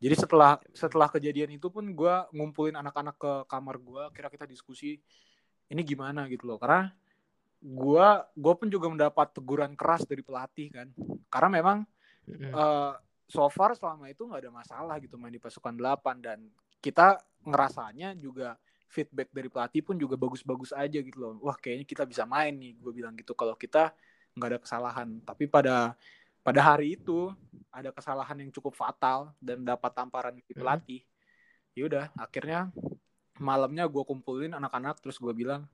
Jadi 0.00 0.16
setelah 0.16 0.56
setelah 0.72 1.08
kejadian 1.12 1.52
itu 1.56 1.68
pun 1.68 1.84
gue 1.84 2.14
ngumpulin 2.32 2.76
anak-anak 2.76 3.16
ke 3.20 3.32
kamar 3.48 3.76
gue 3.80 4.02
kira 4.16 4.28
kita 4.32 4.48
diskusi 4.48 4.96
ini 5.68 5.80
gimana? 5.84 6.24
gitu 6.28 6.48
loh. 6.48 6.56
Karena 6.56 6.88
gue 7.60 8.06
gue 8.36 8.54
pun 8.56 8.68
juga 8.72 8.88
mendapat 8.88 9.36
teguran 9.36 9.72
keras 9.76 10.08
dari 10.08 10.24
pelatih 10.24 10.72
kan. 10.72 10.88
Karena 11.28 11.48
memang 11.60 11.78
eh, 12.56 12.92
so 13.28 13.44
far 13.52 13.76
selama 13.76 14.08
itu 14.08 14.24
nggak 14.24 14.48
ada 14.48 14.52
masalah 14.52 14.96
gitu 15.00 15.20
main 15.20 15.32
di 15.32 15.40
pasukan 15.40 15.72
8 15.76 16.20
dan 16.24 16.48
kita 16.80 17.20
ngerasanya 17.44 18.16
juga 18.18 18.56
feedback 18.90 19.30
dari 19.30 19.46
pelatih 19.46 19.82
pun 19.86 19.94
juga 19.94 20.18
bagus-bagus 20.18 20.74
aja 20.74 20.98
gitu 20.98 21.18
loh. 21.18 21.38
Wah 21.46 21.54
kayaknya 21.54 21.86
kita 21.86 22.02
bisa 22.04 22.26
main 22.26 22.52
nih 22.58 22.74
gue 22.76 22.92
bilang 22.92 23.14
gitu. 23.14 23.32
Kalau 23.38 23.54
kita 23.54 23.94
nggak 24.34 24.48
ada 24.50 24.60
kesalahan. 24.60 25.08
Tapi 25.22 25.46
pada 25.46 25.94
pada 26.42 26.60
hari 26.60 26.98
itu 26.98 27.30
ada 27.70 27.94
kesalahan 27.94 28.34
yang 28.42 28.50
cukup 28.50 28.74
fatal 28.74 29.30
dan 29.38 29.62
dapat 29.62 29.92
tamparan 29.94 30.34
dari 30.34 30.50
Hmm. 30.50 30.60
pelatih 30.64 31.02
ya 31.76 31.86
udah 31.86 32.04
akhirnya 32.18 32.72
malamnya 33.38 33.86
gue 33.86 34.02
kumpulin 34.02 34.52
anak-anak 34.52 34.98
terus 34.98 35.16
gue 35.22 35.30
bilang 35.30 35.70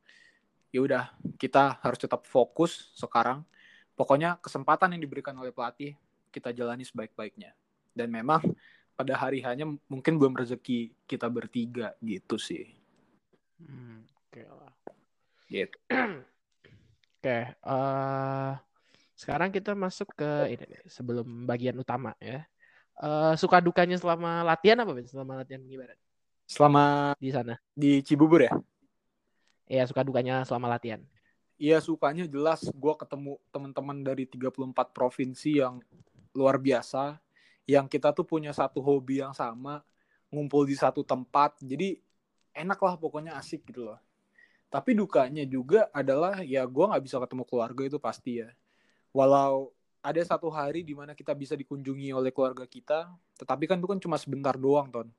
ya 0.71 0.85
udah 0.85 1.09
kita 1.41 1.81
harus 1.81 1.99
tetap 1.99 2.29
fokus 2.29 2.93
sekarang. 2.93 3.43
Pokoknya 3.97 4.37
kesempatan 4.45 4.93
yang 4.93 5.01
diberikan 5.01 5.33
oleh 5.41 5.57
pelatih 5.57 5.97
kita 6.29 6.53
jalani 6.53 6.85
sebaik-baiknya. 6.85 7.57
Dan 7.97 8.13
memang 8.13 8.45
pada 8.97 9.13
hari 9.15 9.45
hanya 9.45 9.69
mungkin 9.87 10.17
belum 10.17 10.35
rezeki 10.35 10.97
kita 11.05 11.29
bertiga 11.29 11.93
gitu 12.01 12.41
sih 12.41 12.65
Hmm, 13.57 14.05
Oke 14.29 14.45
lah. 14.45 14.73
gitu 15.49 15.77
Oke, 17.17 17.39
eh 17.57 18.53
sekarang 19.17 19.49
kita 19.49 19.73
masuk 19.73 20.13
ke 20.13 20.53
ini 20.53 20.65
nih, 20.77 20.83
sebelum 20.93 21.49
bagian 21.49 21.73
utama 21.81 22.13
ya. 22.21 22.45
Eh 22.97 23.35
suka 23.41 23.65
dukanya 23.65 23.97
selama 23.97 24.45
latihan 24.45 24.77
apa 24.85 24.93
Ben? 24.93 25.09
Selama 25.09 25.41
latihan 25.41 25.65
pengibaran 25.65 25.97
selama 26.47 27.13
di 27.19 27.31
sana? 27.35 27.59
di 27.75 28.01
Cibubur 28.05 28.45
ya 28.45 28.55
Iya, 29.67 29.83
suka 29.91 30.07
dukanya 30.07 30.47
selama 30.47 30.71
latihan. 30.79 31.03
Iya 31.59 31.81
sukanya 31.83 32.29
jelas 32.29 32.69
gue 32.71 32.95
ketemu 33.01 33.41
teman-teman 33.51 33.99
dari 34.05 34.29
34 34.29 34.93
provinsi 34.95 35.59
yang 35.59 35.81
luar 36.37 36.61
biasa 36.61 37.17
yang 37.67 37.91
kita 37.91 38.15
tuh 38.15 38.23
punya 38.23 38.55
satu 38.55 38.79
hobi 38.79 39.19
yang 39.21 39.35
sama 39.35 39.83
ngumpul 40.31 40.67
di 40.67 40.79
satu 40.79 41.03
tempat 41.03 41.59
jadi 41.63 41.99
enak 42.55 42.79
lah 42.79 42.95
pokoknya 42.97 43.35
asik 43.37 43.67
gitu 43.69 43.91
loh. 43.91 43.99
Tapi 44.71 44.95
dukanya 44.99 45.47
juga 45.47 45.87
adalah 45.95 46.43
ya 46.43 46.67
gue 46.67 46.85
nggak 46.87 47.05
bisa 47.05 47.19
ketemu 47.23 47.45
keluarga 47.47 47.83
itu 47.87 47.99
pasti 47.99 48.43
ya. 48.43 48.51
Walau 49.11 49.75
ada 50.03 50.23
satu 50.23 50.47
hari 50.51 50.87
di 50.87 50.95
mana 50.95 51.19
kita 51.19 51.35
bisa 51.35 51.59
dikunjungi 51.59 52.15
oleh 52.15 52.31
keluarga 52.31 52.63
kita 52.67 53.11
tetapi 53.43 53.67
kan 53.67 53.77
itu 53.83 53.89
kan 53.91 53.99
cuma 53.99 54.17
sebentar 54.17 54.55
doang 54.55 54.87
ton. 54.91 55.11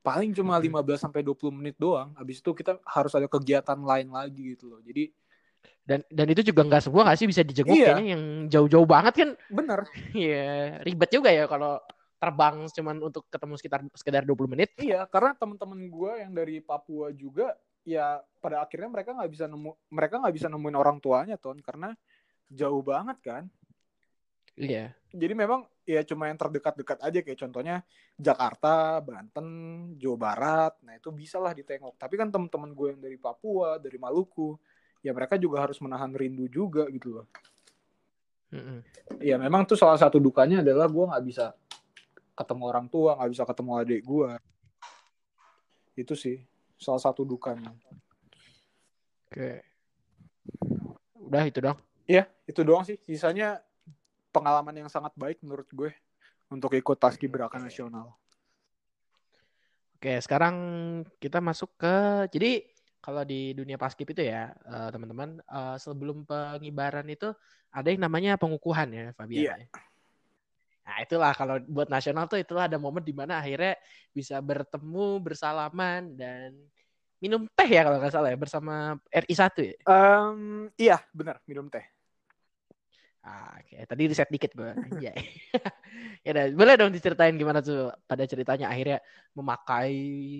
Paling 0.00 0.32
cuma 0.32 0.56
Mhm. 0.56 0.70
15 0.70 1.02
sampai 1.02 1.20
20 1.20 1.52
menit 1.52 1.76
doang 1.76 2.14
habis 2.16 2.40
itu 2.40 2.50
kita 2.54 2.78
harus 2.86 3.12
ada 3.12 3.26
kegiatan 3.28 3.76
lain 3.76 4.08
lagi 4.08 4.56
gitu 4.56 4.70
loh. 4.70 4.80
Jadi 4.80 5.12
Dan 5.84 6.06
dan 6.06 6.26
itu 6.30 6.46
juga 6.46 6.62
nggak 6.62 6.82
semua 6.86 7.02
nggak 7.08 7.18
sih 7.18 7.26
bisa 7.26 7.42
dijenguk 7.42 7.74
Iya. 7.74 7.98
kayaknya 7.98 8.06
yang 8.14 8.24
jauh-jauh 8.46 8.86
banget 8.86 9.14
kan 9.16 9.30
bener 9.50 9.80
ya 10.14 10.78
ribet 10.86 11.10
juga 11.10 11.34
ya 11.34 11.50
kalau 11.50 11.82
terbang 12.20 12.68
cuman 12.68 12.96
untuk 13.00 13.24
ketemu 13.32 13.54
sekitar 13.56 13.80
sekedar 13.96 14.22
20 14.28 14.52
menit. 14.52 14.76
Iya, 14.76 15.08
karena 15.08 15.32
teman-teman 15.32 15.88
gue 15.88 16.12
yang 16.20 16.32
dari 16.36 16.60
Papua 16.60 17.08
juga, 17.16 17.56
ya 17.80 18.20
pada 18.44 18.60
akhirnya 18.60 18.92
mereka 18.92 19.16
nggak 19.16 19.30
bisa 19.32 19.48
nemu, 19.48 19.72
mereka 19.88 20.20
nggak 20.20 20.34
bisa 20.36 20.46
nemuin 20.52 20.76
orang 20.76 21.00
tuanya, 21.00 21.40
ton, 21.40 21.56
karena 21.64 21.96
jauh 22.52 22.84
banget 22.84 23.18
kan. 23.24 23.44
Iya. 24.52 24.92
Jadi 25.16 25.32
memang 25.32 25.64
ya 25.88 26.04
cuma 26.04 26.28
yang 26.28 26.36
terdekat-dekat 26.36 27.00
aja 27.00 27.18
kayak 27.24 27.40
contohnya 27.40 27.80
Jakarta, 28.20 29.00
Banten, 29.00 29.48
Jawa 29.96 30.18
Barat, 30.20 30.76
nah 30.84 30.92
itu 31.00 31.08
bisa 31.08 31.40
lah 31.40 31.56
ditengok. 31.56 31.96
Tapi 31.96 32.20
kan 32.20 32.28
teman-teman 32.28 32.76
gue 32.76 32.88
yang 32.92 33.00
dari 33.00 33.16
Papua, 33.16 33.80
dari 33.80 33.96
Maluku, 33.96 34.60
ya 35.00 35.12
mereka 35.16 35.40
juga 35.40 35.64
harus 35.64 35.80
menahan 35.80 36.12
rindu 36.12 36.46
juga 36.48 36.88
gitu 36.92 37.20
loh. 37.20 37.26
Mm-mm. 38.50 38.82
Ya 39.22 39.38
memang 39.38 39.62
tuh 39.62 39.78
salah 39.78 39.96
satu 39.96 40.18
dukanya 40.18 40.60
adalah 40.60 40.90
gue 40.90 41.04
nggak 41.06 41.24
bisa 41.24 41.54
ketemu 42.34 42.62
orang 42.66 42.86
tua, 42.88 43.16
nggak 43.16 43.30
bisa 43.30 43.44
ketemu 43.46 43.70
adik 43.78 44.02
gue. 44.02 44.30
Itu 45.94 46.14
sih 46.16 46.40
salah 46.80 47.00
satu 47.00 47.22
dukanya. 47.22 47.70
Oke. 49.30 49.62
Udah 51.20 51.44
itu 51.46 51.62
dong. 51.62 51.78
Iya, 52.10 52.26
itu 52.48 52.60
doang 52.66 52.82
sih. 52.82 52.98
Sisanya 53.06 53.62
pengalaman 54.34 54.74
yang 54.74 54.90
sangat 54.90 55.14
baik 55.14 55.38
menurut 55.46 55.68
gue 55.70 55.94
untuk 56.50 56.74
ikut 56.74 56.98
paskibraka 56.98 57.62
nasional. 57.62 58.18
Oke, 60.00 60.16
sekarang 60.24 60.56
kita 61.20 61.38
masuk 61.44 61.70
ke 61.76 61.94
jadi 62.32 62.64
kalau 63.00 63.24
di 63.24 63.56
dunia 63.56 63.80
paskib 63.80 64.12
itu 64.12 64.22
ya 64.28 64.52
eh, 64.52 64.88
teman-teman 64.92 65.40
eh, 65.40 65.76
sebelum 65.80 66.28
pengibaran 66.28 67.08
itu 67.08 67.32
ada 67.72 67.88
yang 67.88 68.04
namanya 68.04 68.36
pengukuhan 68.36 68.88
ya 68.92 69.04
Fabian. 69.16 69.40
Iya. 69.48 69.54
ya. 69.64 69.66
Nah 70.90 70.96
itulah 71.06 71.32
kalau 71.32 71.56
buat 71.70 71.86
nasional 71.86 72.26
tuh 72.26 72.42
itulah 72.42 72.66
ada 72.66 72.74
momen 72.74 73.04
di 73.04 73.14
mana 73.14 73.38
akhirnya 73.38 73.78
bisa 74.10 74.42
bertemu 74.42 75.22
bersalaman 75.22 76.18
dan 76.18 76.50
minum 77.22 77.46
teh 77.52 77.68
ya 77.68 77.86
kalau 77.86 78.00
nggak 78.00 78.10
salah 78.10 78.32
ya 78.32 78.38
bersama 78.40 78.96
RI 79.12 79.34
1 79.36 79.60
ya. 79.60 79.74
Em, 79.86 80.66
iya, 80.80 80.98
benar, 81.12 81.38
minum 81.44 81.68
teh. 81.68 81.84
Ah, 83.20 83.60
Oke, 83.60 83.84
tadi 83.84 84.08
riset 84.08 84.32
dikit 84.32 84.56
gue. 84.56 84.72
Iya. 84.96 85.12
ya 86.24 86.30
udah, 86.32 86.44
boleh 86.56 86.74
dong 86.80 86.90
diceritain 86.96 87.36
gimana 87.36 87.60
tuh 87.60 87.92
pada 88.08 88.24
ceritanya 88.24 88.72
akhirnya 88.72 89.04
memakai 89.36 89.92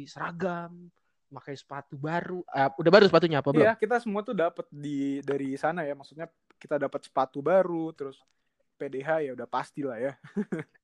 seragam, 0.09 0.89
memakai 1.31 1.55
sepatu 1.55 1.95
baru. 1.95 2.43
Eh, 2.51 2.69
udah 2.77 2.91
baru 2.91 3.05
sepatunya 3.07 3.39
apa 3.39 3.55
belum? 3.55 3.65
Iya, 3.65 3.73
kita 3.79 3.97
semua 4.03 4.21
tuh 4.27 4.35
dapat 4.35 4.67
di 4.69 5.23
dari 5.23 5.55
sana 5.55 5.87
ya. 5.87 5.95
Maksudnya 5.95 6.27
kita 6.59 6.77
dapat 6.77 7.07
sepatu 7.07 7.39
baru, 7.41 7.95
terus 7.95 8.19
PDH 8.77 9.31
ya 9.31 9.31
udah 9.39 9.49
pasti 9.49 9.81
lah 9.87 9.97
ya. 9.97 10.13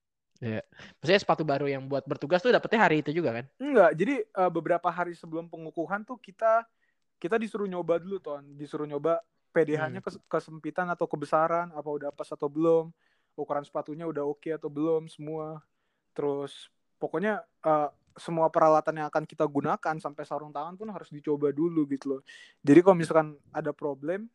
Maksudnya 1.01 1.20
sepatu 1.20 1.42
baru 1.42 1.66
yang 1.66 1.88
buat 1.88 2.05
bertugas 2.05 2.44
tuh 2.44 2.53
dapetnya 2.53 2.80
hari 2.86 3.01
itu 3.01 3.11
juga 3.11 3.40
kan? 3.40 3.44
Enggak, 3.57 3.90
jadi 3.97 4.14
eh, 4.22 4.51
beberapa 4.53 4.88
hari 4.92 5.16
sebelum 5.16 5.49
pengukuhan 5.49 6.05
tuh 6.05 6.20
kita 6.20 6.68
kita 7.16 7.40
disuruh 7.40 7.64
nyoba 7.64 7.97
dulu 7.97 8.20
ton, 8.20 8.44
disuruh 8.61 8.84
nyoba 8.84 9.24
PDH-nya 9.57 10.05
kes- 10.05 10.20
kesempitan 10.28 10.84
atau 10.92 11.09
kebesaran, 11.09 11.72
apa 11.72 11.88
udah 11.88 12.12
pas 12.12 12.28
atau 12.28 12.53
belum, 12.53 12.92
ukuran 13.32 13.64
sepatunya 13.64 14.05
udah 14.05 14.28
oke 14.28 14.53
atau 14.53 14.68
belum 14.68 15.09
semua. 15.09 15.64
Terus 16.12 16.68
pokoknya 17.01 17.40
eh, 17.64 17.88
semua 18.16 18.48
peralatan 18.48 19.04
yang 19.04 19.08
akan 19.12 19.28
kita 19.28 19.44
gunakan 19.44 19.94
sampai 20.00 20.24
sarung 20.24 20.50
tangan 20.50 20.74
pun 20.74 20.88
harus 20.88 21.12
dicoba 21.12 21.52
dulu 21.52 21.84
gitu 21.88 22.16
loh. 22.16 22.22
Jadi 22.64 22.80
kalau 22.80 22.96
misalkan 22.96 23.36
ada 23.52 23.70
problem 23.76 24.26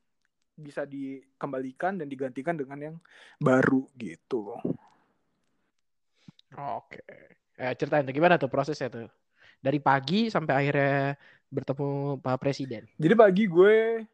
bisa 0.54 0.86
dikembalikan 0.86 1.98
dan 1.98 2.06
digantikan 2.06 2.54
dengan 2.54 2.78
yang 2.78 2.96
baru 3.42 3.90
gitu. 3.98 4.54
Oke. 6.54 7.02
Eh, 7.58 7.74
ceritain 7.78 8.06
tuh 8.06 8.14
gimana 8.14 8.38
tuh 8.38 8.52
prosesnya 8.52 8.90
tuh? 8.90 9.10
Dari 9.62 9.78
pagi 9.82 10.30
sampai 10.30 10.54
akhirnya 10.54 11.18
bertemu 11.52 12.22
Pak 12.22 12.38
Presiden. 12.42 12.84
Jadi 12.98 13.14
pagi 13.14 13.44
gue 13.46 14.06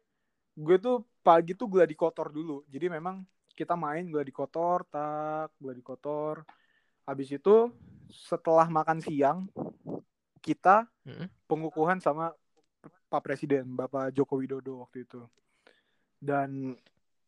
gue 0.58 0.76
tuh 0.82 1.06
pagi 1.22 1.54
tuh 1.54 1.68
gladi 1.70 1.94
kotor 1.94 2.32
dulu. 2.32 2.64
Jadi 2.66 2.88
memang 2.88 3.22
kita 3.54 3.74
main 3.74 4.06
gladi 4.06 4.30
kotor, 4.30 4.86
tak 4.86 5.54
gladi 5.58 5.82
kotor. 5.82 6.46
Habis 7.08 7.32
itu 7.32 7.72
setelah 8.12 8.68
makan 8.68 9.00
siang 9.00 9.48
kita 10.44 10.84
Mm-mm. 11.08 11.28
pengukuhan 11.48 12.04
sama 12.04 12.36
Pak 13.08 13.24
Presiden, 13.24 13.72
Bapak 13.72 14.12
Joko 14.12 14.36
Widodo 14.36 14.84
waktu 14.84 15.08
itu. 15.08 15.24
Dan 16.20 16.76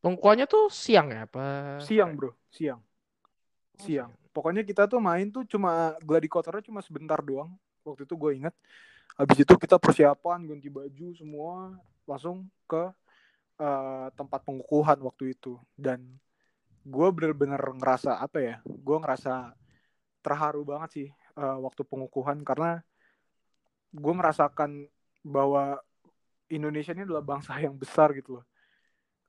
Pengukuhannya 0.01 0.49
tuh 0.49 0.73
siang 0.73 1.13
ya 1.13 1.29
apa? 1.29 1.77
siang, 1.85 2.17
Bro, 2.17 2.33
siang. 2.49 2.81
Oh, 2.81 3.85
Siang. 3.85 4.13
Pokoknya 4.33 4.65
kita 4.65 4.89
tuh 4.89 4.97
main 4.97 5.29
tuh 5.29 5.45
cuma 5.45 5.93
gladi 6.05 6.25
kotornya 6.29 6.65
cuma 6.65 6.81
sebentar 6.81 7.21
doang. 7.21 7.53
Waktu 7.85 8.09
itu 8.09 8.15
gue 8.17 8.33
inget. 8.37 8.55
Habis 9.21 9.45
itu 9.45 9.53
kita 9.61 9.77
persiapan 9.77 10.49
ganti 10.49 10.73
baju 10.73 11.07
semua 11.13 11.77
langsung 12.09 12.49
ke 12.65 12.93
eh, 13.61 14.09
tempat 14.17 14.41
pengukuhan 14.45 14.97
waktu 15.05 15.37
itu. 15.37 15.61
Dan 15.77 16.17
gue 16.85 17.09
bener-bener 17.13 17.61
ngerasa 17.61 18.21
apa 18.21 18.39
ya? 18.41 18.57
Gue 18.65 18.97
ngerasa 19.01 19.53
terharu 20.21 20.63
banget 20.65 20.91
sih 20.93 21.09
eh, 21.13 21.57
waktu 21.61 21.83
pengukuhan 21.85 22.41
karena 22.45 22.81
gue 23.91 24.15
merasakan 24.15 24.87
bahwa 25.21 25.81
Indonesia 26.51 26.95
ini 26.95 27.07
adalah 27.07 27.23
bangsa 27.23 27.59
yang 27.59 27.75
besar 27.75 28.15
gitu 28.15 28.39
loh. 28.41 28.45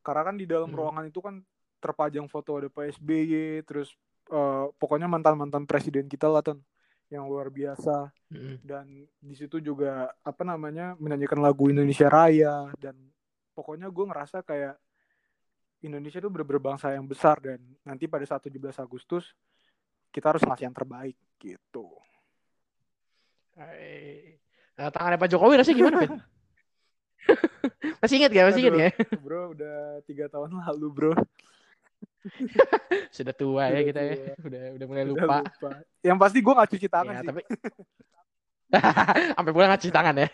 Karena 0.01 0.21
kan 0.25 0.35
di 0.37 0.45
dalam 0.49 0.69
Hmm. 0.69 0.77
ruangan 0.77 1.05
itu 1.09 1.21
kan 1.21 1.41
terpajang 1.81 2.25
foto 2.29 2.57
ada 2.61 2.69
Pak 2.69 2.97
SBY, 2.97 3.65
terus 3.65 3.93
eh, 4.31 4.65
pokoknya 4.77 5.09
mantan-mantan 5.09 5.65
presiden 5.65 6.05
kita 6.07 6.29
lah 6.29 6.41
Ton, 6.45 6.61
yang 7.11 7.27
luar 7.27 7.51
biasa 7.51 8.07
Mm-mm. 8.31 8.63
dan 8.63 8.87
di 9.19 9.35
situ 9.35 9.59
juga 9.59 10.07
apa 10.23 10.47
namanya 10.47 10.95
menyanyikan 10.95 11.43
lagu 11.43 11.67
Indonesia 11.67 12.07
Raya 12.07 12.71
dan 12.79 12.95
pokoknya 13.51 13.91
gue 13.91 14.05
ngerasa 14.07 14.39
kayak 14.47 14.79
Indonesia 15.83 16.23
itu 16.23 16.31
bener-bener 16.31 16.63
bangsa 16.63 16.95
yang 16.95 17.03
besar 17.03 17.43
dan 17.43 17.59
nanti 17.83 18.07
pada 18.07 18.23
saat 18.23 18.39
17 18.47 18.79
Agustus 18.79 19.35
kita 20.11 20.27
harus 20.27 20.43
ngasih 20.43 20.67
yang 20.67 20.75
terbaik 20.75 21.15
gitu. 21.37 21.87
Eh, 23.57 24.37
Nah, 24.71 24.89
tangannya 24.89 25.15
Pak 25.15 25.29
Jokowi 25.29 25.55
rasanya 25.55 25.77
gimana, 25.77 25.95
Ben? 25.99 26.11
Masih 28.01 28.17
ingat 28.17 28.31
gak? 28.33 28.45
Masih 28.49 28.61
ingat 28.65 28.73
Aduh. 28.73 28.81
gak? 28.81 28.93
Bro 29.21 29.41
udah 29.53 29.77
tiga 30.03 30.25
tahun 30.25 30.57
lalu 30.57 30.87
bro. 30.89 31.13
Sudah 33.13 33.31
tua 33.31 33.69
ya 33.69 33.83
kita 33.83 33.99
ya. 34.01 34.15
Udah 34.41 34.63
udah 34.73 34.85
mulai 34.89 35.03
Udah 35.05 35.13
lupa. 35.13 35.35
lupa. 35.45 35.69
Yang 36.01 36.17
pasti 36.17 36.37
gue 36.41 36.53
gak 36.55 36.69
cuci 36.71 36.87
tangan 36.89 37.13
Ya, 37.13 37.19
sih. 37.21 37.27
tapi 37.29 37.41
sampai 39.37 39.51
pulang 39.51 39.69
nggak 39.69 39.81
cuci 39.83 39.93
tangan 39.93 40.15
ya. 40.17 40.27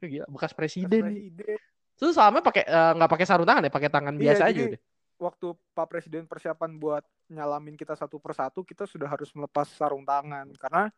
Gila, 0.00 0.26
bekas 0.26 0.50
presiden. 0.50 1.02
presiden. 1.06 1.56
Terus 1.94 2.12
selama 2.12 2.42
pakai 2.42 2.64
eh, 2.66 2.92
nggak 2.98 3.10
pakai 3.14 3.26
sarung 3.28 3.46
tangan 3.46 3.62
ya, 3.62 3.70
pakai 3.70 3.90
tangan 3.92 4.14
Iya, 4.16 4.20
biasa 4.26 4.42
aja 4.42 4.50
jadi- 4.50 4.68
udah. 4.74 4.80
Waktu 5.14 5.54
Pak 5.72 5.86
Presiden 5.86 6.26
persiapan 6.26 6.76
buat 6.76 7.04
nyalamin 7.30 7.78
kita 7.78 7.94
satu 7.94 8.18
persatu, 8.18 8.66
kita 8.66 8.84
sudah 8.84 9.06
harus 9.08 9.30
melepas 9.32 9.70
sarung 9.70 10.02
tangan 10.02 10.50
karena 10.58 10.90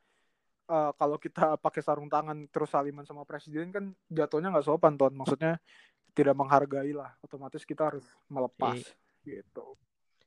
eh, 0.66 0.92
kalau 0.96 1.16
kita 1.20 1.54
pakai 1.64 1.82
sarung 1.84 2.08
tangan 2.08 2.48
terus 2.48 2.72
saliman 2.72 3.04
sama 3.04 3.22
presiden 3.28 3.70
kan 3.70 3.84
jatuhnya 4.08 4.50
nggak 4.52 4.66
sopan 4.66 4.96
ton. 4.96 5.12
Maksudnya 5.12 5.60
tidak 6.16 6.34
menghargai 6.34 6.96
lah. 6.96 7.12
Otomatis 7.20 7.62
kita 7.68 7.92
harus 7.92 8.06
melepas 8.26 8.80
gitu. 9.22 9.76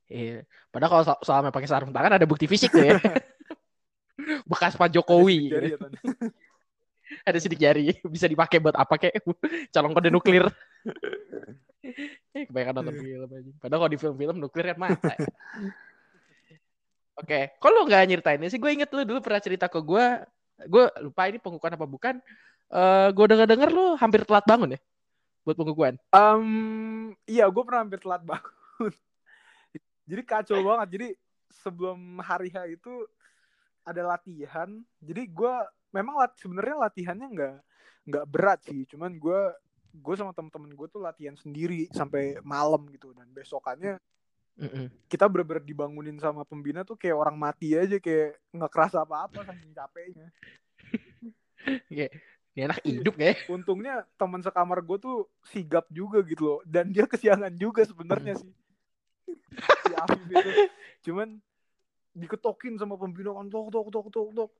Iya. 0.09 0.45
Padahal 0.73 0.91
kalau 0.91 1.03
sel- 1.05 1.23
selama 1.25 1.49
pakai 1.53 1.69
sarung 1.69 1.93
tangan 1.93 2.17
ada 2.17 2.25
bukti 2.29 2.45
fisik 2.45 2.73
tuh 2.73 2.85
ya. 2.85 2.97
bekas 4.49 4.77
Pak 4.77 4.89
Jokowi. 4.93 5.49
Jadi 5.49 5.69
ya, 5.73 5.77
Ton. 5.77 5.93
ada 7.29 7.37
sidik 7.41 7.57
jari 7.57 7.97
bisa 8.05 8.29
dipakai 8.29 8.61
buat 8.61 8.77
apa 8.77 8.93
kek 9.01 9.25
calon 9.73 9.97
kode 9.97 10.13
nuklir 10.13 10.45
eh 12.35 12.43
kebanyakan 12.47 12.73
nonton 12.79 12.95
film 12.99 13.29
aja 13.29 13.51
padahal 13.59 13.79
kalau 13.85 13.91
di 13.91 13.99
film-film 13.99 14.37
nuklir 14.39 14.65
kan 14.71 14.77
mata 14.79 15.13
ya. 15.15 15.27
oke 17.19 17.39
kok 17.59 17.69
lu 17.71 17.81
nggak 17.87 18.03
nyeritain 18.07 18.41
sih 18.47 18.59
gue 18.59 18.71
inget 18.71 18.89
lu 18.95 19.03
dulu 19.03 19.19
pernah 19.19 19.41
cerita 19.43 19.65
ke 19.67 19.79
gue 19.79 20.05
gue 20.67 20.83
lupa 21.03 21.21
ini 21.27 21.39
pengukuhan 21.39 21.75
apa 21.75 21.87
bukan 21.87 22.15
eh 22.69 23.09
gue 23.11 23.25
denger 23.25 23.47
denger 23.47 23.69
lu 23.71 23.95
hampir 23.97 24.23
telat 24.27 24.45
bangun 24.45 24.75
ya 24.75 24.79
buat 25.47 25.55
pengukuhan 25.55 25.95
Em, 26.13 26.45
iya, 27.25 27.49
gue 27.49 27.63
pernah 27.65 27.81
hampir 27.81 27.97
telat 28.01 28.21
bangun. 28.21 28.53
Jadi 30.09 30.21
kacau 30.25 30.61
banget. 30.61 30.87
Jadi 30.93 31.07
sebelum 31.49 32.21
hari 32.21 32.53
H 32.53 32.69
itu 32.69 32.93
ada 33.81 34.13
latihan. 34.13 34.69
Jadi 35.01 35.23
gue 35.25 35.53
memang 35.89 36.21
lat 36.21 36.37
sebenarnya 36.37 36.75
latihannya 36.85 37.27
nggak 37.33 37.55
nggak 38.09 38.25
berat 38.29 38.59
sih. 38.65 38.85
Cuman 38.89 39.17
gue 39.17 39.41
gue 39.93 40.15
sama 40.15 40.31
temen-temen 40.31 40.71
gue 40.73 40.87
tuh 40.89 41.01
latihan 41.01 41.35
sendiri 41.35 41.89
sampai 41.91 42.37
malam 42.45 42.85
gitu. 42.93 43.11
Dan 43.13 43.29
besokannya 43.33 43.97
Mm-mm. 44.59 44.91
kita 45.07 45.23
bener-bener 45.31 45.63
dibangunin 45.63 46.19
sama 46.19 46.43
pembina 46.43 46.83
tuh 46.83 46.99
kayak 46.99 47.15
orang 47.15 47.39
mati 47.39 47.79
aja 47.79 47.95
kayak 47.95 48.35
nggak 48.51 48.71
kerasa 48.71 49.07
apa-apa 49.07 49.47
saking 49.47 49.71
capeknya. 49.71 50.27
Kayak, 51.87 52.11
ini 52.55 52.61
enak 52.67 52.79
hidup 52.83 53.15
ya 53.15 53.31
Untungnya 53.55 54.03
teman 54.19 54.43
sekamar 54.43 54.83
gue 54.83 54.97
tuh 54.99 55.17
sigap 55.47 55.87
juga 55.87 56.19
gitu 56.27 56.43
loh. 56.43 56.59
Dan 56.67 56.91
dia 56.91 57.07
kesiangan 57.07 57.53
juga 57.55 57.87
sebenarnya 57.87 58.35
sih. 58.35 58.51
si 59.87 59.93
Afif 59.95 60.21
itu. 60.27 60.51
Cuman 61.09 61.39
diketokin 62.17 62.75
sama 62.75 62.99
pembina 62.99 63.31
kan 63.31 63.47
tok 63.47 63.71
tok 63.71 63.87
tok 63.93 64.07
tok 64.11 64.29
tok. 64.35 64.51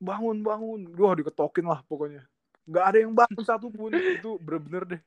Bangun 0.00 0.40
bangun. 0.40 0.80
Wah 0.96 1.12
diketokin 1.12 1.66
lah 1.66 1.84
pokoknya. 1.84 2.24
Nggak 2.66 2.84
ada 2.84 2.98
yang 2.98 3.14
bangun 3.14 3.44
satu 3.46 3.70
pun. 3.70 3.94
Itu 3.94 4.36
bener-bener 4.42 4.82
deh. 4.84 5.02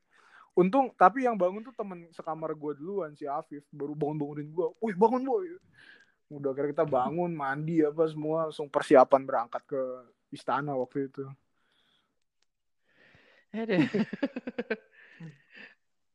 Untung 0.58 0.92
tapi 0.98 1.24
yang 1.24 1.38
bangun 1.40 1.64
tuh 1.64 1.76
teman 1.76 2.04
sekamar 2.12 2.52
gue 2.52 2.72
duluan 2.76 3.16
si 3.16 3.24
Afif 3.30 3.64
baru 3.72 3.94
bangun 3.96 4.18
bangunin 4.18 4.48
gue. 4.52 4.68
Wih 4.82 4.96
bangun 4.96 5.22
boy. 5.24 5.46
Udah 6.30 6.52
kira 6.54 6.68
kita 6.72 6.86
bangun 6.86 7.32
mandi 7.34 7.82
apa 7.86 8.06
semua 8.10 8.50
langsung 8.50 8.68
persiapan 8.68 9.22
berangkat 9.24 9.62
ke 9.68 9.82
istana 10.32 10.76
waktu 10.76 11.08
itu. 11.12 11.24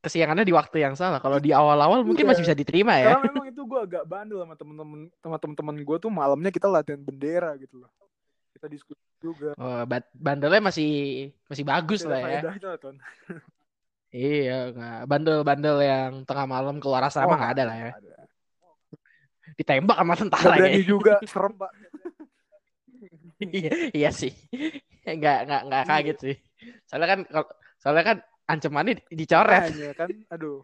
Kesiangannya 0.05 0.45
di 0.45 0.53
waktu 0.53 0.85
yang 0.85 0.93
salah 0.93 1.17
kalau 1.17 1.41
di 1.41 1.49
awal-awal 1.49 2.05
mungkin 2.05 2.29
Iya. 2.29 2.31
masih 2.31 2.45
bisa 2.45 2.53
diterima 2.53 2.93
ya 3.01 3.17
Karena 3.17 3.25
memang 3.33 3.45
itu 3.49 3.61
gue 3.65 3.79
agak 3.81 4.05
bandel 4.05 4.37
sama 4.45 4.53
temen-temen 4.53 5.09
sama 5.17 5.37
temen-temen 5.41 5.75
gue 5.81 5.97
tuh 5.97 6.11
malamnya 6.13 6.53
kita 6.53 6.69
latihan 6.69 7.01
bendera 7.01 7.57
gitu 7.57 7.81
loh. 7.81 7.89
Kita 8.55 8.71
diskusi 8.71 9.03
juga. 9.19 9.51
Oh, 9.59 9.83
ba- 9.83 10.07
bandelnya 10.15 10.63
masih 10.63 10.89
masih 11.45 11.67
bagus 11.67 12.07
lah 12.07 12.19
ya. 12.23 12.41
Iya, 14.15 14.71
nggak 14.71 14.99
bandel-bandel 15.11 15.77
yang 15.83 16.11
tengah 16.23 16.47
malam 16.47 16.79
keluar 16.79 17.03
asrama 17.03 17.35
Oh, 17.35 17.37
nggak 17.37 17.51
ada 17.59 17.63
lah 17.67 17.75
ya. 17.75 17.91
ada. 17.91 18.13
Ditembak 19.59 19.97
sama 19.99 20.13
tentara 20.15 20.55
kayaknya. 20.55 20.87
juga 20.87 21.13
serem 21.27 21.53
pak. 21.59 21.71
iya, 23.43 23.71
iya 23.91 24.09
sih. 24.15 24.31
Nggak 25.03 25.37
nggak 25.51 25.61
nggak 25.67 25.83
Iya. 25.83 25.89
kaget 25.91 26.17
sih. 26.23 26.35
Soalnya 26.87 27.07
kan 27.11 27.19
kalau 27.27 27.47
soalnya 27.75 28.03
kan 28.07 28.17
ancamannya 28.47 28.93
di- 29.03 29.19
dicoret. 29.19 29.61
Makanya 29.67 29.91
kan, 29.99 30.09
aduh. 30.31 30.63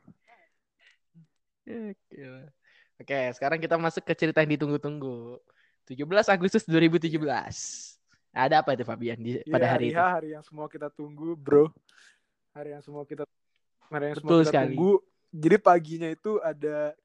Ya. 1.67 2.31
Oke, 3.01 3.19
sekarang 3.35 3.59
kita 3.59 3.75
masuk 3.75 4.05
ke 4.05 4.13
cerita 4.15 4.39
yang 4.39 4.55
ditunggu-tunggu. 4.55 5.41
17 5.87 6.07
Agustus 6.29 6.63
2017. 6.65 7.17
Ada 8.31 8.63
apa 8.63 8.71
itu 8.79 8.83
Fabian 8.87 9.19
di, 9.19 9.43
pada 9.51 9.67
Iya, 9.67 9.71
hari 9.75 9.87
H, 9.91 9.91
itu? 9.91 9.99
hari 9.99 10.29
yang 10.31 10.43
semua 10.45 10.67
kita 10.71 10.87
tunggu, 10.87 11.35
bro. 11.35 11.67
Hari 12.55 12.75
yang 12.75 12.83
semua 12.83 13.03
kita 13.03 13.27
hari 13.91 14.11
yang 14.11 14.15
semua 14.15 14.29
Betul 14.31 14.41
kita 14.43 14.51
sekali. 14.55 14.65
tunggu. 14.75 14.93
Jadi 15.31 15.57
paginya 15.59 16.09
itu 16.11 16.31
ada 16.43 16.95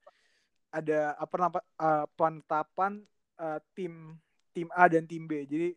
ada 0.71 0.99
apa 1.19 1.35
namanya 1.35 1.65
uh, 1.79 2.05
penetapan 2.15 2.91
uh, 3.39 3.59
tim 3.75 4.15
tim 4.55 4.67
A 4.71 4.87
dan 4.87 5.03
tim 5.03 5.23
B. 5.27 5.43
Jadi 5.43 5.75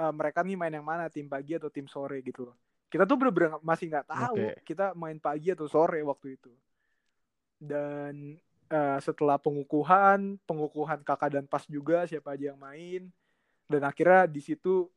uh, 0.00 0.12
mereka 0.12 0.44
nih 0.44 0.56
main 0.56 0.72
yang 0.72 0.84
mana, 0.84 1.08
tim 1.08 1.28
pagi 1.28 1.56
atau 1.56 1.72
tim 1.72 1.88
sore 1.88 2.20
gitu 2.20 2.52
loh. 2.52 2.56
Kita 2.92 3.08
tuh 3.08 3.16
bener-bener 3.18 3.58
masih 3.64 3.88
nggak 3.90 4.06
tahu 4.06 4.36
Oke. 4.36 4.52
kita 4.68 4.92
main 4.94 5.16
pagi 5.18 5.50
atau 5.50 5.66
sore 5.66 6.04
waktu 6.04 6.36
itu. 6.36 6.52
Dan 7.58 8.36
uh, 8.74 8.98
setelah 8.98 9.38
pengukuhan, 9.38 10.34
pengukuhan 10.42 10.98
kakak 11.06 11.30
dan 11.30 11.44
pas 11.46 11.62
juga 11.64 12.02
siapa 12.10 12.34
aja 12.34 12.50
yang 12.50 12.58
main. 12.58 13.06
Dan 13.64 13.86
akhirnya 13.86 14.26
di 14.26 14.42
situ 14.42 14.90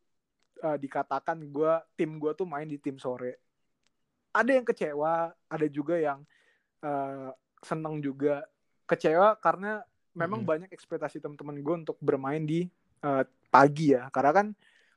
uh, 0.60 0.78
dikatakan 0.78 1.38
gua 1.48 1.86
tim 1.94 2.18
gua 2.18 2.34
tuh 2.34 2.50
main 2.50 2.66
di 2.66 2.82
tim 2.82 2.98
sore. 2.98 3.38
Ada 4.34 4.58
yang 4.58 4.66
kecewa, 4.66 5.30
ada 5.48 5.68
juga 5.70 5.96
yang 5.96 6.26
uh, 6.82 7.30
seneng 7.62 8.02
juga. 8.02 8.42
Kecewa 8.86 9.38
karena 9.38 9.82
memang 10.14 10.42
Mhm. 10.42 10.48
banyak 10.48 10.70
ekspektasi 10.72 11.22
teman-teman 11.22 11.58
gue 11.60 11.76
untuk 11.86 11.98
bermain 12.02 12.42
di 12.42 12.66
uh, 13.02 13.22
pagi 13.48 13.94
ya. 13.94 14.10
Karena 14.10 14.32
kan 14.34 14.48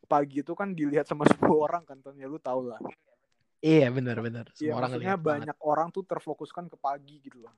pagi 0.06 0.40
itu 0.40 0.52
kan 0.52 0.72
dilihat 0.72 1.04
sama 1.04 1.24
semua 1.30 1.56
orang 1.68 1.84
kan, 1.84 2.00
ya 2.16 2.26
lu 2.26 2.36
tau 2.38 2.64
lah. 2.64 2.80
Iya, 3.60 3.92
benar-benar. 3.92 4.48
Semua 4.52 4.64
Iya, 4.64 4.72
orang 4.72 4.80
maksudnya 4.88 5.04
ngeliat 5.12 5.20
banget. 5.20 5.40
banyak 5.52 5.58
orang 5.60 5.88
tuh 5.92 6.02
terfokuskan 6.04 6.64
ke 6.68 6.76
pagi 6.76 7.16
gitu 7.20 7.44
loh. 7.44 7.54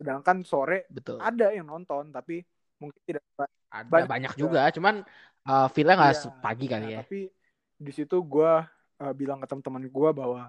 Sedangkan 0.00 0.40
sore 0.48 0.88
Betul. 0.88 1.20
ada 1.20 1.52
yang 1.52 1.68
nonton 1.68 2.08
tapi 2.08 2.40
mungkin 2.80 2.96
tidak 3.04 3.20
Ada 3.68 3.84
banyak 3.86 4.08
banyak, 4.08 4.32
juga. 4.40 4.64
juga, 4.66 4.74
cuman 4.74 4.94
uh, 5.44 5.68
feel-nya 5.68 5.94
nggak 6.00 6.14
Iya. 6.16 6.30
pagi 6.40 6.66
kali 6.66 6.86
Nah, 6.88 6.92
ya. 6.96 7.00
Tapi 7.04 7.20
di 7.76 7.92
situ 7.92 8.16
gue 8.24 8.52
bilang 9.14 9.38
ke 9.40 9.46
teman-teman 9.46 9.84
gue 9.84 10.10
bahwa 10.16 10.48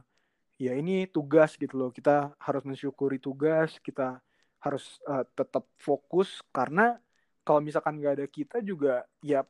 ya 0.56 0.72
ini 0.74 1.06
tugas 1.12 1.60
gitu 1.60 1.76
loh. 1.76 1.92
Kita 1.92 2.32
harus 2.40 2.64
mensyukuri 2.64 3.20
tugas. 3.20 3.76
Kita 3.84 4.18
harus 4.62 4.98
uh, 5.06 5.28
tetap 5.36 5.68
fokus 5.78 6.40
karena 6.54 6.96
kalau 7.42 7.60
misalkan 7.60 7.98
nggak 7.98 8.14
ada 8.22 8.26
kita 8.30 8.58
juga 8.62 9.02
ya 9.26 9.42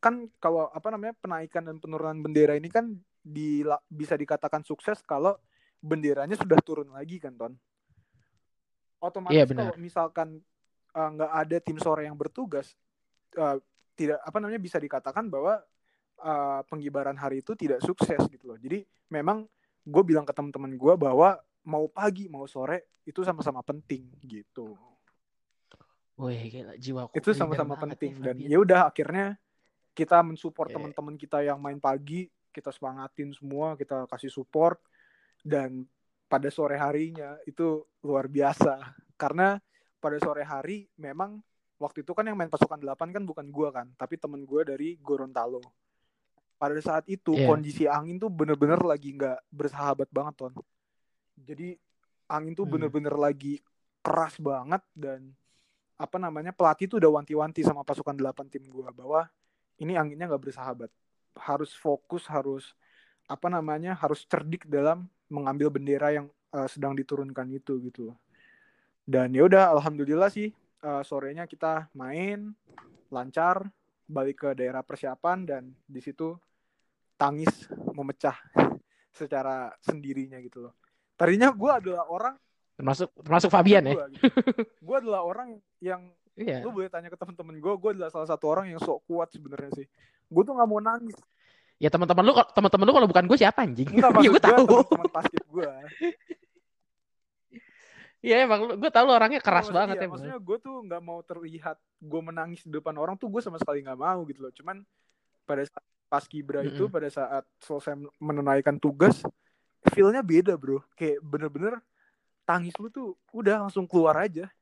kan 0.00 0.28
kalau 0.40 0.68
apa 0.72 0.88
namanya 0.92 1.16
penaikan 1.20 1.64
dan 1.64 1.76
penurunan 1.80 2.20
bendera 2.20 2.56
ini 2.56 2.68
kan 2.68 2.92
di, 3.20 3.60
bisa 3.88 4.16
dikatakan 4.16 4.64
sukses 4.64 5.00
kalau 5.04 5.36
benderanya 5.80 6.36
sudah 6.36 6.60
turun 6.60 6.92
lagi 6.92 7.16
kan 7.20 7.36
ton. 7.36 7.52
Otomatis 9.00 9.34
Iya, 9.34 9.44
benar. 9.48 9.72
kalau 9.72 9.76
misalkan 9.80 10.28
uh, 10.94 11.08
nggak 11.16 11.32
ada 11.32 11.56
tim 11.64 11.78
sore 11.80 12.04
yang 12.04 12.16
bertugas 12.16 12.76
uh, 13.40 13.56
tidak 13.96 14.20
apa 14.20 14.36
namanya 14.40 14.60
bisa 14.60 14.76
dikatakan 14.76 15.28
bahwa 15.28 15.60
uh, 16.20 16.60
pengibaran 16.68 17.16
hari 17.16 17.40
itu 17.40 17.56
tidak 17.56 17.80
sukses 17.84 18.20
gitu 18.28 18.44
loh. 18.48 18.58
Jadi 18.60 18.84
memang 19.12 19.48
gue 19.84 20.02
bilang 20.04 20.28
ke 20.28 20.32
teman-teman 20.36 20.72
gue 20.76 20.94
bahwa 20.96 21.40
mau 21.64 21.84
pagi 21.88 22.28
mau 22.28 22.44
sore 22.48 23.00
itu 23.04 23.20
sama-sama 23.24 23.60
penting 23.64 24.08
gitu. 24.24 24.76
Wih, 26.20 26.52
gila, 26.52 26.76
jiwa 26.76 27.00
Itu 27.16 27.32
sama-sama 27.32 27.80
penting 27.80 28.20
nih, 28.20 28.24
dan 28.24 28.36
ya 28.44 28.60
udah 28.60 28.92
akhirnya 28.92 29.40
kita 29.96 30.20
mensupport 30.20 30.68
Oke. 30.68 30.76
teman-teman 30.76 31.14
kita 31.16 31.40
yang 31.40 31.56
main 31.56 31.80
pagi, 31.80 32.28
kita 32.52 32.68
semangatin 32.68 33.32
semua, 33.32 33.72
kita 33.72 34.04
kasih 34.04 34.28
support 34.28 34.76
dan 35.40 35.88
pada 36.30 36.46
sore 36.46 36.78
harinya 36.78 37.34
itu 37.42 37.82
luar 38.06 38.30
biasa 38.30 38.78
karena 39.18 39.58
pada 39.98 40.16
sore 40.22 40.46
hari 40.46 40.86
memang 40.94 41.42
waktu 41.76 42.06
itu 42.06 42.14
kan 42.14 42.22
yang 42.22 42.38
main 42.38 42.48
pasukan 42.48 42.78
8 42.78 43.10
kan 43.10 43.24
bukan 43.26 43.50
gua 43.50 43.74
kan, 43.74 43.90
tapi 43.98 44.14
temen 44.20 44.46
gua 44.46 44.62
dari 44.62 44.94
Gorontalo. 45.02 45.60
Pada 46.60 46.76
saat 46.78 47.08
itu 47.08 47.34
Iya. 47.34 47.48
kondisi 47.48 47.84
angin 47.88 48.20
tuh 48.20 48.28
bener-bener 48.28 48.78
lagi 48.84 49.16
nggak 49.16 49.48
bersahabat 49.48 50.08
banget 50.12 50.34
ton. 50.36 50.52
Jadi 51.40 51.74
angin 52.28 52.52
tuh 52.52 52.68
Hmm. 52.68 52.78
bener-bener 52.78 53.16
lagi 53.16 53.64
keras 54.04 54.36
banget 54.38 54.84
dan 54.92 55.32
apa 56.00 56.16
namanya 56.16 56.52
pelatih 56.52 56.88
tuh 56.88 56.96
udah 57.00 57.20
wanti-wanti 57.20 57.60
sama 57.64 57.84
pasukan 57.84 58.16
8 58.16 58.48
tim 58.48 58.64
gua 58.68 58.92
bahwa 58.92 59.28
ini 59.80 59.96
anginnya 59.96 60.28
nggak 60.30 60.52
bersahabat. 60.52 60.92
Harus 61.36 61.72
fokus, 61.72 62.28
harus 62.28 62.76
apa 63.24 63.48
namanya 63.48 63.96
harus 63.96 64.24
cerdik 64.28 64.68
dalam 64.68 65.08
mengambil 65.30 65.70
bendera 65.70 66.10
yang 66.10 66.26
uh, 66.52 66.66
sedang 66.66 66.92
diturunkan 66.98 67.46
itu 67.54 67.78
gitu. 67.86 68.12
Dan 69.06 69.32
ya 69.32 69.46
udah 69.46 69.72
alhamdulillah 69.78 70.28
sih 70.28 70.50
uh, 70.84 71.02
sorenya 71.06 71.46
kita 71.46 71.88
main 71.96 72.52
lancar 73.10 73.66
balik 74.10 74.42
ke 74.46 74.48
daerah 74.58 74.82
persiapan 74.82 75.38
dan 75.46 75.62
di 75.86 76.02
situ 76.02 76.34
tangis 77.14 77.70
memecah 77.94 78.34
secara 79.18 79.70
sendirinya 79.78 80.38
gitu 80.42 80.68
loh. 80.68 80.74
Tadinya 81.14 81.54
gue 81.54 81.70
adalah 81.70 82.08
orang 82.10 82.34
termasuk 82.74 83.12
termasuk 83.20 83.50
Fabian 83.52 83.84
ya. 83.86 83.94
Gue 83.94 84.06
gitu. 84.16 84.24
Gua 84.86 84.96
adalah 84.98 85.22
orang 85.22 85.48
yang 85.84 86.08
iya. 86.34 86.64
lu 86.64 86.72
boleh 86.72 86.88
tanya 86.88 87.12
ke 87.12 87.18
temen-temen 87.20 87.60
gue 87.60 87.72
gue 87.76 87.90
adalah 87.92 88.08
salah 88.08 88.24
satu 88.24 88.48
orang 88.48 88.72
yang 88.72 88.80
sok 88.80 89.04
kuat 89.04 89.28
sebenarnya 89.30 89.84
sih. 89.84 89.86
Gue 90.32 90.42
tuh 90.42 90.56
nggak 90.56 90.68
mau 90.68 90.80
nangis 90.80 91.14
ya 91.80 91.88
teman-teman 91.88 92.22
lu 92.22 92.32
teman-teman 92.52 92.84
lu 92.84 92.92
kalau 92.92 93.08
bukan 93.08 93.24
gue 93.24 93.38
siapa 93.40 93.64
anjing? 93.64 93.88
Enggak, 93.88 94.12
ya 94.24 94.28
gue 94.28 94.42
tahu. 94.42 94.64
teman-teman 94.68 95.08
basket 95.10 95.44
gue 95.48 95.66
Iya 98.20 98.44
emang 98.44 98.60
lu- 98.68 98.76
gue 98.76 98.90
tahu 98.92 99.04
lu 99.08 99.12
orangnya 99.16 99.40
keras 99.40 99.64
Maksudnya- 99.64 99.78
banget 99.80 99.96
iya, 99.96 100.04
emang. 100.04 100.12
maksudnya 100.20 100.38
gue 100.38 100.56
tuh 100.60 100.76
nggak 100.84 101.02
mau 101.02 101.18
terlihat 101.24 101.76
gue 101.98 102.20
menangis 102.20 102.60
di 102.60 102.70
depan 102.70 102.92
orang 102.94 103.16
tuh 103.16 103.32
gue 103.32 103.40
sama 103.40 103.56
sekali 103.56 103.80
nggak 103.80 103.96
mau 103.96 104.20
gitu 104.28 104.44
loh. 104.44 104.52
Cuman 104.52 104.84
pada 105.48 105.64
saat 105.64 105.80
pas 106.04 106.24
kibra 106.28 106.60
itu 106.60 106.84
Mm-mm. 106.84 106.92
pada 106.92 107.08
saat 107.08 107.44
selesai 107.58 107.96
menunaikan 108.20 108.76
tugas 108.76 109.24
feelnya 109.88 110.20
beda 110.20 110.52
bro. 110.54 110.84
Kayak 110.92 111.24
bener-bener 111.24 111.80
tangis 112.44 112.76
lu 112.76 112.92
tuh 112.92 113.16
udah 113.32 113.64
langsung 113.64 113.88
keluar 113.88 114.20
aja 114.20 114.52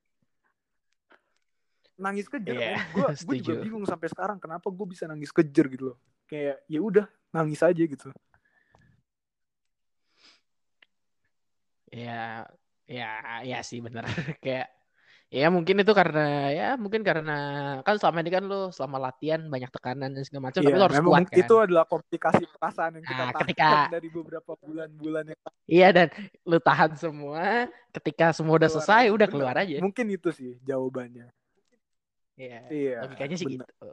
nangis 1.99 2.30
kejer 2.30 2.55
Iya, 2.55 2.78
gue 2.88 3.05
gue 3.26 3.34
juga 3.42 3.55
bingung 3.61 3.84
sampai 3.84 4.09
sekarang 4.09 4.38
kenapa 4.38 4.70
gue 4.70 4.86
bisa 4.86 5.05
nangis 5.05 5.34
kejer 5.34 5.66
gitu 5.68 5.84
loh. 5.92 5.99
Kayak 6.24 6.62
ya 6.70 6.80
udah 6.80 7.07
nangis 7.34 7.61
aja 7.61 7.82
gitu. 7.82 8.09
Ya, 11.88 12.44
ya, 12.84 13.09
ya 13.42 13.59
sih 13.64 13.80
bener. 13.80 14.05
Kayak, 14.44 14.68
ya 15.32 15.49
mungkin 15.49 15.80
itu 15.80 15.92
karena, 15.96 16.53
ya 16.53 16.68
mungkin 16.76 17.01
karena 17.01 17.36
kan 17.80 17.96
selama 17.96 18.20
ini 18.24 18.30
kan 18.32 18.44
lu 18.44 18.68
selama 18.72 19.09
latihan 19.09 19.40
banyak 19.49 19.72
tekanan 19.72 20.12
dan 20.12 20.22
segala 20.24 20.53
macam, 20.53 20.61
tapi 20.61 20.68
Iya, 20.68 20.76
lu 20.76 20.84
harus 20.84 21.01
kuat 21.01 21.26
kan. 21.28 21.40
itu 21.40 21.55
adalah 21.57 21.84
komplikasi 21.88 22.44
perasaan 22.49 23.01
yang 23.01 23.05
kita 23.09 23.24
Nah, 23.24 23.32
tahan 23.32 23.44
ketika- 23.49 23.88
dari 23.96 24.09
beberapa 24.12 24.53
bulan-bulan 24.57 25.24
yang 25.32 25.40
Iya 25.68 25.88
dan 25.92 26.09
lu 26.49 26.57
tahan 26.61 26.96
semua, 26.96 27.68
ketika 27.92 28.32
semua 28.32 28.57
udah 28.57 28.72
Keluar 28.72 28.84
selesai, 28.84 29.03
aja, 29.05 29.12
udah 29.12 29.28
keluar 29.28 29.55
aja. 29.57 29.76
mungkin 29.84 30.07
itu 30.09 30.28
sih 30.32 30.57
jawabannya 30.64 31.28
Iya, 32.39 32.61
iya 32.70 32.97
logikanya 33.03 33.34
sih 33.34 33.47
bener. 33.51 33.66
gitu. 33.66 33.91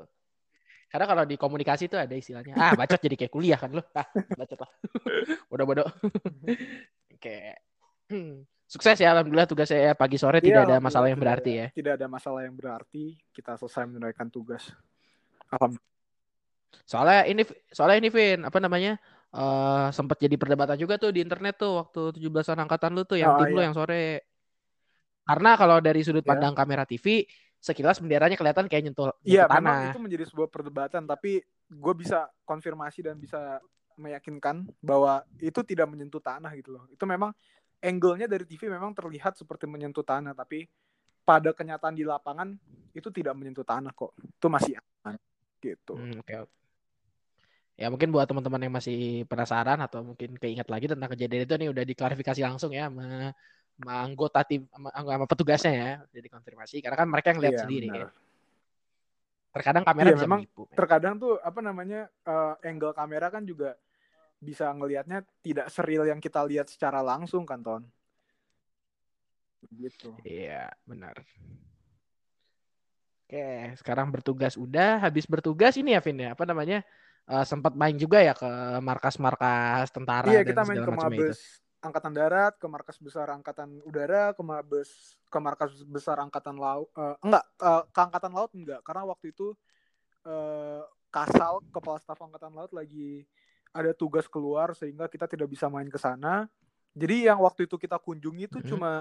Karena 0.85 1.05
kalau 1.09 1.23
di 1.25 1.35
komunikasi 1.35 1.89
tuh 1.89 1.97
ada 1.97 2.13
istilahnya, 2.13 2.53
ah 2.55 2.77
bacot 2.77 3.01
jadi 3.01 3.17
kayak 3.17 3.33
kuliah 3.33 3.57
kan 3.57 3.73
lu, 3.73 3.81
ah 3.99 4.05
bacot 4.37 4.59
lah, 4.61 4.71
bodoh-bodoh. 5.49 5.89
Kayak, 7.23 7.57
hmm, 8.13 8.45
sukses 8.69 9.01
ya, 9.01 9.11
alhamdulillah 9.17 9.49
tugas 9.49 9.65
saya 9.73 9.97
pagi 9.97 10.21
sore 10.21 10.39
Iya, 10.39 10.45
tidak 10.45 10.63
ada 10.69 10.77
masalah 10.77 11.07
yang 11.09 11.17
berarti 11.19 11.51
ya. 11.57 11.67
Tidak 11.73 11.93
ada 11.97 12.05
masalah 12.05 12.45
yang 12.45 12.53
berarti. 12.53 13.17
Kita 13.33 13.57
selesai 13.57 13.89
menunaikan 13.89 14.29
tugas. 14.29 14.69
Alhamdulillah. 15.49 15.83
Soalnya 16.85 17.21
ini 17.25 17.41
soalnya 17.73 17.97
ini 18.03 18.09
Vin, 18.13 18.39
apa 18.45 18.59
namanya? 18.61 18.93
eh 19.35 19.87
sempat 19.91 20.15
jadi 20.15 20.39
perdebatan 20.39 20.79
juga 20.79 20.95
tuh 20.95 21.11
di 21.11 21.19
internet 21.19 21.59
tuh 21.59 21.75
waktu 21.83 22.15
17-an 22.23 22.55
angkatan 22.67 22.95
lu 22.95 23.03
tuh 23.03 23.19
yang 23.19 23.35
Oh, 23.35 23.43
tim 23.43 23.51
lu 23.51 23.59
iya. 23.59 23.67
yang 23.67 23.75
sore. 23.75 24.23
Karena 25.27 25.57
kalau 25.59 25.81
dari 25.83 26.05
sudut 26.05 26.23
Ya. 26.23 26.29
pandang 26.31 26.53
kamera 26.55 26.85
TV, 26.87 27.25
sekilas 27.65 27.97
benderanya 27.97 28.37
kelihatan 28.37 28.69
kayak 28.69 28.83
nyentuh, 28.85 29.09
Iya, 29.25 29.49
tanah. 29.49 29.89
itu 29.89 29.97
menjadi 29.97 30.29
sebuah 30.29 30.53
perdebatan. 30.53 31.09
Tapi 31.09 31.41
gue 31.65 31.93
bisa 31.97 32.29
konfirmasi 32.45 33.01
dan 33.01 33.17
bisa 33.17 33.57
meyakinkan 33.97 34.69
bahwa 34.85 35.25
itu 35.41 35.65
tidak 35.65 35.89
menyentuh 35.89 36.21
tanah 36.21 36.53
gitu 36.53 36.77
loh. 36.77 36.85
Itu 36.93 37.09
memang 37.09 37.33
angle-nya 37.81 38.29
dari 38.29 38.45
TV 38.45 38.69
memang 38.69 38.93
terlihat 38.93 39.33
seperti 39.33 39.65
menyentuh 39.65 40.05
tanah. 40.05 40.37
Tapi 40.37 40.69
pada 41.25 41.49
kenyataan 41.57 41.97
di 41.97 42.05
lapangan 42.05 42.53
itu 42.93 43.09
tidak 43.09 43.33
menyentuh 43.33 43.65
tanah 43.65 43.89
kok. 43.97 44.13
Itu 44.21 44.45
masih 44.45 44.77
aman 44.77 45.17
gitu. 45.57 45.97
Hmm, 45.97 46.21
oke. 46.21 46.45
Ya 47.75 47.91
mungkin 47.91 48.13
buat 48.13 48.23
teman-teman 48.23 48.61
yang 48.61 48.73
masih 48.77 49.27
penasaran 49.27 49.81
atau 49.83 49.99
mungkin 49.99 50.37
keinget 50.39 50.69
lagi 50.71 50.87
tentang 50.87 51.11
kejadian 51.11 51.43
itu 51.43 51.55
nih 51.59 51.69
udah 51.75 51.83
diklarifikasi 51.83 52.39
langsung 52.39 52.71
ya 52.71 52.87
sama, 52.87 53.35
sama 53.75 53.93
anggota 54.07 54.39
tim 54.47 54.63
sama, 54.71 54.87
sama 54.95 55.25
petugasnya 55.27 55.73
ya, 55.75 55.91
udah 56.07 56.21
dikonfirmasi 56.31 56.75
karena 56.79 56.97
kan 56.97 57.07
mereka 57.11 57.27
yang 57.35 57.41
lihat 57.43 57.55
Iya, 57.59 57.63
sendiri 57.67 57.87
benar. 57.91 57.99
ya. 57.99 58.07
Terkadang 59.55 59.83
kamera 59.87 60.07
Iya, 60.07 60.15
bisa 60.15 60.25
memang 60.27 60.39
menipu. 60.43 60.61
men. 60.67 60.75
terkadang 60.75 61.13
tuh 61.19 61.33
apa 61.43 61.59
namanya 61.59 62.01
eh, 62.27 62.53
angle 62.71 62.95
kamera 62.95 63.27
kan 63.31 63.43
juga 63.43 63.75
bisa 64.39 64.67
ngelihatnya 64.71 65.23
tidak 65.43 65.67
seril 65.71 66.03
yang 66.07 66.19
kita 66.19 66.43
lihat 66.43 66.67
secara 66.71 66.99
langsung 67.03 67.43
kan 67.47 67.59
ton 67.63 67.83
gitu 69.75 70.15
Iya, 70.23 70.71
benar. 70.85 71.17
Oke, 73.25 73.73
sekarang 73.81 74.13
bertugas 74.13 74.53
udah, 74.53 75.01
habis 75.01 75.25
bertugas 75.25 75.73
ini 75.81 75.97
ya 75.97 76.01
Vin 76.05 76.21
ya, 76.21 76.37
apa 76.37 76.45
namanya? 76.45 76.85
eh, 77.25 77.45
sempat 77.49 77.73
main 77.73 77.97
juga 77.97 78.21
ya 78.21 78.37
ke 78.37 78.45
markas-markas 78.85 79.89
tentara 79.89 80.29
iya 80.29 80.45
dan 80.45 80.53
kita 80.53 80.61
main 80.61 80.77
segala 80.77 80.85
ke 80.85 80.91
macam 80.93 81.11
itu. 81.17 81.33
Angkatan 81.85 82.13
darat 82.17 82.57
ke 82.57 82.65
markas 82.65 82.97
besar 82.97 83.29
angkatan 83.29 83.77
udara 83.85 84.33
ke 84.33 84.41
mabes 84.41 85.13
ke 85.29 85.37
markas 85.37 85.71
besar 85.85 86.17
angkatan 86.17 86.57
laut 86.57 86.89
eh, 86.97 87.15
enggak 87.21 87.45
eh, 87.61 87.83
ke 87.93 87.99
angkatan 88.01 88.31
laut 88.33 88.51
enggak. 88.57 88.81
Karena 88.81 89.05
waktu 89.05 89.29
itu 89.29 89.53
eh, 90.25 90.81
kasal 91.13 91.61
kepala 91.69 92.01
staf 92.01 92.17
angkatan 92.19 92.51
laut 92.57 92.73
lagi 92.73 93.23
ada 93.75 93.93
tugas 93.93 94.25
keluar 94.25 94.73
sehingga 94.73 95.05
kita 95.05 95.29
tidak 95.29 95.47
bisa 95.51 95.69
main 95.69 95.87
ke 95.87 95.99
sana. 96.01 96.49
Jadi 96.95 97.27
yang 97.27 97.43
waktu 97.43 97.67
itu 97.69 97.75
kita 97.75 97.99
kunjungi 98.01 98.49
itu 98.49 98.59
Mhm. 98.65 98.67
cuma 98.73 98.91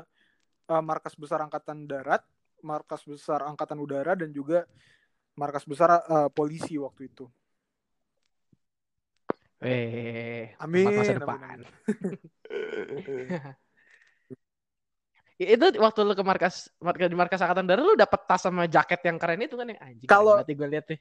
eh, 0.68 0.82
markas 0.84 1.16
besar 1.16 1.40
angkatan 1.40 1.88
darat 1.88 2.20
markas 2.64 3.04
besar 3.04 3.44
angkatan 3.44 3.76
udara 3.80 4.16
dan 4.16 4.32
juga 4.32 4.64
markas 5.36 5.64
besar 5.64 6.00
eh, 6.04 6.28
polisi 6.32 6.76
waktu 6.76 7.08
itu 7.12 7.28
Eh, 9.64 10.52
Amin, 10.60 10.84
masa 10.92 11.16
amin, 11.16 11.20
depan. 11.24 11.38
amin. 11.40 11.60
Ya, 15.40 15.46
itu 15.56 15.66
waktu 15.80 16.00
lu 16.04 16.12
ke 16.12 16.20
markas 16.20 16.68
markas 16.78 17.08
di 17.08 17.16
markas 17.16 17.40
angkatan 17.40 17.64
darat 17.64 17.82
lu 17.82 17.96
dapet 17.96 18.20
tas 18.28 18.44
sama 18.44 18.68
jaket 18.68 19.00
yang 19.08 19.16
keren 19.16 19.40
itu 19.40 19.56
kan 19.56 19.66
yang 19.72 19.80
anjing. 19.80 20.08
Kalau- 20.08 20.36
berarti 20.36 20.52
gue 20.52 20.68
lihat 20.68 20.84
tuh. 20.84 21.00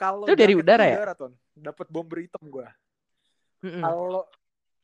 Kalau 0.00 0.24
Itu 0.24 0.32
dari 0.32 0.56
udara 0.56 0.84
ya? 0.88 1.12
Ton. 1.12 1.36
Dapat 1.52 1.86
bomber 1.92 2.24
hitam 2.24 2.40
gua. 2.48 2.72
Mm-mm. 3.60 3.84
Kalau 3.84 4.24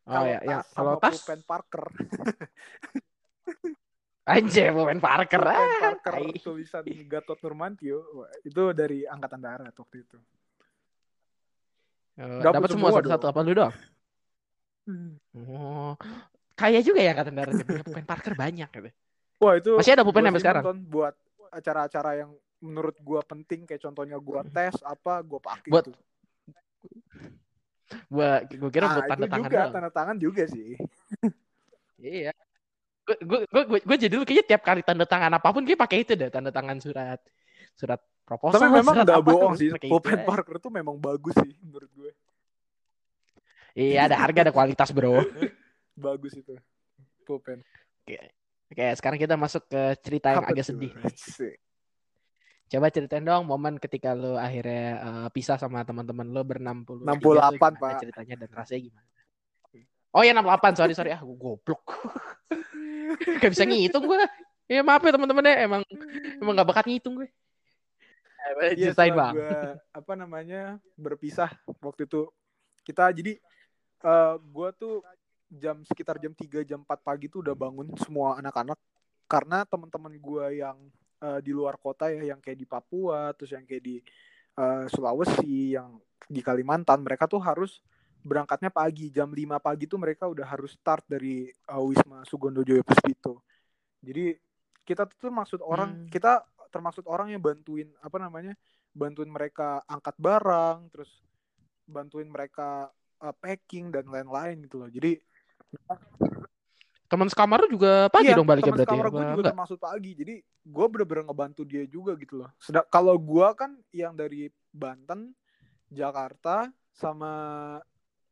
Oh 0.07 0.23
ya, 0.23 0.39
ya. 0.47 0.63
Kalau 0.71 1.03
tas 1.03 1.19
pulpen 1.19 1.43
Parker, 1.43 1.83
anjir 4.39 4.71
pemain 4.71 5.03
Parker. 5.03 5.43
pulpen 5.43 5.67
Ah, 5.67 5.79
Parker 5.83 6.15
tulisan 6.39 6.87
Gatot 7.11 7.43
Nurmantio, 7.43 8.07
itu 8.47 8.63
dari 8.71 9.03
angkatan 9.03 9.43
darat 9.43 9.75
waktu 9.75 10.07
itu. 10.07 10.15
Dapet 12.17 12.49
Dapat 12.49 12.69
semua 12.73 12.89
semua 12.91 12.99
satu-satu 13.01 13.27
apa 13.29 13.39
lu 13.45 13.53
doang? 13.53 13.75
Oh. 15.37 15.93
Kaya 16.57 16.81
juga 16.81 17.05
ya 17.05 17.13
angkatan 17.13 17.35
darat 17.37 17.61
punya 17.69 17.85
pemain 17.85 18.07
Parker 18.09 18.33
banyak 18.33 18.69
gitu. 18.73 18.91
Wah 19.37 19.55
itu 19.61 19.77
Masih 19.77 19.93
ada 19.93 20.03
pulpen 20.09 20.25
gua 20.25 20.29
sampai 20.33 20.43
sekarang? 20.43 20.63
Buat 20.89 21.15
acara-acara 21.53 22.11
yang 22.25 22.31
menurut 22.65 22.97
gua 23.05 23.21
penting 23.21 23.69
kayak 23.69 23.85
contohnya 23.85 24.17
gua 24.17 24.41
tes 24.49 24.73
apa 24.81 25.21
gua 25.21 25.41
pakai 25.45 25.69
Buat 25.69 25.85
itu. 25.93 25.93
Gua 28.09 28.41
gua 28.49 28.71
kira 28.73 28.87
buat 28.97 29.05
Ah, 29.05 29.09
tanda 29.13 29.27
tangan 29.29 29.49
juga 29.53 29.59
doang. 29.61 29.73
tanda 29.77 29.91
tangan 29.93 30.17
juga 30.17 30.43
sih. 30.49 30.73
Iya. 32.01 32.33
Gue 33.07 33.17
gue 33.23 33.41
gue 33.47 33.79
gue 33.87 33.97
jadi 34.03 34.11
dulu 34.11 34.27
kayaknya 34.27 34.45
tiap 34.51 34.63
kali 34.67 34.83
tanda 34.83 35.07
tangan 35.07 35.31
apa 35.31 35.49
pun 35.55 35.63
kayak 35.63 35.79
pakai 35.79 36.03
itu 36.03 36.19
deh 36.19 36.27
tanda 36.27 36.51
tangan 36.51 36.83
surat 36.83 37.23
surat 37.79 38.03
proposal. 38.27 38.59
Tapi 38.59 38.83
memang 38.83 38.95
nggak 39.07 39.23
bohong 39.23 39.55
sih, 39.55 39.71
pakai 39.71 39.89
itu. 39.89 40.27
Parker 40.27 40.57
tuh 40.59 40.73
memang 40.75 40.99
bagus 40.99 41.33
sih 41.39 41.55
menurut 41.63 41.91
gue. 41.95 42.11
Iya 43.77 44.11
ada 44.11 44.17
harga 44.19 44.51
ada 44.51 44.53
kualitas 44.53 44.91
bro. 44.91 45.21
Bagus 45.97 46.33
itu 46.37 46.57
pulpen. 47.25 47.61
Oke. 48.05 48.19
Oke 48.73 48.87
sekarang 48.99 49.19
kita 49.21 49.37
masuk 49.39 49.69
ke 49.69 49.83
cerita 50.01 50.33
yang 50.35 50.45
Apa 50.45 50.53
agak 50.53 50.67
sedih. 50.67 50.93
Coba 52.67 52.91
ceritain 52.91 53.23
dong 53.23 53.47
momen 53.47 53.79
ketika 53.79 54.11
lo 54.17 54.35
akhirnya 54.35 54.87
eh, 54.99 55.29
pisah 55.31 55.55
sama 55.61 55.87
teman-teman 55.87 56.27
lo 56.35 56.43
berenam 56.43 56.83
puluh 56.83 57.05
68, 57.07 57.79
Pak. 57.79 57.93
ceritanya 58.03 58.35
dan 58.43 58.51
rasanya 58.51 58.81
gimana? 58.91 59.09
Oh 60.17 60.25
ya 60.25 60.33
68 60.33 60.81
sorry 60.81 60.93
sorry 60.97 61.11
ah 61.13 61.21
gue 61.21 61.37
goblok. 61.37 61.85
Gak 63.45 63.53
bisa 63.53 63.69
ngitung 63.69 64.09
gue. 64.09 64.19
Ya 64.67 64.81
maaf 64.83 65.05
ya 65.05 65.13
teman-teman 65.15 65.45
ya 65.47 65.55
emang 65.69 65.83
emang 66.41 66.55
gak 66.57 66.69
bakat 66.73 66.89
ngitung 66.89 67.21
gue. 67.21 67.29
Iya, 68.47 68.93
Ceritain 68.93 69.13
bang. 69.13 69.35
gua, 69.35 69.61
apa 69.91 70.13
namanya 70.15 70.63
berpisah 70.95 71.51
waktu 71.81 72.07
itu 72.07 72.31
kita 72.83 73.11
jadi 73.11 73.39
eh 73.99 74.35
gue 74.39 74.69
tuh 74.77 75.03
jam 75.49 75.83
sekitar 75.83 76.19
jam 76.19 76.31
3 76.31 76.63
jam 76.63 76.83
4 76.83 77.01
pagi 77.01 77.27
tuh 77.27 77.43
udah 77.43 77.55
bangun 77.55 77.91
semua 77.99 78.39
anak-anak 78.39 78.79
karena 79.27 79.63
teman-teman 79.65 80.15
gue 80.15 80.47
yang 80.59 80.79
eh, 81.19 81.41
di 81.41 81.51
luar 81.51 81.75
kota 81.77 82.07
ya 82.09 82.35
yang 82.35 82.39
kayak 82.39 82.59
di 82.59 82.67
Papua 82.67 83.31
terus 83.33 83.51
yang 83.51 83.63
kayak 83.63 83.83
di 83.83 83.97
eh, 84.55 84.85
Sulawesi 84.87 85.75
yang 85.75 85.99
di 86.27 86.43
Kalimantan 86.43 87.03
mereka 87.03 87.27
tuh 87.27 87.39
harus 87.39 87.79
berangkatnya 88.21 88.71
pagi 88.71 89.07
jam 89.09 89.31
5 89.31 89.59
pagi 89.59 89.87
tuh 89.87 89.99
mereka 89.99 90.27
udah 90.27 90.47
harus 90.47 90.75
start 90.75 91.07
dari 91.07 91.47
eh, 91.47 91.83
Wisma 91.83 92.23
Sugondojoyo 92.23 92.83
Puspito 92.83 93.43
jadi 94.03 94.35
kita 94.83 95.03
tuh 95.09 95.31
maksud 95.31 95.59
orang 95.63 96.07
Hmm. 96.07 96.11
kita 96.11 96.47
termaksud 96.77 97.05
orang 97.09 97.33
yang 97.33 97.41
bantuin 97.41 97.89
apa 98.05 98.17
namanya 98.21 98.53
bantuin 98.93 99.29
mereka 99.33 99.81
angkat 99.89 100.17
barang 100.21 100.93
terus 100.93 101.11
bantuin 101.89 102.29
mereka 102.29 102.93
uh, 103.25 103.35
packing 103.37 103.89
dan 103.89 104.05
lain-lain 104.09 104.61
gitu 104.65 104.77
loh 104.83 104.91
jadi 104.93 105.17
Teman 107.07 107.31
sekamar 107.31 107.71
juga 107.71 108.11
pagi 108.11 108.35
iya, 108.35 108.35
dong 108.35 108.51
baliknya 108.51 108.75
teman 108.75 108.83
berarti. 108.83 108.91
sekamar 108.91 109.07
gue 109.07 109.23
juga 109.23 109.31
enggak? 109.31 109.53
termasuk 109.55 109.79
pagi 109.79 110.11
jadi 110.19 110.35
gue 110.43 110.87
bener-bener 110.91 111.25
ngebantu 111.31 111.63
dia 111.63 111.85
juga 111.87 112.19
gitu 112.19 112.35
loh 112.43 112.51
Sedang 112.59 112.83
kalau 112.91 113.15
gue 113.15 113.49
kan 113.55 113.79
yang 113.95 114.19
dari 114.19 114.51
Banten 114.75 115.31
Jakarta 115.87 116.67
sama 116.91 117.33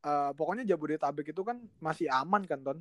uh, 0.03 0.31
pokoknya 0.35 0.67
Jabodetabek 0.67 1.31
itu 1.31 1.43
kan 1.47 1.63
masih 1.79 2.11
aman 2.11 2.43
kan 2.43 2.59
ton 2.67 2.79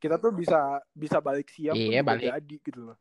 kita 0.00 0.16
tuh 0.16 0.32
bisa 0.32 0.80
bisa 0.96 1.20
balik 1.20 1.52
siang 1.52 1.76
Iya, 1.76 2.00
balik. 2.00 2.32
jadi 2.32 2.56
gitu 2.64 2.80
loh 2.80 2.96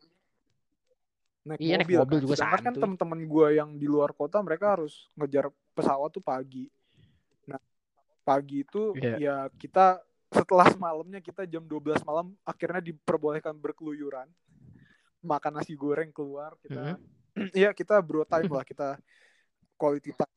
naik 1.44 1.60
Iya, 1.60 1.76
naik 1.76 1.86
mobil, 1.86 2.00
mobil 2.00 2.18
kan. 2.18 2.24
juga 2.24 2.36
Sedangkan 2.36 2.64
kan 2.64 2.74
teman-teman 2.78 3.20
gue 3.22 3.48
yang 3.54 3.70
di 3.74 3.86
luar 3.86 4.12
kota 4.12 4.40
mereka 4.40 4.74
harus 4.74 5.12
ngejar 5.14 5.46
pesawat 5.74 6.10
tuh 6.10 6.22
pagi 6.22 6.68
nah 7.44 7.60
pagi 8.22 8.64
itu 8.64 8.96
Iya. 8.96 9.16
ya 9.18 9.36
kita 9.54 10.00
setelah 10.30 10.66
semalamnya 10.66 11.20
kita 11.20 11.44
jam 11.44 11.62
12 11.62 12.02
malam 12.02 12.32
akhirnya 12.42 12.82
diperbolehkan 12.82 13.54
berkeluyuran 13.54 14.26
makan 15.20 15.52
nasi 15.54 15.74
goreng 15.74 16.10
keluar 16.10 16.56
kita 16.58 16.96
Iya 17.56 17.72
kita 17.72 18.00
bro 18.00 18.24
time 18.24 18.48
lah 18.48 18.64
kita 18.64 18.96
quality 19.76 20.12
time 20.12 20.32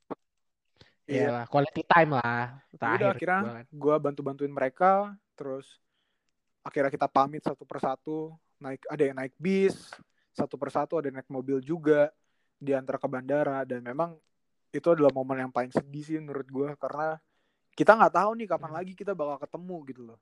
Iya 1.07 1.31
lah, 1.31 1.45
quality 1.47 1.87
time 1.87 2.11
lah. 2.13 2.59
Ya 2.67 2.77
Terakhir. 2.77 2.99
udah 2.99 3.11
akhirnya 3.13 3.39
gua 3.39 3.55
kan. 3.55 3.65
gue 3.71 3.97
bantu 4.03 4.21
bantuin 4.23 4.51
mereka 4.51 4.91
terus 5.33 5.79
akhirnya 6.61 6.91
kita 6.91 7.07
pamit 7.07 7.41
satu 7.41 7.63
persatu 7.63 8.35
naik 8.59 8.83
ada 8.85 9.03
yang 9.05 9.15
naik 9.15 9.31
bis 9.37 9.77
satu 10.37 10.61
persatu 10.61 11.01
ada 11.01 11.09
naik 11.09 11.27
mobil 11.27 11.59
juga 11.59 12.13
diantar 12.57 13.01
ke 13.01 13.09
bandara 13.09 13.65
dan 13.65 13.81
memang 13.81 14.13
itu 14.71 14.85
adalah 14.87 15.09
momen 15.11 15.49
yang 15.49 15.53
paling 15.53 15.73
sedih 15.73 16.05
sih 16.05 16.17
menurut 16.21 16.45
gue 16.45 16.69
karena 16.77 17.17
kita 17.73 17.97
nggak 17.97 18.13
tahu 18.13 18.31
nih 18.37 18.49
kapan 18.49 18.73
lagi 18.73 18.93
kita 18.93 19.17
bakal 19.17 19.41
ketemu 19.41 19.77
gitu 19.89 20.03
loh 20.05 20.21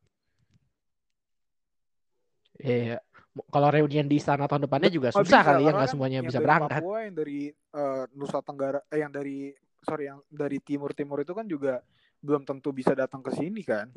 Iya. 2.54 3.02
Kalau 3.50 3.66
reunian 3.66 4.06
di 4.06 4.22
istana 4.22 4.46
tahun 4.46 4.70
depannya 4.70 4.86
juga 4.86 5.10
Nggak 5.10 5.26
susah 5.26 5.42
bisa, 5.42 5.48
kali 5.50 5.62
ya, 5.66 5.70
nggak 5.74 5.82
kan 5.82 5.90
semuanya 5.90 6.16
yang 6.22 6.26
bisa 6.30 6.38
dari 6.38 6.46
berangkat. 6.46 6.80
Papua 6.86 6.98
yang 7.02 7.14
dari 7.18 7.40
eh, 7.50 8.04
Nusa 8.14 8.38
Tenggara 8.46 8.78
eh 8.86 8.98
yang 9.02 9.10
dari 9.10 9.38
sorry 9.82 10.04
yang 10.06 10.22
dari 10.30 10.58
timur 10.62 10.94
timur 10.94 11.18
itu 11.18 11.34
kan 11.34 11.44
juga 11.44 11.82
belum 12.22 12.46
tentu 12.46 12.70
bisa 12.70 12.94
datang 12.96 13.20
ke 13.20 13.34
sini 13.36 13.60
kan 13.60 13.90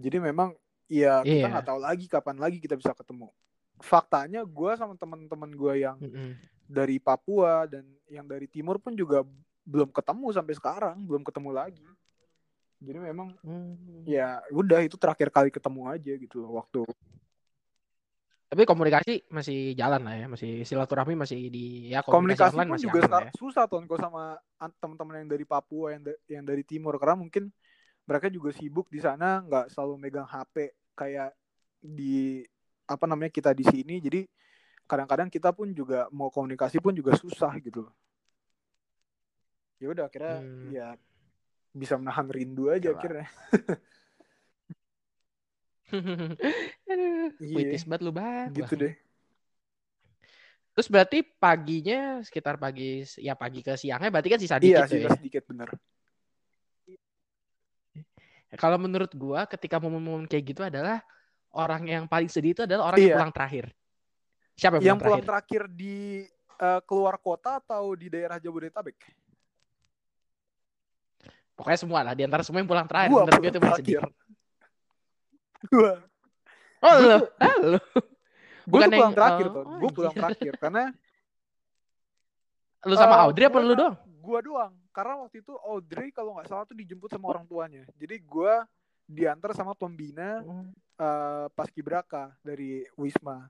jadi 0.00 0.16
memang 0.16 0.56
ya 0.88 1.20
kita 1.20 1.44
Iya. 1.44 1.50
nggak 1.52 1.66
tahu 1.68 1.80
lagi 1.82 2.06
kapan 2.08 2.36
lagi 2.40 2.56
kita 2.56 2.72
bisa 2.72 2.96
ketemu 2.96 3.28
faktanya 3.80 4.42
gue 4.42 4.70
sama 4.74 4.94
teman-teman 4.94 5.50
gue 5.50 5.74
yang 5.78 5.96
Mm-mm. 5.98 6.34
dari 6.66 6.98
Papua 6.98 7.64
dan 7.64 7.86
yang 8.08 8.26
dari 8.26 8.46
timur 8.46 8.76
pun 8.78 8.92
juga 8.92 9.22
belum 9.62 9.92
ketemu 9.92 10.26
sampai 10.32 10.54
sekarang 10.56 10.96
belum 11.04 11.22
ketemu 11.22 11.50
lagi 11.52 11.84
jadi 12.78 12.98
memang 13.02 13.34
Hmm. 13.42 14.06
ya 14.06 14.38
udah 14.54 14.80
itu 14.86 14.94
terakhir 14.94 15.28
kali 15.28 15.50
ketemu 15.50 15.90
aja 15.90 16.12
gitu 16.14 16.40
loh 16.40 16.62
waktu 16.62 16.86
Tapi 18.48 18.64
komunikasi 18.64 19.28
masih 19.28 19.76
jalan 19.76 20.08
lah 20.08 20.16
ya, 20.16 20.24
masih 20.24 20.64
silaturahmi 20.64 21.12
masih 21.12 21.52
di 21.52 21.92
ya 21.92 22.00
komunikasi, 22.00 22.56
komunikasi 22.56 22.56
pun 22.56 22.68
masih 22.72 22.86
juga 22.88 23.00
aman 23.04 23.28
ya. 23.28 23.32
susah 23.36 23.64
tuh 23.68 23.84
kok 23.84 24.00
sama 24.00 24.40
an- 24.56 24.72
teman-teman 24.80 25.20
yang 25.20 25.28
dari 25.28 25.44
Papua 25.44 25.92
yang 25.92 26.02
da- 26.08 26.20
yang 26.32 26.44
dari 26.48 26.64
timur 26.64 26.96
karena 26.96 27.20
mungkin 27.20 27.52
mereka 28.08 28.32
juga 28.32 28.48
sibuk 28.56 28.88
di 28.88 29.04
sana 29.04 29.44
nggak 29.44 29.68
selalu 29.68 30.00
megang 30.00 30.24
HP 30.24 30.72
kayak 30.96 31.36
di 31.76 32.40
apa 32.88 33.04
namanya 33.04 33.28
kita 33.28 33.52
di 33.52 33.62
sini 33.62 34.00
jadi 34.00 34.24
kadang-kadang 34.88 35.28
kita 35.28 35.52
pun 35.52 35.68
juga 35.70 36.08
mau 36.08 36.32
komunikasi 36.32 36.80
pun 36.80 36.96
juga 36.96 37.12
susah 37.14 37.52
gitu 37.60 37.84
loh 37.84 37.94
ya 39.78 39.92
udah 39.92 40.04
akhirnya 40.08 40.36
Hmm. 40.40 40.68
ya 40.68 40.88
bisa 41.70 41.94
menahan 41.94 42.26
rindu 42.26 42.72
aja 42.72 42.90
Coba. 42.90 42.98
akhirnya 42.98 43.26
Aduh, 46.88 47.32
Iya. 47.38 47.54
puitis 47.54 47.84
banget 47.84 48.02
lu 48.02 48.12
banget. 48.12 48.50
gitu 48.58 48.74
deh 48.76 48.94
Terus 50.74 50.88
berarti 50.88 51.18
paginya 51.26 52.22
sekitar 52.22 52.54
pagi 52.54 53.02
ya 53.18 53.34
pagi 53.34 53.60
ke 53.60 53.74
siangnya 53.74 54.14
berarti 54.14 54.28
kan 54.30 54.38
sisa 54.38 54.56
iya 54.56 54.62
dikit 54.62 54.82
tuh 54.84 54.94
sih 54.94 55.02
ya. 55.02 55.10
sedikit 55.16 55.42
bener 55.46 55.68
Kalau 58.54 58.80
menurut 58.80 59.12
gua 59.12 59.44
ketika 59.44 59.76
momen-momen 59.76 60.24
kayak 60.24 60.44
gitu 60.46 60.62
adalah 60.64 61.04
orang 61.50 61.82
yang 61.84 62.04
paling 62.04 62.26
sedih 62.26 62.52
itu 62.52 62.62
adalah 62.64 62.88
orang 62.88 62.98
yang 62.98 63.08
Iya. 63.08 63.16
pulang 63.16 63.32
terakhir. 63.32 63.64
Siapa 64.52 64.74
yang, 64.76 64.84
yang 64.84 64.98
pulang 64.98 65.20
pulang 65.20 65.24
terakhir? 65.24 65.62
terakhir 65.64 65.76
di 65.76 65.96
eh, 66.58 66.80
keluar 66.82 67.14
kota 67.16 67.58
atau 67.58 67.94
di 67.94 68.08
daerah 68.08 68.36
Jabodetabek 68.36 68.98
Pokoknya 71.54 71.78
semua 71.78 72.00
lah, 72.02 72.14
di 72.14 72.22
antara 72.22 72.42
semua 72.42 72.62
yang 72.62 72.70
pulang 72.70 72.86
terakhir. 72.86 73.10
gua 73.10 73.20
gua 73.20 73.28
pulang 73.28 73.42
itu 73.44 73.58
paling 73.58 73.76
sedih. 73.76 73.94
terakhir 73.94 74.14
gua 75.68 75.92
Oh, 76.78 76.94
Gua 76.94 77.02
lu. 77.02 77.18
Ah, 77.36 77.54
lu. 77.58 77.78
gue 78.62 78.78
tuh 78.78 78.78
pulang 78.84 78.90
yang- 78.94 79.16
terakhir 79.16 79.44
oh, 79.44 79.50
tuh 79.50 79.62
oh, 79.64 79.76
gue 79.76 79.90
pulang 79.90 80.06
anjir. 80.08 80.22
terakhir 80.22 80.52
karena 80.56 80.84
Lu 82.80 82.94
sama 82.94 83.14
Eh, 83.16 83.22
Audrey 83.26 83.44
apa 83.44 83.54
gua 83.54 83.64
lu 83.64 83.74
doang? 83.74 83.96
gue 84.06 84.38
doang 84.44 84.72
karena 84.92 85.14
waktu 85.18 85.36
itu 85.40 85.52
Audrey 85.58 86.08
kalau 86.10 86.34
nggak 86.34 86.46
salah 86.46 86.62
tuh 86.62 86.74
dijemput 86.74 87.08
sama 87.08 87.26
orang 87.28 87.42
tuanya 87.44 87.82
jadi 87.94 88.14
gue 88.16 88.54
diantar 89.08 89.56
sama 89.56 89.72
pembina 89.72 90.44
eh, 90.94 91.46
paskibraka 91.50 92.36
dari 92.44 92.84
Wisma 92.94 93.48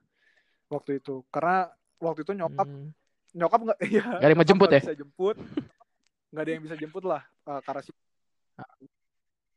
waktu 0.71 1.03
itu 1.03 1.27
karena 1.29 1.67
waktu 1.99 2.23
itu 2.23 2.33
nyokap 2.33 2.65
Hmm. 2.65 2.95
nyokap 3.35 3.61
nggak 3.61 3.79
ya 3.99 4.07
Gak 4.17 4.25
ada 4.25 4.33
yang 4.33 4.47
jemput 4.47 4.69
ya? 4.71 4.81
bisa 4.81 4.95
jemput 4.95 5.37
nggak 6.31 6.43
ada 6.45 6.51
yang 6.55 6.63
bisa 6.63 6.77
jemput 6.77 7.03
lah 7.03 7.23
eh, 7.45 7.61
karena 7.61 7.83
si 7.83 7.91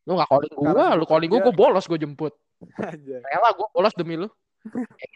Lu 0.01 0.17
gak 0.17 0.27
calling 0.27 0.49
Karena 0.49 0.73
gua, 0.73 0.97
lu 0.97 1.05
calling 1.05 1.29
gua, 1.29 1.39
kerja. 1.39 1.53
gua 1.53 1.59
bolos 1.61 1.85
gua 1.85 1.99
jemput. 2.01 2.33
aja 2.75 3.17
Rela 3.21 3.49
gua 3.53 3.67
bolos 3.69 3.93
demi 3.93 4.17
lu. 4.17 4.27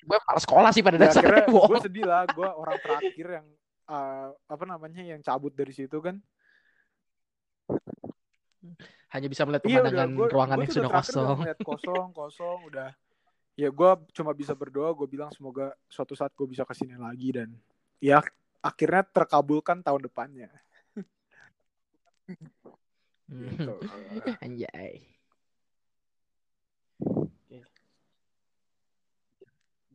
gue 0.02 0.18
malas 0.26 0.42
sekolah 0.42 0.70
sih 0.70 0.82
pada 0.82 0.98
ya, 0.98 1.10
dasarnya. 1.10 1.46
gue 1.46 1.78
sedih 1.82 2.06
lah 2.06 2.26
gue 2.26 2.50
orang 2.50 2.78
terakhir 2.78 3.28
yang 3.38 3.46
eh, 3.86 4.28
apa 4.34 4.64
namanya 4.66 5.02
yang 5.02 5.22
cabut 5.22 5.54
dari 5.54 5.70
situ 5.70 5.98
kan 6.02 6.18
Hanya 9.14 9.28
bisa 9.32 9.44
melihat 9.48 9.64
Iya 9.64 9.70
udah, 9.70 9.82
pemandangan 9.82 10.12
gua, 10.16 10.28
ruangan 10.34 10.58
gua 10.58 10.64
yang 10.64 10.72
sudah 10.74 10.82
udah 10.82 10.92
terakhir 10.92 11.14
udah 11.14 11.26
kosong. 11.26 11.66
kosong, 11.66 12.08
kosong, 12.20 12.60
udah. 12.68 12.90
Ya 13.56 13.70
gue 13.72 13.92
cuma 14.12 14.32
bisa 14.36 14.52
berdoa, 14.52 14.92
gue 14.92 15.08
bilang 15.08 15.32
semoga 15.32 15.72
suatu 15.88 16.12
saat 16.12 16.36
gue 16.36 16.44
bisa 16.44 16.68
ke 16.68 16.76
sini 16.76 17.00
lagi 17.00 17.32
dan 17.32 17.56
ya 18.04 18.20
akhirnya 18.60 19.08
terkabulkan 19.08 19.80
tahun 19.80 20.12
depannya. 20.12 20.52
Gitu. 23.32 23.76
Anjay. 24.44 25.16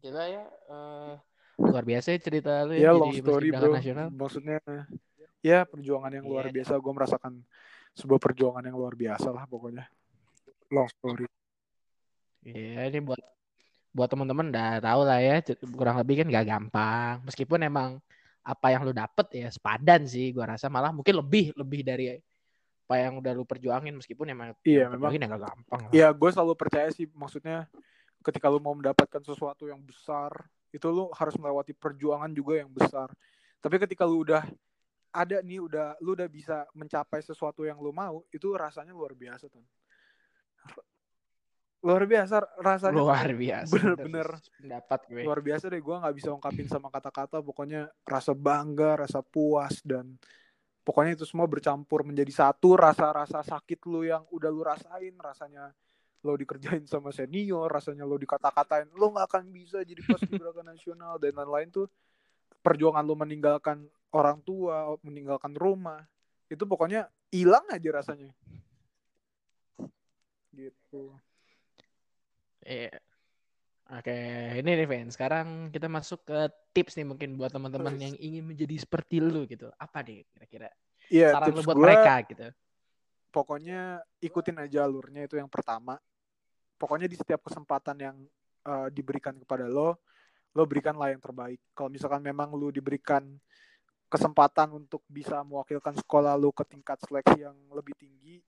Gila 0.01 0.25
ya, 0.33 0.45
eh, 0.49 1.15
luar 1.61 1.85
biasa 1.85 2.17
ya 2.17 2.19
cerita 2.25 2.65
lu 2.65 2.73
ya 2.73 2.89
ya, 2.89 2.91
long 2.97 3.13
jadi 3.13 3.21
story 3.21 3.49
bro. 3.53 3.77
nasional. 3.77 4.09
Maksudnya 4.09 4.57
ya 5.45 5.69
perjuangan 5.69 6.09
yang 6.17 6.25
luar 6.25 6.49
Iya. 6.49 6.65
biasa. 6.65 6.81
Gue 6.81 6.93
merasakan 6.97 7.45
sebuah 7.95 8.21
perjuangan 8.23 8.65
yang 8.65 8.77
luar 8.79 8.95
biasa 8.95 9.29
lah 9.31 9.45
pokoknya. 9.47 9.85
Long 10.71 10.89
story. 10.89 11.27
Iya, 12.47 12.89
ini 12.89 13.01
buat 13.05 13.21
buat 13.91 14.07
teman-teman 14.07 14.55
udah 14.55 14.79
tahu 14.79 15.01
lah 15.03 15.19
ya, 15.19 15.43
kurang 15.75 15.99
lebih 15.99 16.23
kan 16.23 16.27
gak 16.31 16.47
gampang. 16.47 17.15
Meskipun 17.27 17.59
emang 17.67 17.99
apa 18.41 18.67
yang 18.73 18.87
lu 18.87 18.95
dapet 18.95 19.27
ya 19.35 19.49
sepadan 19.53 20.07
sih, 20.07 20.33
gua 20.33 20.57
rasa 20.57 20.71
malah 20.71 20.95
mungkin 20.95 21.21
lebih 21.21 21.53
lebih 21.59 21.85
dari 21.85 22.17
apa 22.91 23.07
yang 23.07 23.23
udah 23.23 23.33
lu 23.39 23.47
perjuangin 23.47 23.95
meskipun 23.95 24.35
emang 24.35 24.51
Iya, 24.67 24.91
memang. 24.91 25.15
ya 25.15 25.31
gak 25.31 25.43
gampang 25.47 25.81
lah. 25.87 25.93
Ya 25.95 26.09
gue 26.11 26.31
selalu 26.35 26.59
percaya 26.59 26.91
sih 26.91 27.07
maksudnya 27.15 27.71
ketika 28.27 28.51
lu 28.51 28.59
mau 28.59 28.75
mendapatkan 28.75 29.23
sesuatu 29.23 29.71
yang 29.71 29.79
besar 29.87 30.35
itu 30.75 30.91
lu 30.91 31.07
harus 31.15 31.39
melewati 31.39 31.71
perjuangan 31.71 32.35
juga 32.35 32.67
yang 32.67 32.71
besar. 32.71 33.07
Tapi 33.63 33.79
ketika 33.79 34.03
lu 34.03 34.27
udah 34.27 34.43
ada 35.11 35.43
nih 35.43 35.59
udah 35.59 35.99
lu 36.03 36.15
udah 36.15 36.31
bisa 36.31 36.67
mencapai 36.75 37.19
sesuatu 37.23 37.67
yang 37.67 37.83
lu 37.83 37.91
mau 37.91 38.23
itu 38.31 38.55
rasanya 38.55 38.95
luar 38.95 39.15
biasa 39.15 39.51
tuh. 39.51 39.63
Luar 41.81 42.05
biasa 42.05 42.45
rasanya. 42.61 43.01
Luar 43.01 43.31
biasa. 43.33 43.73
Bener-bener 43.73 44.29
pendapat 44.61 45.01
gue. 45.09 45.23
luar 45.25 45.41
biasa 45.41 45.65
deh 45.73 45.81
gue 45.81 45.97
nggak 45.97 46.17
bisa 46.17 46.29
ungkapin 46.31 46.69
sama 46.69 46.93
kata-kata 46.93 47.41
pokoknya 47.41 47.89
rasa 48.05 48.37
bangga 48.37 49.01
rasa 49.01 49.25
puas 49.25 49.81
dan 49.83 50.15
pokoknya 50.85 51.17
itu 51.17 51.25
semua 51.25 51.49
bercampur 51.49 52.05
menjadi 52.05 52.31
satu 52.31 52.77
rasa-rasa 52.77 53.41
sakit 53.45 53.81
lu 53.89 54.05
yang 54.05 54.25
udah 54.29 54.51
lu 54.53 54.63
rasain 54.65 55.15
rasanya 55.17 55.73
lo 56.21 56.37
dikerjain 56.37 56.85
sama 56.85 57.17
senior 57.17 57.65
rasanya 57.69 58.05
lo 58.05 58.21
dikata-katain 58.21 58.93
lo 58.93 59.17
nggak 59.17 59.27
akan 59.29 59.45
bisa 59.49 59.81
jadi 59.81 60.05
paskibraka 60.05 60.61
nasional 60.61 61.17
dan 61.17 61.33
lain-lain 61.33 61.73
tuh 61.73 61.89
perjuangan 62.61 63.05
lo 63.05 63.17
meninggalkan 63.17 63.89
orang 64.11 64.39
tua 64.43 64.95
meninggalkan 65.03 65.55
rumah 65.55 66.03
itu 66.51 66.63
pokoknya 66.67 67.07
hilang 67.31 67.65
aja 67.71 67.89
rasanya 68.03 68.31
gitu 70.55 71.15
Iya. 72.61 72.93
Oke, 73.89 74.13
ini 74.61 74.71
nih 74.77 74.85
Ven. 74.85 75.09
Sekarang 75.09 75.73
kita 75.73 75.89
masuk 75.89 76.29
ke 76.29 76.39
tips 76.77 77.01
nih 77.01 77.09
mungkin 77.09 77.41
buat 77.41 77.49
teman-teman 77.49 77.97
yang 77.97 78.13
ingin 78.21 78.53
menjadi 78.53 78.77
seperti 78.85 79.17
lu 79.19 79.49
gitu. 79.49 79.73
Apa 79.81 80.05
nih 80.05 80.29
kira-kira? 80.29 80.69
Iya, 81.11 81.35
Saran 81.35 81.51
lu 81.51 81.63
buat 81.67 81.75
gue 81.75 81.85
mereka 81.85 82.15
gitu. 82.23 82.47
pokoknya 83.35 84.03
ikutin 84.23 84.63
aja 84.63 84.87
alurnya 84.87 85.27
itu 85.27 85.39
yang 85.39 85.51
pertama 85.51 85.99
pokoknya 86.79 87.11
di 87.11 87.19
setiap 87.19 87.43
kesempatan 87.47 87.97
yang 87.99 88.17
uh, 88.67 88.87
diberikan 88.91 89.35
kepada 89.39 89.67
lo 89.67 89.99
lo 90.55 90.63
berikanlah 90.67 91.15
yang 91.15 91.23
terbaik 91.23 91.59
kalau 91.75 91.91
misalkan 91.91 92.23
memang 92.23 92.55
lo 92.55 92.71
diberikan 92.75 93.23
kesempatan 94.11 94.75
untuk 94.75 95.07
bisa 95.07 95.41
mewakilkan 95.47 95.95
sekolah 95.95 96.35
lo 96.35 96.51
ke 96.51 96.67
tingkat 96.67 96.99
seleksi 97.07 97.47
yang 97.47 97.55
lebih 97.71 97.95
tinggi 97.95 98.43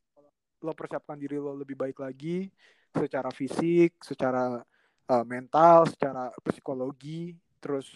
lo 0.62 0.74
persiapkan 0.74 1.14
diri 1.14 1.38
lo 1.38 1.54
lebih 1.54 1.78
baik 1.78 2.02
lagi 2.02 2.50
secara 2.90 3.30
fisik 3.30 4.02
secara 4.02 4.58
uh, 5.08 5.24
mental 5.24 5.86
secara 5.86 6.34
psikologi 6.42 7.38
terus 7.62 7.88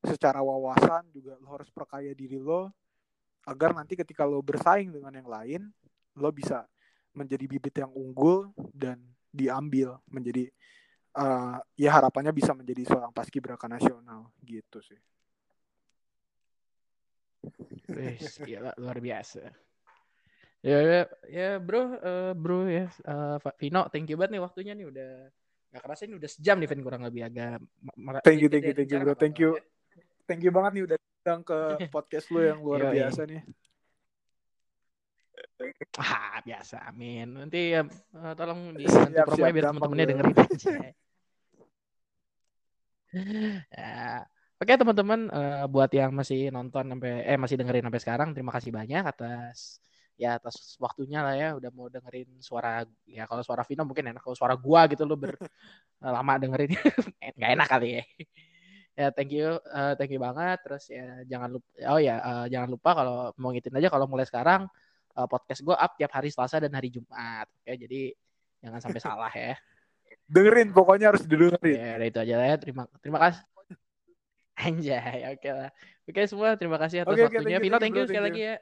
secara 0.00 0.40
wawasan 0.40 1.08
juga 1.12 1.36
lo 1.40 1.60
harus 1.60 1.68
perkaya 1.68 2.16
diri 2.16 2.40
lo 2.40 2.72
agar 3.44 3.76
nanti 3.76 3.96
ketika 4.00 4.24
lo 4.24 4.40
bersaing 4.40 4.88
dengan 4.88 5.12
yang 5.12 5.28
lain 5.28 5.62
lo 6.16 6.32
bisa 6.32 6.64
menjadi 7.12 7.44
bibit 7.46 7.74
yang 7.78 7.92
unggul 7.92 8.50
dan 8.72 8.98
diambil 9.28 10.00
menjadi 10.08 10.50
uh, 11.18 11.58
ya 11.78 11.90
harapannya 11.94 12.34
bisa 12.34 12.52
menjadi 12.52 12.86
seorang 12.90 13.14
paskibraka 13.14 13.70
nasional 13.70 14.30
gitu 14.42 14.82
sih. 14.82 14.98
Wis, 17.90 18.40
gila, 18.40 18.72
luar 18.80 18.98
biasa. 18.98 19.42
Ya, 20.64 20.78
ya, 20.80 21.02
ya 21.28 21.48
bro, 21.60 21.92
uh, 22.00 22.32
bro 22.32 22.64
ya, 22.64 22.88
uh, 23.04 23.36
Vino, 23.60 23.84
thank 23.92 24.08
you 24.08 24.16
banget 24.16 24.40
nih 24.40 24.42
waktunya 24.42 24.72
nih 24.72 24.88
udah 24.88 25.10
nggak 25.74 25.82
kerasa 25.84 26.08
ini 26.08 26.16
udah 26.16 26.30
sejam 26.30 26.56
nih 26.56 26.68
Vin 26.70 26.80
kurang 26.80 27.04
lebih 27.04 27.28
agak. 27.28 27.60
Thank 28.24 28.40
you, 28.40 28.48
thank 28.48 28.64
you, 28.64 28.72
thank 28.72 28.88
you 28.88 28.98
bro, 29.04 29.12
thank 29.12 29.36
you, 29.36 29.60
thank 30.24 30.40
you 30.40 30.48
banget 30.48 30.72
nih 30.80 30.84
udah 30.88 30.96
datang 30.96 31.40
ke 31.44 31.58
podcast 31.94 32.32
lu 32.32 32.40
yang 32.40 32.64
luar 32.64 32.88
biasa 32.92 33.28
nih. 33.28 33.44
Ah, 35.98 36.38
biasa. 36.42 36.90
Amin. 36.90 37.38
Nanti 37.38 37.74
uh, 37.74 37.86
tolong 38.34 38.74
dibantu 38.74 39.22
promo 39.26 39.46
biar 39.50 39.64
teman-temannya 39.70 40.06
dengerin 40.10 40.36
aja. 40.36 40.74
ya. 43.78 44.26
Oke 44.62 44.72
teman-teman, 44.78 45.28
uh, 45.34 45.66
buat 45.66 45.90
yang 45.90 46.14
masih 46.14 46.48
nonton 46.54 46.86
sampai 46.86 47.26
eh 47.26 47.38
masih 47.38 47.58
dengerin 47.58 47.84
sampai 47.90 48.02
sekarang, 48.02 48.28
terima 48.32 48.54
kasih 48.54 48.70
banyak 48.70 49.02
atas 49.02 49.82
ya 50.14 50.38
atas 50.38 50.78
waktunya 50.78 51.26
lah 51.26 51.34
ya 51.34 51.48
udah 51.58 51.74
mau 51.74 51.90
dengerin 51.90 52.38
suara 52.38 52.86
ya 53.02 53.26
kalau 53.26 53.42
suara 53.42 53.66
Vino 53.66 53.82
mungkin 53.82 54.14
enak 54.14 54.22
kalau 54.22 54.38
suara 54.38 54.54
gua 54.54 54.86
gitu 54.86 55.02
lo 55.02 55.18
ber 55.18 55.34
eh, 55.42 55.50
lama 56.06 56.38
dengerin 56.38 56.70
nggak 57.34 57.50
enak 57.58 57.66
kali 57.66 57.98
ya 57.98 58.02
ya 59.02 59.06
thank 59.10 59.34
you 59.34 59.58
uh, 59.74 59.98
thank 59.98 60.14
you 60.14 60.22
banget 60.22 60.62
terus 60.62 60.86
ya 60.86 61.26
jangan 61.26 61.58
lupa 61.58 61.66
oh 61.90 61.98
ya 61.98 62.22
uh, 62.22 62.46
jangan 62.46 62.68
lupa 62.70 62.90
kalau 62.94 63.34
mau 63.42 63.50
ngitin 63.50 63.74
aja 63.74 63.90
kalau 63.90 64.06
mulai 64.06 64.22
sekarang 64.22 64.70
uh, 65.14 65.28
podcast 65.30 65.62
gue 65.62 65.74
up 65.74 65.92
tiap 65.96 66.12
hari 66.12 66.28
Selasa 66.30 66.58
dan 66.58 66.74
hari 66.74 66.90
Jumat. 66.90 67.46
Oke, 67.62 67.74
jadi 67.78 68.10
jangan 68.60 68.80
sampai 68.82 69.00
salah 69.00 69.32
ya. 69.32 69.54
Dengerin, 70.24 70.72
pokoknya 70.72 71.14
harus 71.14 71.24
didengerin. 71.24 71.78
Ya, 71.78 71.94
itu 72.00 72.18
aja 72.18 72.34
lah 72.38 72.46
ya. 72.54 72.56
Terima 72.58 72.82
terima 73.00 73.18
kasih. 73.22 73.42
Anjay, 74.64 75.26
oke 75.34 75.42
okay 75.42 75.52
lah. 75.52 75.70
Oke 76.04 76.10
okay, 76.14 76.24
semua, 76.30 76.54
terima 76.54 76.78
kasih 76.78 77.02
atas 77.02 77.18
okay, 77.18 77.26
waktunya. 77.26 77.58
Okay, 77.58 77.64
Vino, 77.66 77.76
thank 77.82 77.96
you, 77.96 78.06
thank 78.06 78.06
you 78.06 78.06
sekali 78.06 78.24
lagi 78.30 78.42
ya. 78.54 78.56